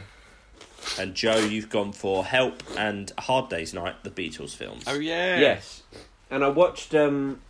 And 0.98 1.14
Joe, 1.14 1.38
you've 1.38 1.70
gone 1.70 1.92
for 1.92 2.24
Help 2.24 2.62
and 2.76 3.10
Hard 3.18 3.48
Day's 3.48 3.74
Night, 3.74 3.96
the 4.04 4.10
Beatles 4.10 4.54
films. 4.54 4.84
Oh 4.86 4.98
yeah. 4.98 5.38
Yes. 5.38 5.82
And 6.30 6.44
I 6.44 6.48
watched 6.48 6.94
um 6.94 7.40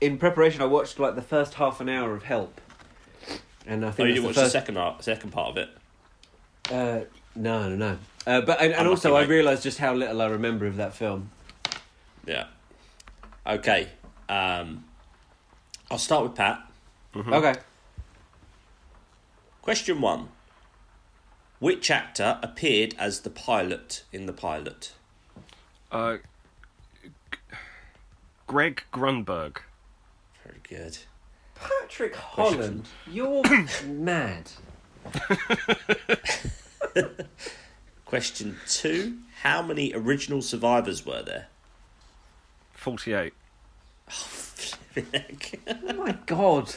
in 0.00 0.18
preparation 0.18 0.62
I 0.62 0.66
watched 0.66 0.98
like 0.98 1.14
the 1.14 1.22
first 1.22 1.54
half 1.54 1.80
an 1.80 1.88
hour 1.88 2.14
of 2.14 2.24
Help. 2.24 2.60
And 3.66 3.84
I 3.84 3.88
Oh, 3.88 3.90
think 3.92 4.08
you 4.08 4.14
that's 4.14 4.14
didn't 4.14 4.26
watch 4.26 4.34
the 4.36 4.42
the 4.42 4.50
second 4.50 4.74
part, 4.76 5.04
second 5.04 5.30
part 5.32 5.50
of 5.50 5.56
it. 5.58 5.68
uh 6.70 7.00
no, 7.36 7.68
no, 7.68 7.76
no. 7.76 7.98
Uh, 8.26 8.40
but 8.40 8.58
and, 8.60 8.72
and 8.72 8.80
Unlucky, 8.82 8.88
also 8.90 9.14
I 9.14 9.22
realised 9.24 9.62
just 9.62 9.78
how 9.78 9.94
little 9.94 10.20
I 10.20 10.26
remember 10.26 10.66
of 10.66 10.76
that 10.76 10.94
film. 10.94 11.30
Yeah. 12.26 12.46
Okay. 13.46 13.88
Um, 14.28 14.84
I'll 15.90 15.98
start 15.98 16.24
with 16.24 16.34
Pat. 16.34 16.60
Okay. 17.16 17.54
Question 19.62 20.00
one. 20.00 20.28
Which 21.58 21.90
actor 21.90 22.38
appeared 22.42 22.94
as 22.98 23.20
the 23.20 23.30
pilot 23.30 24.04
in 24.12 24.26
the 24.26 24.32
pilot? 24.32 24.92
Uh, 25.90 26.18
G- 27.32 27.38
Greg 28.46 28.82
Grunberg. 28.92 29.58
Very 30.44 30.60
good. 30.68 30.98
Patrick 31.56 32.14
Holland, 32.14 32.86
you're 33.10 33.42
mad. 33.86 34.50
Question 38.04 38.56
two. 38.68 39.18
How 39.42 39.60
many 39.62 39.92
original 39.94 40.42
survivors 40.42 41.04
were 41.04 41.22
there? 41.22 41.48
Forty-eight. 42.72 43.34
Oh 44.08 45.92
my 45.96 46.16
god. 46.26 46.74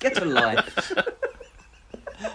Get 0.00 0.20
a 0.20 0.24
life. 0.24 0.92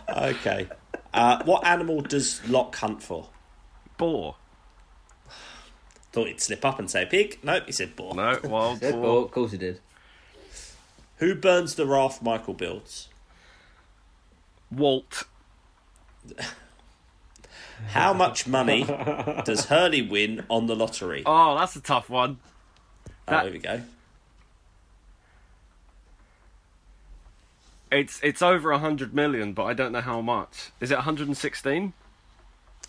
okay. 0.10 0.68
Uh, 1.14 1.44
what 1.46 1.66
animal 1.66 2.02
does 2.02 2.48
Locke 2.48 2.76
hunt 2.76 3.02
for? 3.02 3.30
Boar. 3.98 4.36
Thought 6.12 6.28
he'd 6.28 6.42
slip 6.42 6.64
up 6.66 6.80
and 6.80 6.90
say 6.90 7.06
pig. 7.06 7.40
Nope, 7.44 7.64
he 7.66 7.72
said 7.72 7.96
boar. 7.96 8.14
No, 8.16 8.40
wild 8.44 8.80
Said 8.80 8.94
boar. 8.96 9.24
Of 9.26 9.32
course 9.32 9.52
he 9.52 9.58
did. 9.58 9.80
Who 11.18 11.36
burns 11.36 11.76
the 11.76 11.86
raft 11.86 12.22
Michael 12.22 12.54
builds? 12.54 13.08
Walt. 14.72 15.24
How 17.90 18.14
much 18.14 18.48
money 18.48 18.84
does 19.46 19.66
Hurley 19.66 20.02
win 20.02 20.46
on 20.50 20.68
the 20.68 20.76
lottery? 20.76 21.24
Oh, 21.26 21.52
Oh, 21.54 21.58
that's 21.60 21.76
a 21.76 21.82
tough 21.82 22.10
one. 22.10 22.40
that- 23.28 23.44
there 23.44 23.52
we 23.52 23.60
go. 23.60 23.82
It's 27.92 28.20
it's 28.24 28.42
over 28.42 28.72
a 28.72 28.80
hundred 28.80 29.14
million, 29.14 29.54
but 29.54 29.64
I 29.66 29.74
don't 29.74 29.92
know 29.92 30.02
how 30.02 30.22
much. 30.22 30.72
Is 30.82 30.92
it 30.92 30.96
116? 30.96 31.94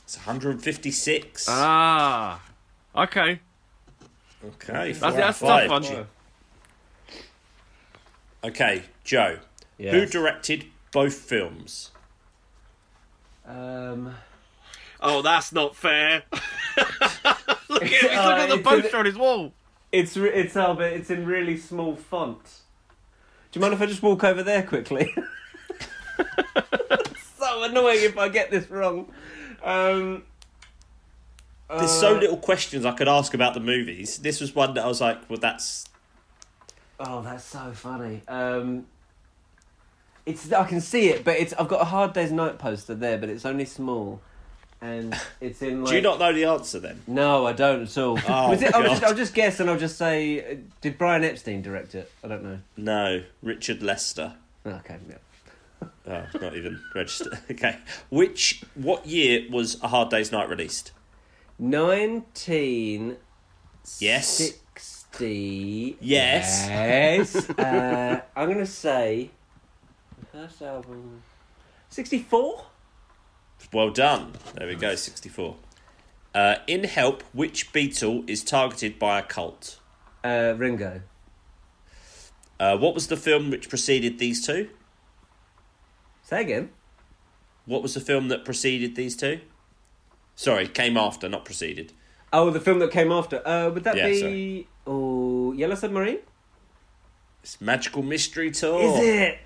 It's 0.05 0.17
156. 0.17 1.47
Ah, 1.49 2.41
okay. 2.95 3.41
okay, 4.45 4.93
That's, 4.93 4.99
four 4.99 5.13
that's 5.13 5.43
a 5.43 5.47
tough 5.47 5.63
of 5.63 5.69
five. 5.87 5.93
one. 5.95 6.07
Okay, 8.45 8.83
Joe. 9.05 9.39
Who 9.79 10.07
directed 10.07 10.65
both 10.93 11.15
films? 11.15 11.91
Um 13.47 14.15
Oh, 15.01 15.21
that's 15.23 15.53
not 15.53 15.77
fair. 15.77 16.23
look 16.33 16.43
at 16.83 17.69
Uh, 17.69 17.69
looking 17.69 17.93
at 17.93 18.49
the 18.49 18.55
it's 18.55 18.63
poster 18.63 18.89
the- 18.91 18.97
on 18.99 19.05
his 19.05 19.17
wall. 19.17 19.53
It's 19.93 20.17
it's 20.17 20.57
Albert. 20.57 20.85
it's 20.93 21.11
in 21.11 21.27
really 21.27 21.57
small 21.57 21.95
font. 21.97 22.61
Do 23.57 23.61
you 23.61 23.63
mind 23.63 23.73
if 23.73 23.81
I 23.81 23.87
just 23.87 24.03
walk 24.03 24.23
over 24.23 24.43
there 24.43 24.63
quickly? 24.63 25.15
so 27.39 27.63
annoying 27.63 28.01
if 28.03 28.19
I 28.19 28.29
get 28.29 28.51
this 28.51 28.69
wrong. 28.69 29.11
Um, 29.65 30.25
There's 31.71 31.91
so 31.91 32.17
uh, 32.17 32.21
little 32.21 32.37
questions 32.37 32.85
I 32.85 32.93
could 32.93 33.09
ask 33.09 33.33
about 33.33 33.55
the 33.55 33.61
movies. 33.61 34.19
This 34.19 34.43
was 34.43 34.55
one 34.55 34.75
that 34.75 34.85
I 34.85 34.87
was 34.87 35.01
like, 35.01 35.31
well, 35.31 35.39
that's 35.39 35.87
Oh, 37.01 37.23
that's 37.23 37.45
so 37.45 37.73
funny. 37.73 38.21
Um, 38.29 38.89
it's 40.27 40.53
I 40.53 40.65
can 40.65 40.83
see 40.83 41.09
it, 41.09 41.25
but 41.25 41.39
it's 41.39 41.55
I've 41.55 41.69
got 41.69 41.81
a 41.81 41.87
Hard 41.87 42.13
Day's 42.13 42.33
Night 42.33 42.59
poster 42.59 42.95
there, 42.95 43.17
but 43.17 43.31
it's 43.31 43.47
only 43.47 43.65
small, 43.65 44.21
and 44.81 45.15
it's 45.41 45.63
in. 45.63 45.83
Like, 45.83 45.91
Do 45.91 45.97
you 45.97 46.03
not 46.03 46.19
know 46.19 46.33
the 46.33 46.45
answer 46.45 46.79
then? 46.81 47.03
No, 47.07 47.47
I 47.47 47.53
don't 47.53 47.83
at 47.83 47.99
all. 47.99 48.19
Oh, 48.29 48.51
Was 48.51 48.63
it, 48.63 48.75
I'll, 48.75 48.83
just, 48.83 49.05
I'll 49.05 49.15
just 49.15 49.35
guess, 49.35 49.61
and 49.61 49.69
I'll 49.71 49.79
just 49.79 49.97
say, 49.99 50.53
uh, 50.53 50.57
did 50.81 50.99
Brian 50.99 51.25
Epstein 51.25 51.63
direct 51.63 51.95
it? 51.95 52.11
I 52.25 52.29
don't 52.29 52.43
know. 52.45 52.59
No, 52.77 53.23
Richard 53.43 53.83
Lester. 53.83 54.35
Okay, 54.67 54.97
yeah. 55.09 55.89
Oh, 56.09 56.25
not 56.41 56.57
even 56.57 56.81
registered. 56.95 57.39
Okay, 57.51 57.79
which 58.11 58.63
what 58.75 59.07
year 59.07 59.45
was 59.51 59.81
A 59.83 59.89
Hard 59.89 60.09
Day's 60.11 60.31
Night 60.33 60.49
released? 60.49 60.93
Nineteen 61.59 63.17
Yes. 63.99 64.29
sixty. 64.29 65.97
Yes. 66.01 66.67
Yes. 66.69 67.51
uh, 67.59 68.21
I'm 68.35 68.49
gonna 68.53 68.67
say 68.67 69.31
the 70.19 70.27
first 70.27 70.63
album. 70.63 71.23
Sixty-four. 71.89 72.65
Well 73.73 73.91
done. 73.91 74.33
There 74.55 74.67
we 74.67 74.75
go. 74.75 74.95
Sixty-four. 74.95 75.57
Uh, 76.35 76.57
in 76.67 76.85
Help, 76.85 77.23
which 77.33 77.73
Beatle 77.73 78.29
is 78.29 78.45
targeted 78.45 78.99
by 78.99 79.19
a 79.19 79.23
cult? 79.23 79.79
Uh, 80.23 80.55
Ringo. 80.57 81.01
Uh, 82.61 82.77
what 82.77 82.95
was 82.95 83.07
the 83.09 83.17
film 83.17 83.51
which 83.51 83.69
preceded 83.69 84.19
these 84.19 84.45
two? 84.47 84.69
Say 86.23 86.41
again. 86.43 86.71
What 87.65 87.83
was 87.83 87.95
the 87.95 88.01
film 88.01 88.29
that 88.29 88.45
preceded 88.45 88.97
these 88.97 89.17
two? 89.17 89.41
Sorry, 90.35 90.69
came 90.69 90.97
after, 90.97 91.29
not 91.29 91.45
preceded. 91.45 91.93
Oh, 92.33 92.51
the 92.51 92.61
film 92.61 92.79
that 92.81 92.91
came 92.91 93.11
after. 93.11 93.47
Uh, 93.47 93.71
would 93.71 93.85
that 93.85 93.97
Yeah, 93.97 94.07
be 94.09 94.21
sorry. 94.21 94.69
oh 94.87 95.53
Yellow 95.53 95.75
Submarine? 95.75 96.19
It's 97.43 97.61
Magical 97.61 98.03
Mystery 98.03 98.51
Tour. 98.51 98.83
Is 98.83 98.99
it? 99.01 99.39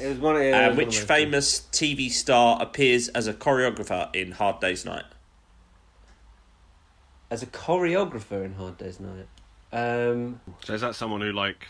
It 0.00 0.08
was 0.08 0.18
one. 0.18 0.36
Of, 0.36 0.42
yeah, 0.42 0.66
Uh, 0.66 0.68
was 0.68 0.68
one 0.68 0.76
which 0.86 1.00
of 1.00 1.08
those 1.08 1.16
famous 1.18 1.60
TV 1.72 2.10
star 2.10 2.58
appears 2.60 3.08
as 3.08 3.26
a 3.26 3.34
choreographer 3.34 4.14
in 4.14 4.32
Hard 4.32 4.60
Day's 4.60 4.84
Night? 4.84 5.04
as 7.28 7.42
a 7.42 7.46
choreographer 7.46 8.44
in 8.44 8.54
Hard 8.54 8.78
Day's 8.78 9.00
Night. 9.00 9.26
Um, 9.72 10.40
So 10.64 10.74
is 10.74 10.80
that 10.82 10.94
someone 10.94 11.20
who 11.20 11.32
like 11.32 11.66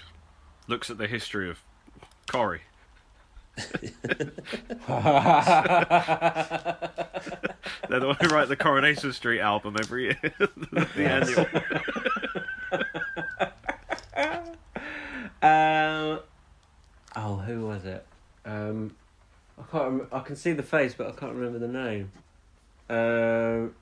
looks 0.69 0.91
at 0.91 0.99
the 0.99 1.07
history 1.07 1.49
of 1.49 1.59
Corrie? 2.27 2.61
They're 3.57 3.73
the 7.89 8.07
one 8.07 8.17
who 8.21 8.29
write 8.29 8.49
the 8.49 8.57
Coronation 8.57 9.15
Street 9.15 9.41
album 9.41 9.77
every 9.81 10.03
year. 10.05 10.19
the 10.95 10.99
annual. 10.99 11.47
um, 15.43 16.21
oh, 17.17 17.37
who 17.47 17.67
was 17.67 17.87
it? 17.87 18.05
Um, 18.47 18.95
I 19.59 19.63
can't. 19.71 19.99
Rem- 20.01 20.09
I 20.13 20.21
can 20.21 20.37
see 20.37 20.53
the 20.53 20.63
face, 20.63 20.95
but 20.95 21.09
I 21.09 21.11
can't 21.13 21.35
remember 21.35 21.59
the 21.59 21.69
name. 21.69 22.13
Um, 22.89 23.75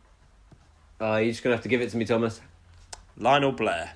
oh, 1.01 1.17
you're 1.17 1.31
just 1.33 1.43
gonna 1.45 1.55
have 1.57 1.62
to 1.65 1.69
give 1.69 1.81
it 1.83 1.91
to 1.91 1.97
me, 1.97 2.05
Thomas. 2.05 2.41
Lionel 3.19 3.53
Blair. 3.53 3.93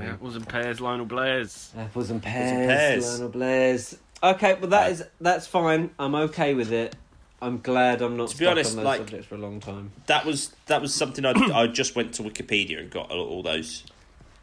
Apples 0.00 0.36
and 0.36 0.48
pears, 0.48 0.80
Lionel 0.80 1.06
Blair's. 1.06 1.72
Apples 1.76 2.10
and 2.10 2.16
and 2.16 2.22
pears, 2.24 2.66
pears. 2.66 3.12
Lionel 3.14 3.28
Blair's. 3.30 3.98
Okay, 4.22 4.54
well 4.54 4.70
that 4.70 4.86
Uh, 4.86 4.90
is 4.90 5.04
that's 5.20 5.46
fine. 5.46 5.90
I'm 5.98 6.14
okay 6.14 6.54
with 6.54 6.72
it. 6.72 6.96
I'm 7.42 7.58
glad 7.60 8.00
I'm 8.00 8.16
not 8.16 8.28
To 8.30 8.36
be 8.38 8.44
stuck 8.44 8.52
honest, 8.52 8.70
on 8.70 8.76
those 8.76 8.84
like- 8.84 8.98
subjects 9.00 9.26
for 9.26 9.34
a 9.34 9.38
long 9.38 9.60
time. 9.60 9.92
That 10.06 10.24
was 10.24 10.54
that 10.66 10.80
was 10.80 10.94
something 10.94 11.24
I 11.26 11.32
I 11.54 11.66
just 11.66 11.94
went 11.96 12.14
to 12.14 12.22
Wikipedia 12.22 12.78
and 12.80 12.90
got 12.90 13.10
all, 13.10 13.26
all 13.26 13.42
those. 13.42 13.84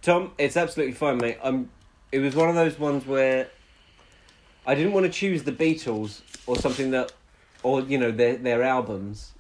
Tom, 0.02 0.32
it's 0.38 0.58
absolutely 0.58 0.94
fine, 0.94 1.18
mate. 1.18 1.38
I'm. 1.44 1.70
It 2.12 2.20
was 2.20 2.36
one 2.36 2.50
of 2.50 2.56
those 2.56 2.78
ones 2.78 3.06
where 3.06 3.48
I 4.66 4.76
didn't 4.76 4.94
want 4.94 5.06
to 5.06 5.12
choose 5.12 5.44
the 5.44 5.52
Beatles 5.52 6.22
or 6.46 6.56
something 6.56 6.92
that, 6.92 7.12
or 7.64 7.82
you 7.82 7.98
know 7.98 8.12
their 8.12 8.36
their 8.38 8.64
albums, 8.64 9.34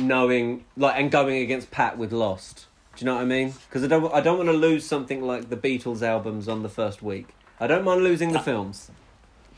knowing 0.00 0.64
like 0.76 0.94
and 1.00 1.10
going 1.10 1.38
against 1.42 1.70
Pat 1.70 1.98
with 1.98 2.12
Lost. 2.12 2.66
Do 2.96 3.04
you 3.04 3.06
know 3.06 3.14
what 3.14 3.22
I 3.22 3.26
mean? 3.26 3.54
Because 3.68 3.84
I 3.84 3.86
don't 3.86 4.12
I 4.12 4.20
don't 4.20 4.36
want 4.38 4.48
to 4.50 4.56
lose 4.56 4.84
something 4.86 5.22
like 5.22 5.48
the 5.50 5.56
Beatles 5.56 6.02
albums 6.02 6.48
on 6.48 6.62
the 6.62 6.68
first 6.68 7.02
week. 7.02 7.28
I 7.60 7.66
don't 7.66 7.84
mind 7.84 8.02
losing 8.02 8.28
the 8.28 8.38
That- 8.38 8.44
films. 8.44 8.90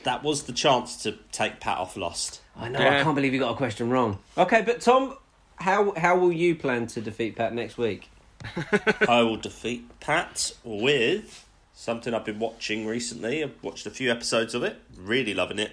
That 0.05 0.23
was 0.23 0.45
the 0.45 0.53
chance 0.55 1.03
to 1.03 1.19
take 1.31 1.61
Pat 1.61 1.77
off 1.77 1.95
Lost. 1.95 2.41
I 2.57 2.71
know. 2.71 2.79
I 2.79 3.03
can't 3.03 3.15
believe 3.15 3.35
you 3.35 3.39
got 3.41 3.53
a 3.53 3.57
question 3.57 3.91
wrong. 3.91 4.19
Okay, 4.39 4.63
but 4.63 4.81
Tom, 4.81 5.15
how 5.57 5.93
how 5.95 6.17
will 6.19 6.33
you 6.33 6.55
plan 6.55 6.87
to 6.89 7.03
defeat 7.03 7.37
Pat 7.37 7.53
next 7.53 7.77
week? 7.77 8.09
I 9.07 9.21
will 9.23 9.37
defeat 9.37 9.85
Pat 10.01 10.53
with 10.65 11.45
something 11.81 12.13
I've 12.13 12.27
been 12.27 12.39
watching 12.39 12.87
recently. 12.87 13.43
I've 13.43 13.55
watched 13.63 13.87
a 13.87 13.91
few 13.91 14.11
episodes 14.11 14.55
of 14.55 14.63
it, 14.63 14.77
really 14.99 15.33
loving 15.33 15.59
it. 15.59 15.73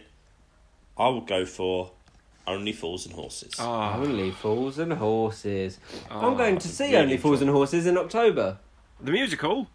I 0.97 1.09
would 1.09 1.27
go 1.27 1.45
for 1.45 1.91
Only 2.47 2.71
Fools 2.71 3.05
and 3.05 3.13
Horses. 3.13 3.53
Oh, 3.59 3.93
Only 3.95 4.31
Fools 4.31 4.79
and 4.79 4.93
Horses. 4.93 5.79
Oh, 6.09 6.31
I'm 6.31 6.37
going 6.37 6.57
to 6.59 6.67
see 6.69 6.85
really 6.85 6.97
Only 6.97 7.17
Fools 7.17 7.41
and 7.41 7.49
Horses 7.49 7.85
in 7.85 7.97
October. 7.97 8.57
the 9.01 9.11
musical. 9.11 9.67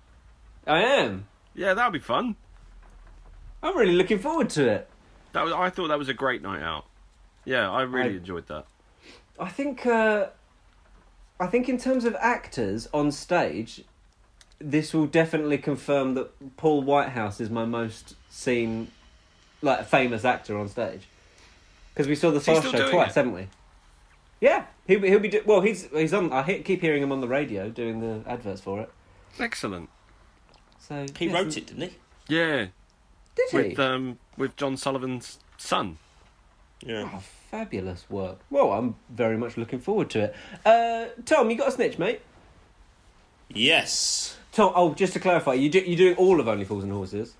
I 0.66 0.80
am. 0.82 1.26
Yeah, 1.54 1.74
that'll 1.74 1.92
be 1.92 1.98
fun. 1.98 2.36
I'm 3.62 3.76
really 3.76 3.92
looking 3.92 4.18
forward 4.18 4.48
to 4.50 4.66
it. 4.68 4.88
That 5.32 5.44
was. 5.44 5.52
I 5.52 5.68
thought 5.70 5.88
that 5.88 5.98
was 5.98 6.08
a 6.08 6.14
great 6.14 6.40
night 6.42 6.62
out. 6.62 6.86
Yeah, 7.44 7.70
I 7.70 7.82
really 7.82 8.14
I- 8.14 8.16
enjoyed 8.18 8.46
that. 8.48 8.64
I 9.38 9.48
think. 9.50 9.84
Uh, 9.86 10.28
I 11.38 11.46
think 11.46 11.68
in 11.68 11.76
terms 11.78 12.04
of 12.04 12.14
actors 12.20 12.88
on 12.94 13.10
stage, 13.12 13.84
this 14.62 14.94
will 14.94 15.06
definitely 15.06 15.58
confirm 15.58 16.14
that 16.14 16.56
Paul 16.56 16.82
Whitehouse 16.82 17.40
is 17.40 17.50
my 17.50 17.64
most 17.64 18.14
seen, 18.30 18.88
like 19.60 19.86
famous 19.86 20.24
actor 20.24 20.58
on 20.58 20.68
stage. 20.68 21.02
Because 21.92 22.08
we 22.08 22.14
saw 22.14 22.30
the 22.30 22.38
Is 22.38 22.46
he 22.46 22.54
Fast 22.54 22.70
Show 22.70 22.90
twice, 22.90 23.10
it? 23.10 23.14
haven't 23.16 23.32
we? 23.32 23.48
Yeah, 24.40 24.64
he'll 24.86 25.00
be, 25.00 25.08
he'll 25.08 25.18
be 25.18 25.28
do- 25.28 25.42
well. 25.44 25.60
He's 25.60 25.86
he's 25.92 26.12
on. 26.14 26.32
I 26.32 26.42
he- 26.42 26.58
keep 26.60 26.80
hearing 26.80 27.02
him 27.02 27.12
on 27.12 27.20
the 27.20 27.28
radio 27.28 27.68
doing 27.68 28.00
the 28.00 28.28
adverts 28.28 28.60
for 28.60 28.80
it. 28.80 28.90
Excellent. 29.38 29.88
So 30.78 31.06
he 31.18 31.26
yes, 31.26 31.34
wrote 31.34 31.56
it, 31.56 31.66
didn't 31.66 31.82
he? 31.90 31.96
Yeah, 32.28 32.66
Did 33.36 33.50
he? 33.50 33.56
with 33.56 33.78
um 33.78 34.18
with 34.36 34.56
John 34.56 34.76
Sullivan's 34.76 35.38
son. 35.58 35.98
Yeah. 36.84 37.08
Oh, 37.14 37.22
fabulous 37.50 38.04
work. 38.10 38.38
Well, 38.50 38.72
I'm 38.72 38.96
very 39.10 39.36
much 39.36 39.56
looking 39.56 39.78
forward 39.78 40.10
to 40.10 40.20
it. 40.24 40.34
Uh, 40.64 41.06
Tom, 41.24 41.48
you 41.50 41.56
got 41.56 41.68
a 41.68 41.72
snitch, 41.72 41.98
mate? 41.98 42.20
Yes. 43.54 44.36
Tom, 44.52 44.72
oh, 44.74 44.94
just 44.94 45.12
to 45.14 45.20
clarify, 45.20 45.54
you 45.54 45.68
do, 45.70 45.78
you're 45.80 45.96
doing 45.96 46.16
all 46.16 46.40
of 46.40 46.48
Only 46.48 46.64
Fools 46.64 46.84
and 46.84 46.92
Horses? 46.92 47.34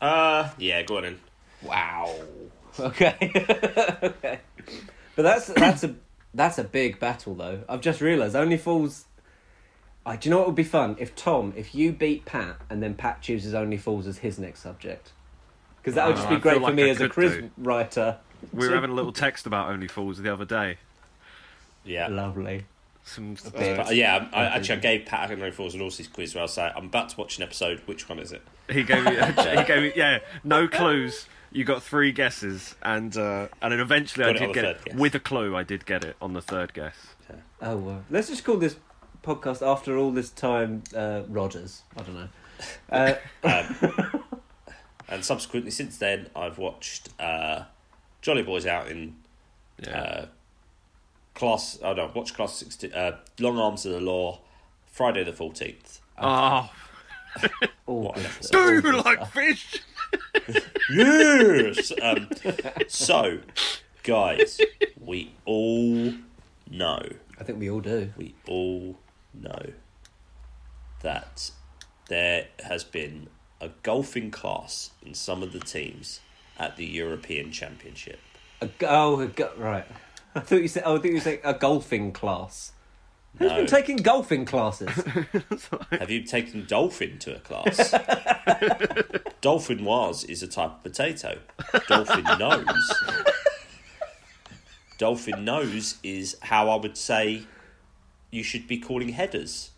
Uh, 0.00 0.50
yeah, 0.58 0.82
go 0.82 0.98
on 0.98 1.04
in. 1.04 1.20
Wow. 1.62 2.14
Okay. 2.80 3.14
okay. 4.02 4.38
But 5.14 5.22
that's 5.22 5.48
that's 5.48 5.84
a 5.84 5.94
that's 6.32 6.56
a 6.56 6.64
big 6.64 6.98
battle 6.98 7.34
though. 7.34 7.60
I've 7.68 7.82
just 7.82 8.00
realised 8.00 8.34
Only 8.34 8.56
Fools. 8.56 9.04
I 10.06 10.16
do 10.16 10.26
you 10.26 10.30
know 10.30 10.38
what 10.38 10.46
would 10.46 10.56
be 10.56 10.64
fun 10.64 10.96
if 10.98 11.14
Tom, 11.14 11.52
if 11.54 11.74
you 11.74 11.92
beat 11.92 12.24
Pat 12.24 12.56
and 12.70 12.82
then 12.82 12.94
Pat 12.94 13.20
chooses 13.20 13.52
Only 13.52 13.76
Fools 13.76 14.06
as 14.06 14.16
his 14.16 14.38
next 14.38 14.60
subject, 14.60 15.12
because 15.82 15.96
that 15.96 16.06
would 16.06 16.14
Oh, 16.14 16.16
just 16.16 16.28
be 16.30 16.36
I 16.36 16.38
great 16.38 16.54
for 16.54 16.60
like 16.62 16.74
me 16.74 16.84
I 16.84 16.88
as 16.88 16.96
a 16.96 17.00
could 17.04 17.12
quiz 17.12 17.32
do. 17.32 17.50
writer. 17.58 18.16
We 18.54 18.66
were 18.66 18.74
having 18.74 18.88
a 18.88 18.94
little 18.94 19.12
text 19.12 19.44
about 19.44 19.68
Only 19.68 19.86
Fools 19.86 20.16
the 20.16 20.32
other 20.32 20.46
day. 20.46 20.78
Yeah. 21.84 22.08
Lovely. 22.08 22.64
Some. 23.04 23.36
But, 23.52 23.88
uh, 23.88 23.90
yeah, 23.90 24.28
I, 24.32 24.44
actually, 24.44 24.76
I 24.76 24.80
gave 24.80 25.06
Pat 25.06 25.30
Only 25.30 25.50
Fools 25.50 25.74
and 25.74 25.80
Horses 25.80 26.06
quiz 26.08 26.34
where 26.34 26.42
I 26.42 26.44
was 26.44 26.56
like, 26.56 26.72
I'm 26.76 26.86
about 26.86 27.08
to 27.10 27.16
watch 27.18 27.36
an 27.36 27.42
episode. 27.42 27.80
Which 27.86 28.08
one 28.08 28.18
is 28.18 28.32
it? 28.32 28.42
he 28.70 28.84
gave 28.84 29.04
me 29.04 29.10
he 29.16 29.64
gave 29.64 29.82
me 29.82 29.92
yeah 29.96 30.20
no 30.44 30.68
clues. 30.68 31.26
You 31.50 31.64
got 31.64 31.82
three 31.82 32.12
guesses, 32.12 32.74
and 32.82 33.14
uh, 33.16 33.48
and 33.60 33.72
then 33.72 33.80
eventually 33.80 34.24
Got 34.24 34.36
I 34.36 34.38
did 34.38 34.48
the 34.48 34.52
get 34.54 34.64
it 34.64 34.84
guess. 34.86 34.94
with 34.96 35.14
a 35.14 35.20
clue. 35.20 35.54
I 35.54 35.62
did 35.64 35.84
get 35.84 36.04
it 36.04 36.16
on 36.22 36.32
the 36.32 36.40
third 36.40 36.72
guess. 36.72 36.96
Oh, 37.60 37.76
well. 37.76 38.04
let's 38.10 38.28
just 38.28 38.44
call 38.44 38.56
this 38.56 38.76
podcast 39.22 39.66
after 39.66 39.96
all 39.96 40.10
this 40.10 40.30
time 40.30 40.82
uh, 40.96 41.22
Rogers. 41.28 41.82
I 41.96 42.02
don't 42.02 42.14
know. 42.14 42.28
Uh, 42.90 43.14
Um, 43.42 44.24
and 45.08 45.24
subsequently, 45.24 45.72
since 45.72 45.98
then, 45.98 46.28
I've 46.36 46.58
watched 46.58 47.08
uh, 47.20 47.64
Jolly 48.20 48.42
Boys 48.44 48.66
out 48.66 48.88
in 48.88 49.16
Yeah. 49.84 50.26
Class. 51.34 51.78
Oh 51.82 51.92
no, 51.94 52.10
watch 52.14 52.34
class 52.34 52.54
sixty. 52.54 52.92
Uh, 52.92 53.12
Long 53.40 53.58
Arms 53.58 53.84
of 53.86 53.92
the 53.92 54.00
Law, 54.00 54.40
Friday 54.86 55.24
the 55.24 55.32
fourteenth. 55.32 56.00
oh, 56.18 56.70
all 57.86 58.02
What 58.02 58.14
good 58.16 58.24
an 58.24 58.30
stuff, 58.42 58.50
do 58.50 58.58
all 58.58 58.72
you 58.74 59.02
like 59.02 59.16
stuff. 59.18 59.32
fish? 59.32 59.82
Yes. 60.90 61.92
um, 62.02 62.28
so, 62.88 63.38
guys, 64.02 64.60
we 65.00 65.32
all 65.46 66.12
know. 66.70 67.00
I 67.40 67.44
think 67.44 67.58
we 67.58 67.70
all 67.70 67.80
do. 67.80 68.12
We 68.18 68.34
all 68.46 68.98
know 69.32 69.70
that 71.00 71.50
there 72.08 72.48
has 72.64 72.84
been 72.84 73.28
a 73.60 73.70
golfing 73.82 74.30
class 74.30 74.90
in 75.04 75.14
some 75.14 75.42
of 75.42 75.52
the 75.52 75.60
teams 75.60 76.20
at 76.58 76.76
the 76.76 76.84
European 76.84 77.50
Championship? 77.52 78.20
A, 78.60 78.66
go- 78.66 78.86
oh, 78.88 79.20
a 79.20 79.26
go- 79.28 79.52
right. 79.56 79.86
I 80.34 80.40
thought 80.40 80.62
you 80.62 80.68
said. 80.68 80.82
Oh, 80.86 80.96
I 80.96 80.98
think 81.00 81.14
you 81.14 81.20
said 81.20 81.40
a 81.44 81.54
golfing 81.54 82.12
class. 82.12 82.72
Who's 83.38 83.50
No. 83.50 83.56
been 83.58 83.66
taking 83.66 83.96
golfing 83.96 84.44
classes? 84.44 84.90
Have 85.90 86.10
you 86.10 86.22
taken 86.22 86.66
dolphin 86.66 87.18
to 87.20 87.36
a 87.36 87.38
class? 87.40 87.94
dolphin 89.40 89.84
was 89.84 90.24
is 90.24 90.42
a 90.42 90.46
type 90.46 90.70
of 90.72 90.82
potato. 90.82 91.38
Dolphin 91.88 92.24
nose. 92.38 92.92
dolphin 94.98 95.44
nose 95.44 95.96
is 96.02 96.36
how 96.42 96.68
I 96.68 96.76
would 96.76 96.96
say 96.96 97.44
you 98.30 98.42
should 98.42 98.68
be 98.68 98.78
calling 98.78 99.10
headers. 99.10 99.70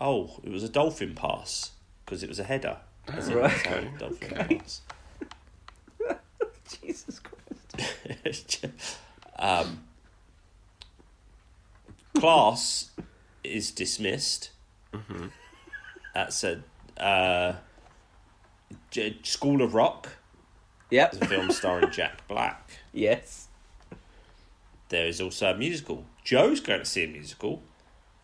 Oh, 0.00 0.38
it 0.44 0.50
was 0.50 0.62
a 0.62 0.68
dolphin 0.68 1.14
pass 1.16 1.72
because 2.04 2.22
it 2.22 2.28
was 2.28 2.38
a 2.38 2.44
header. 2.44 2.78
As 3.08 3.28
in, 3.28 3.36
Right. 3.38 3.56
sorry, 3.64 3.90
dolphin 3.98 4.58
pass. 4.58 4.82
Jesus 6.82 7.20
Christ. 7.20 8.66
Um, 9.38 9.84
class 12.18 12.90
is 13.44 13.70
dismissed. 13.70 14.50
That's 16.14 16.42
a 16.44 16.62
uh, 16.98 17.56
J- 18.90 19.18
School 19.22 19.62
of 19.62 19.74
Rock. 19.74 20.08
Yep. 20.90 21.14
It's 21.14 21.22
a 21.22 21.26
film 21.28 21.50
starring 21.50 21.90
Jack 21.90 22.26
Black. 22.28 22.70
Yes. 22.92 23.46
There 24.88 25.06
is 25.06 25.20
also 25.20 25.52
a 25.52 25.56
musical. 25.56 26.06
Joe's 26.24 26.58
going 26.60 26.80
to 26.80 26.84
see 26.86 27.04
a 27.04 27.06
musical 27.06 27.62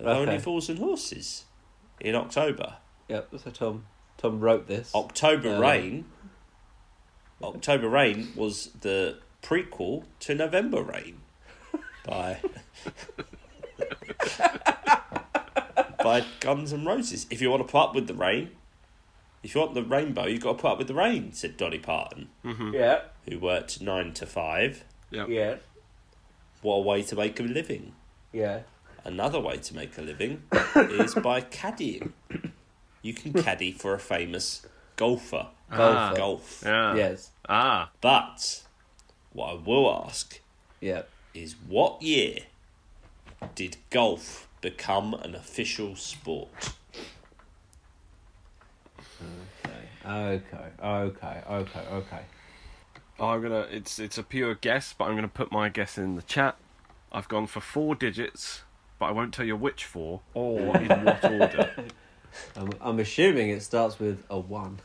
Okay. 0.00 0.10
Only 0.10 0.38
Fools 0.40 0.68
and 0.68 0.78
Horses 0.80 1.44
in 2.00 2.16
October. 2.16 2.76
Yep. 3.08 3.28
So 3.44 3.50
Tom, 3.50 3.84
Tom 4.16 4.40
wrote 4.40 4.66
this. 4.66 4.92
October 4.94 5.56
Uh, 5.56 5.60
Rain. 5.60 6.06
October 7.42 7.88
Rain 7.88 8.32
was 8.34 8.70
the 8.80 9.18
prequel 9.44 10.04
to 10.20 10.34
November 10.34 10.82
Rain 10.82 11.20
by 12.06 12.40
by 16.02 16.24
Guns 16.40 16.72
N' 16.72 16.84
Roses. 16.84 17.26
If 17.30 17.40
you 17.40 17.50
want 17.50 17.66
to 17.66 17.70
put 17.70 17.78
up 17.78 17.94
with 17.94 18.06
the 18.06 18.14
rain, 18.14 18.50
if 19.42 19.54
you 19.54 19.60
want 19.60 19.74
the 19.74 19.82
rainbow, 19.82 20.26
you've 20.26 20.42
got 20.42 20.56
to 20.56 20.62
put 20.62 20.70
up 20.72 20.78
with 20.78 20.88
the 20.88 20.94
rain," 20.94 21.32
said 21.32 21.56
Dolly 21.56 21.78
Parton, 21.78 22.28
Yeah. 22.72 23.02
who 23.28 23.38
worked 23.38 23.80
nine 23.80 24.12
to 24.14 24.26
five. 24.26 24.84
Yep. 25.10 25.28
Yeah. 25.28 25.56
What 26.62 26.76
a 26.76 26.80
way 26.80 27.02
to 27.02 27.16
make 27.16 27.38
a 27.38 27.42
living! 27.42 27.94
Yeah. 28.32 28.60
Another 29.04 29.38
way 29.38 29.58
to 29.58 29.74
make 29.76 29.98
a 29.98 30.02
living 30.02 30.44
is 30.74 31.14
by 31.14 31.42
caddying. 31.42 32.12
You 33.02 33.12
can 33.12 33.34
caddy 33.34 33.70
for 33.72 33.92
a 33.92 33.98
famous 33.98 34.66
golfer. 34.96 35.48
Golfer. 35.70 36.16
Golf. 36.16 36.62
Yeah. 36.64 36.94
Yes. 36.94 37.30
Ah. 37.46 37.90
But 38.00 38.63
what 39.34 39.50
I 39.50 39.54
will 39.54 40.04
ask 40.06 40.40
Yeah. 40.80 41.02
is 41.34 41.54
what 41.68 42.00
year 42.00 42.38
did 43.54 43.76
golf 43.90 44.48
become 44.62 45.12
an 45.12 45.34
official 45.34 45.94
sport? 45.96 46.72
Okay. 49.20 50.06
Okay. 50.06 50.68
Okay. 50.82 51.42
Okay. 51.50 51.80
Okay. 51.80 52.20
I'm 53.20 53.42
gonna. 53.42 53.66
It's 53.70 53.98
it's 53.98 54.18
a 54.18 54.22
pure 54.22 54.54
guess, 54.54 54.94
but 54.96 55.04
I'm 55.04 55.14
gonna 55.14 55.28
put 55.28 55.52
my 55.52 55.68
guess 55.68 55.98
in 55.98 56.16
the 56.16 56.22
chat. 56.22 56.56
I've 57.12 57.28
gone 57.28 57.46
for 57.46 57.60
four 57.60 57.94
digits, 57.94 58.62
but 58.98 59.06
I 59.06 59.10
won't 59.12 59.32
tell 59.32 59.46
you 59.46 59.56
which 59.56 59.84
four 59.84 60.20
or 60.34 60.76
in 60.76 60.88
what 61.04 61.24
order. 61.24 61.70
I'm, 62.56 62.70
I'm 62.80 62.98
assuming 62.98 63.50
it 63.50 63.62
starts 63.62 64.00
with 64.00 64.24
a 64.28 64.38
one. 64.38 64.80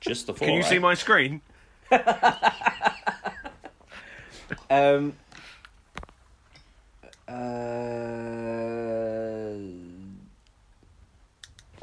Just 0.00 0.26
the 0.26 0.34
four. 0.34 0.46
Can 0.48 0.56
you 0.56 0.62
eh? 0.62 0.68
see 0.68 0.78
my 0.78 0.94
screen? 0.94 1.40
Um. 4.70 5.14
Uh, 7.26 7.34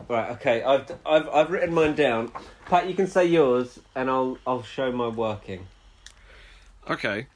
right. 0.07 0.29
Okay. 0.31 0.63
I've 0.63 0.91
I've 1.05 1.29
I've 1.29 1.49
written 1.49 1.73
mine 1.73 1.95
down. 1.95 2.31
Pat, 2.65 2.87
you 2.87 2.93
can 2.93 3.07
say 3.07 3.25
yours, 3.25 3.79
and 3.95 4.09
I'll 4.09 4.37
I'll 4.45 4.63
show 4.63 4.91
my 4.91 5.07
working. 5.07 5.67
Okay. 6.89 7.27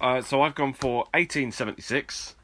Uh, 0.00 0.20
so 0.20 0.42
I've 0.42 0.54
gone 0.54 0.74
for 0.74 0.98
1876. 1.14 2.34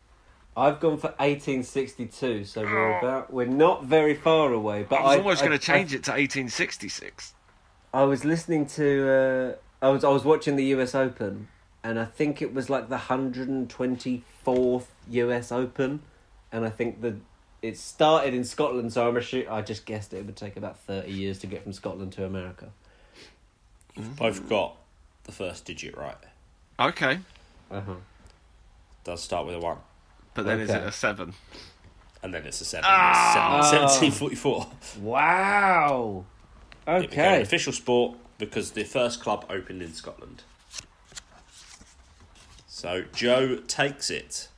I've 0.57 0.81
gone 0.81 0.97
for 0.99 1.09
1862, 1.19 2.45
so 2.45 2.63
we're 2.63 2.99
about 2.99 3.33
we're 3.33 3.47
not 3.47 3.85
very 3.85 4.15
far 4.15 4.53
away. 4.53 4.85
But 4.89 4.97
I 4.97 5.03
was 5.03 5.15
I- 5.15 5.19
almost 5.19 5.41
going 5.41 5.53
to 5.53 5.59
change 5.59 5.93
I- 5.93 5.97
it 5.97 6.05
to 6.05 6.11
1866. 6.13 7.35
I 7.95 8.05
was 8.05 8.25
listening 8.25 8.67
to. 8.67 9.59
Uh, 9.83 9.85
I 9.85 9.89
was 9.91 10.05
I 10.05 10.09
was 10.09 10.25
watching 10.25 10.57
the 10.57 10.65
U.S. 10.67 10.95
Open, 10.95 11.49
and 11.85 11.99
I 11.99 12.05
think 12.05 12.41
it 12.43 12.53
was 12.55 12.69
like 12.71 12.89
the 12.89 12.97
hundred 12.99 13.49
and 13.49 13.69
twenty 13.69 14.25
fourth 14.43 14.91
U.S. 15.11 15.51
Open, 15.53 16.01
and 16.51 16.65
I 16.65 16.71
think 16.71 17.01
the 17.01 17.17
it 17.61 17.77
started 17.79 18.35
in 18.35 18.45
Scotland. 18.45 18.93
So 18.93 19.09
I'm 19.09 19.15
assu- 19.15 19.49
I 19.51 19.63
just 19.63 19.85
guessed 19.87 20.13
it 20.13 20.25
would 20.27 20.37
take 20.37 20.57
about 20.57 20.79
thirty 20.79 21.13
years 21.13 21.39
to 21.41 21.47
get 21.47 21.63
from 21.63 21.73
Scotland 21.73 22.13
to 22.15 22.25
America. 22.25 22.71
You've 23.97 24.17
both 24.17 24.49
got 24.49 24.77
the 25.25 25.33
first 25.33 25.65
digit 25.65 25.97
right. 25.97 26.17
Okay. 26.81 27.21
Uh 27.71 27.81
huh. 27.81 27.95
Does 29.05 29.23
start 29.23 29.47
with 29.47 29.57
a 29.57 29.61
one. 29.61 29.79
But 30.35 30.47
then 30.47 30.61
is 30.61 30.71
it 30.71 30.83
a 30.83 30.93
seven? 30.93 31.35
And 32.23 32.33
then 32.33 32.45
it's 32.47 32.61
a 32.61 32.65
seven. 32.65 32.85
Ah! 32.89 33.59
It's 33.59 33.71
seven- 33.71 34.11
1744. 34.13 35.03
Wow. 35.03 36.25
It 36.87 37.11
became 37.11 37.25
an 37.25 37.33
Okay. 37.35 37.43
official 37.43 37.73
sport 37.73 38.17
because 38.39 38.71
the 38.73 38.85
first 38.85 39.21
club 39.21 39.45
opened 39.51 39.83
in 39.83 39.93
Scotland. 39.93 40.43
So 42.83 43.05
Joe 43.15 43.59
takes 43.69 44.11
it. 44.11 44.49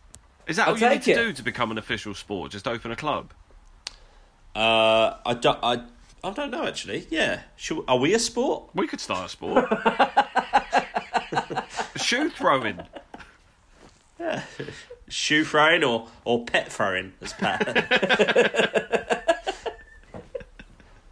Is 0.46 0.56
that 0.56 0.66
I'll 0.66 0.72
all 0.72 0.80
you 0.80 0.88
need 0.88 1.02
take 1.02 1.14
to 1.14 1.20
it. 1.20 1.26
do 1.26 1.32
to 1.34 1.42
become 1.42 1.70
an 1.70 1.76
official 1.76 2.14
sport? 2.14 2.52
Just 2.52 2.66
open 2.66 2.90
a 2.90 2.96
club? 2.96 3.34
Uh, 4.56 5.16
I 5.26 5.34
don't. 5.34 5.58
I, 5.62 5.82
I 6.24 6.30
don't 6.30 6.50
know 6.50 6.64
actually. 6.66 7.06
Yeah. 7.10 7.40
Should, 7.56 7.84
are 7.86 7.98
we 7.98 8.14
a 8.14 8.18
sport? 8.18 8.70
We 8.74 8.86
could 8.86 9.00
start 9.00 9.26
a 9.26 9.28
sport. 9.28 9.66
Shoe 11.96 12.30
throwing. 12.30 12.80
Shoe 15.10 15.44
throwing 15.44 15.84
or 15.84 16.08
or 16.24 16.46
pet 16.46 16.72
throwing? 16.72 17.12
As 17.20 17.34
Pat. 17.34 17.60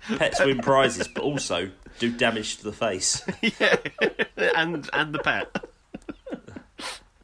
Pets 0.16 0.42
win 0.42 0.60
prizes, 0.60 1.08
but 1.08 1.22
also 1.24 1.70
do 1.98 2.10
damage 2.10 2.56
to 2.56 2.64
the 2.64 2.72
face. 2.72 3.22
yeah. 3.42 3.76
and 4.56 4.88
and 4.94 5.14
the 5.14 5.18
pet. 5.18 5.54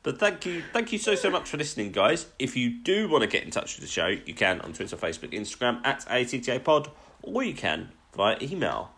But 0.08 0.18
thank 0.18 0.46
you, 0.46 0.62
thank 0.72 0.90
you 0.90 0.98
so 0.98 1.14
so 1.14 1.28
much 1.28 1.50
for 1.50 1.58
listening, 1.58 1.92
guys. 1.92 2.28
If 2.38 2.56
you 2.56 2.70
do 2.70 3.10
want 3.10 3.24
to 3.24 3.28
get 3.28 3.44
in 3.44 3.50
touch 3.50 3.76
with 3.76 3.84
the 3.84 3.92
show, 3.92 4.06
you 4.06 4.32
can 4.32 4.58
on 4.62 4.72
Twitter, 4.72 4.96
Facebook, 4.96 5.34
Instagram 5.34 5.84
at 5.84 6.06
ATTA 6.08 6.60
Pod, 6.60 6.90
or 7.20 7.42
you 7.42 7.52
can 7.52 7.90
via 8.16 8.38
email, 8.40 8.90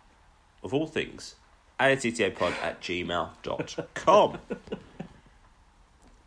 of 0.62 0.72
all 0.72 0.86
things, 0.86 1.34
ATTAPod 1.80 2.52
at 2.62 2.80
gmail.com. 2.80 4.38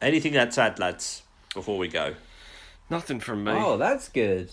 Anything 0.02 0.34
that's 0.34 0.58
add, 0.58 0.78
lads, 0.80 1.24
before 1.54 1.78
we 1.78 1.88
go? 1.88 2.16
Nothing 2.90 3.22
from 3.22 3.46
me. 3.46 3.54
Oh, 3.54 3.78
that's 3.78 4.10
good. 4.10 4.52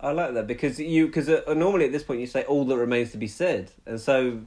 I 0.00 0.12
like 0.12 0.32
that 0.32 0.46
because 0.46 0.80
you 0.80 1.08
because 1.08 1.28
uh, 1.28 1.42
normally 1.54 1.84
at 1.84 1.92
this 1.92 2.02
point 2.02 2.20
you 2.20 2.26
say 2.26 2.44
all 2.44 2.64
that 2.64 2.78
remains 2.78 3.10
to 3.10 3.18
be 3.18 3.28
said, 3.28 3.72
and 3.84 4.00
so 4.00 4.40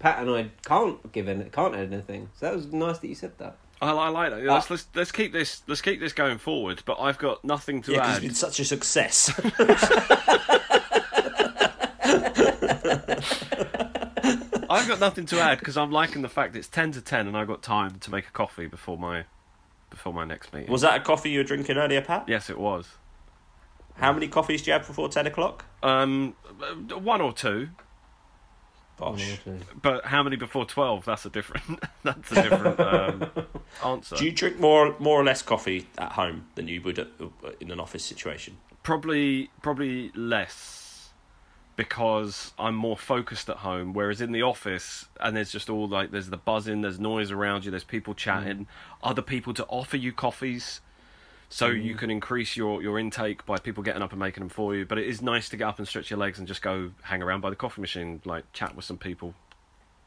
Pat 0.00 0.18
and 0.20 0.28
I 0.28 0.50
can't 0.64 1.12
give 1.12 1.28
any, 1.28 1.44
can't 1.44 1.76
add 1.76 1.92
anything. 1.92 2.30
So 2.34 2.46
that 2.46 2.56
was 2.56 2.66
nice 2.72 2.98
that 2.98 3.06
you 3.06 3.14
said 3.14 3.38
that. 3.38 3.56
I, 3.80 3.90
I 3.92 4.08
like 4.08 4.30
that. 4.30 4.42
Let's, 4.44 4.70
let's 4.70 4.86
let's 4.94 5.12
keep 5.12 5.32
this 5.32 5.62
let's 5.66 5.80
keep 5.82 6.00
this 6.00 6.12
going 6.12 6.38
forward. 6.38 6.82
But 6.84 6.98
I've 7.00 7.18
got 7.18 7.44
nothing 7.44 7.82
to 7.82 7.92
Yeah, 7.92 8.04
add. 8.06 8.10
it's 8.16 8.20
been 8.20 8.34
such 8.34 8.60
a 8.60 8.64
success. 8.64 9.30
I've 14.70 14.86
got 14.86 15.00
nothing 15.00 15.24
to 15.26 15.40
add 15.40 15.58
because 15.58 15.76
I'm 15.76 15.90
liking 15.90 16.22
the 16.22 16.28
fact 16.28 16.54
it's 16.54 16.68
ten 16.68 16.92
to 16.92 17.00
ten, 17.00 17.26
and 17.26 17.36
I've 17.36 17.46
got 17.46 17.62
time 17.62 17.98
to 18.00 18.10
make 18.10 18.26
a 18.28 18.30
coffee 18.30 18.66
before 18.66 18.98
my 18.98 19.24
before 19.90 20.12
my 20.12 20.24
next 20.24 20.52
meeting. 20.52 20.70
Was 20.70 20.82
that 20.82 21.00
a 21.00 21.04
coffee 21.04 21.30
you 21.30 21.38
were 21.38 21.44
drinking 21.44 21.76
earlier, 21.78 22.02
Pat? 22.02 22.24
Yes, 22.28 22.50
it 22.50 22.58
was. 22.58 22.88
How 23.94 24.12
many 24.12 24.28
coffees 24.28 24.62
do 24.62 24.70
you 24.70 24.72
have 24.74 24.86
before 24.86 25.08
10 25.08 25.26
o'clock? 25.26 25.64
Um, 25.82 26.34
uh, 26.62 26.98
one 26.98 27.20
or 27.20 27.32
two, 27.32 27.70
Bosh. 28.98 29.38
but 29.80 30.04
how 30.04 30.22
many 30.22 30.36
before 30.36 30.64
twelve? 30.64 31.04
That's 31.04 31.24
a 31.24 31.30
different. 31.30 31.80
that's 32.02 32.32
a 32.32 32.34
different 32.42 32.80
um, 32.80 33.30
answer. 33.84 34.16
Do 34.16 34.24
you 34.24 34.32
drink 34.32 34.58
more, 34.58 34.96
more 34.98 35.20
or 35.20 35.24
less 35.24 35.42
coffee 35.42 35.86
at 35.96 36.12
home 36.12 36.46
than 36.54 36.68
you 36.68 36.82
would 36.82 36.98
at, 36.98 37.08
in 37.60 37.70
an 37.70 37.80
office 37.80 38.04
situation? 38.04 38.56
Probably, 38.82 39.50
probably 39.62 40.10
less 40.14 41.10
because 41.78 42.52
I'm 42.58 42.74
more 42.74 42.96
focused 42.96 43.48
at 43.48 43.58
home. 43.58 43.92
Whereas 43.92 44.20
in 44.20 44.32
the 44.32 44.42
office, 44.42 45.06
and 45.20 45.36
there's 45.36 45.52
just 45.52 45.70
all 45.70 45.86
like 45.86 46.10
there's 46.10 46.28
the 46.28 46.36
buzzing, 46.36 46.80
there's 46.80 46.98
noise 46.98 47.30
around 47.30 47.64
you, 47.64 47.70
there's 47.70 47.84
people 47.84 48.14
chatting, 48.14 48.66
other 49.02 49.22
people 49.22 49.54
to 49.54 49.64
offer 49.66 49.96
you 49.96 50.12
coffees. 50.12 50.80
So 51.50 51.68
you 51.68 51.90
mm-hmm. 51.90 51.98
can 51.98 52.10
increase 52.10 52.56
your, 52.56 52.82
your 52.82 52.98
intake 52.98 53.46
by 53.46 53.56
people 53.58 53.82
getting 53.82 54.02
up 54.02 54.12
and 54.12 54.20
making 54.20 54.42
them 54.42 54.50
for 54.50 54.74
you. 54.74 54.84
But 54.84 54.98
it 54.98 55.06
is 55.06 55.22
nice 55.22 55.48
to 55.48 55.56
get 55.56 55.66
up 55.66 55.78
and 55.78 55.88
stretch 55.88 56.10
your 56.10 56.18
legs 56.18 56.38
and 56.38 56.46
just 56.46 56.60
go 56.60 56.90
hang 57.02 57.22
around 57.22 57.40
by 57.40 57.50
the 57.50 57.56
coffee 57.56 57.80
machine, 57.80 58.20
like 58.24 58.50
chat 58.52 58.76
with 58.76 58.84
some 58.84 58.98
people, 58.98 59.34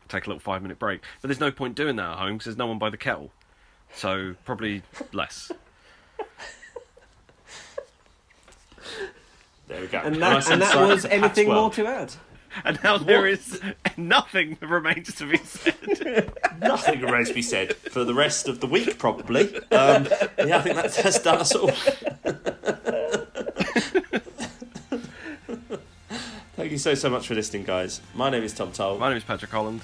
take 0.07 0.27
a 0.27 0.29
little 0.29 0.39
five 0.39 0.61
minute 0.61 0.77
break. 0.77 1.01
But 1.21 1.29
there's 1.29 1.39
no 1.39 1.51
point 1.51 1.75
doing 1.75 1.95
that 1.95 2.11
at 2.11 2.17
home 2.19 2.33
because 2.33 2.45
there's 2.45 2.57
no 2.57 2.67
one 2.67 2.77
by 2.77 2.89
the 2.89 2.97
kettle. 2.97 3.31
So 3.93 4.35
probably 4.45 4.83
less. 5.13 5.51
There 9.67 9.81
we 9.81 9.87
go. 9.87 9.99
And 9.99 10.15
that, 10.17 10.49
and 10.49 10.61
that 10.61 10.87
was 10.87 11.05
anything 11.05 11.47
more 11.47 11.71
to 11.71 11.87
add. 11.87 12.13
And 12.65 12.79
now 12.83 12.97
there 12.97 13.25
is 13.27 13.61
nothing 13.97 14.57
that 14.59 14.67
remains 14.67 15.15
to 15.15 15.25
be 15.29 15.37
said. 15.37 16.33
Nothing 16.59 17.01
remains 17.01 17.29
to 17.29 17.33
be 17.33 17.41
said 17.41 17.75
for 17.75 18.03
the 18.03 18.13
rest 18.13 18.47
of 18.47 18.59
the 18.59 18.67
week, 18.67 18.99
probably. 18.99 19.55
Um, 19.71 20.07
yeah, 20.37 20.57
I 20.57 20.61
think 20.61 20.75
that, 20.75 20.93
that's 20.93 21.19
done 21.19 21.39
us 21.39 21.55
all. 21.55 21.71
Thank 26.55 26.71
you 26.71 26.77
so, 26.77 26.93
so 26.93 27.09
much 27.09 27.27
for 27.27 27.35
listening, 27.35 27.63
guys. 27.63 28.01
My 28.13 28.29
name 28.29 28.43
is 28.43 28.53
Tom 28.53 28.71
Toll. 28.71 28.99
My 28.99 29.09
name 29.09 29.17
is 29.17 29.23
Patrick 29.23 29.51
Holland. 29.51 29.81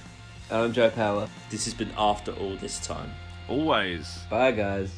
I'm 0.51 0.73
Joe 0.73 0.89
Power. 0.89 1.27
This 1.49 1.65
has 1.65 1.73
been 1.73 1.91
After 1.97 2.31
All 2.33 2.55
This 2.57 2.79
Time. 2.79 3.11
Always. 3.49 4.19
Bye, 4.29 4.51
guys. 4.51 4.91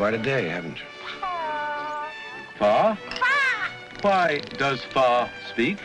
Quite 0.00 0.14
a 0.14 0.18
day, 0.18 0.48
haven't 0.48 0.78
you? 0.78 0.84
Fa? 2.58 2.98
Why 4.00 4.40
does 4.56 4.82
Fa 4.94 5.30
speak? 5.50 5.76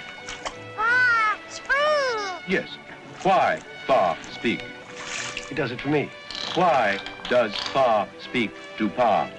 Yes. 2.47 2.77
Why 3.23 3.61
Fa 3.85 4.17
speak? 4.31 4.61
He 5.49 5.55
does 5.55 5.73
it 5.73 5.81
for 5.81 5.89
me. 5.89 6.09
Why 6.53 7.01
does 7.29 7.57
Fa 7.73 8.07
speak 8.21 8.51
to 8.77 8.87
Pa? 8.87 9.29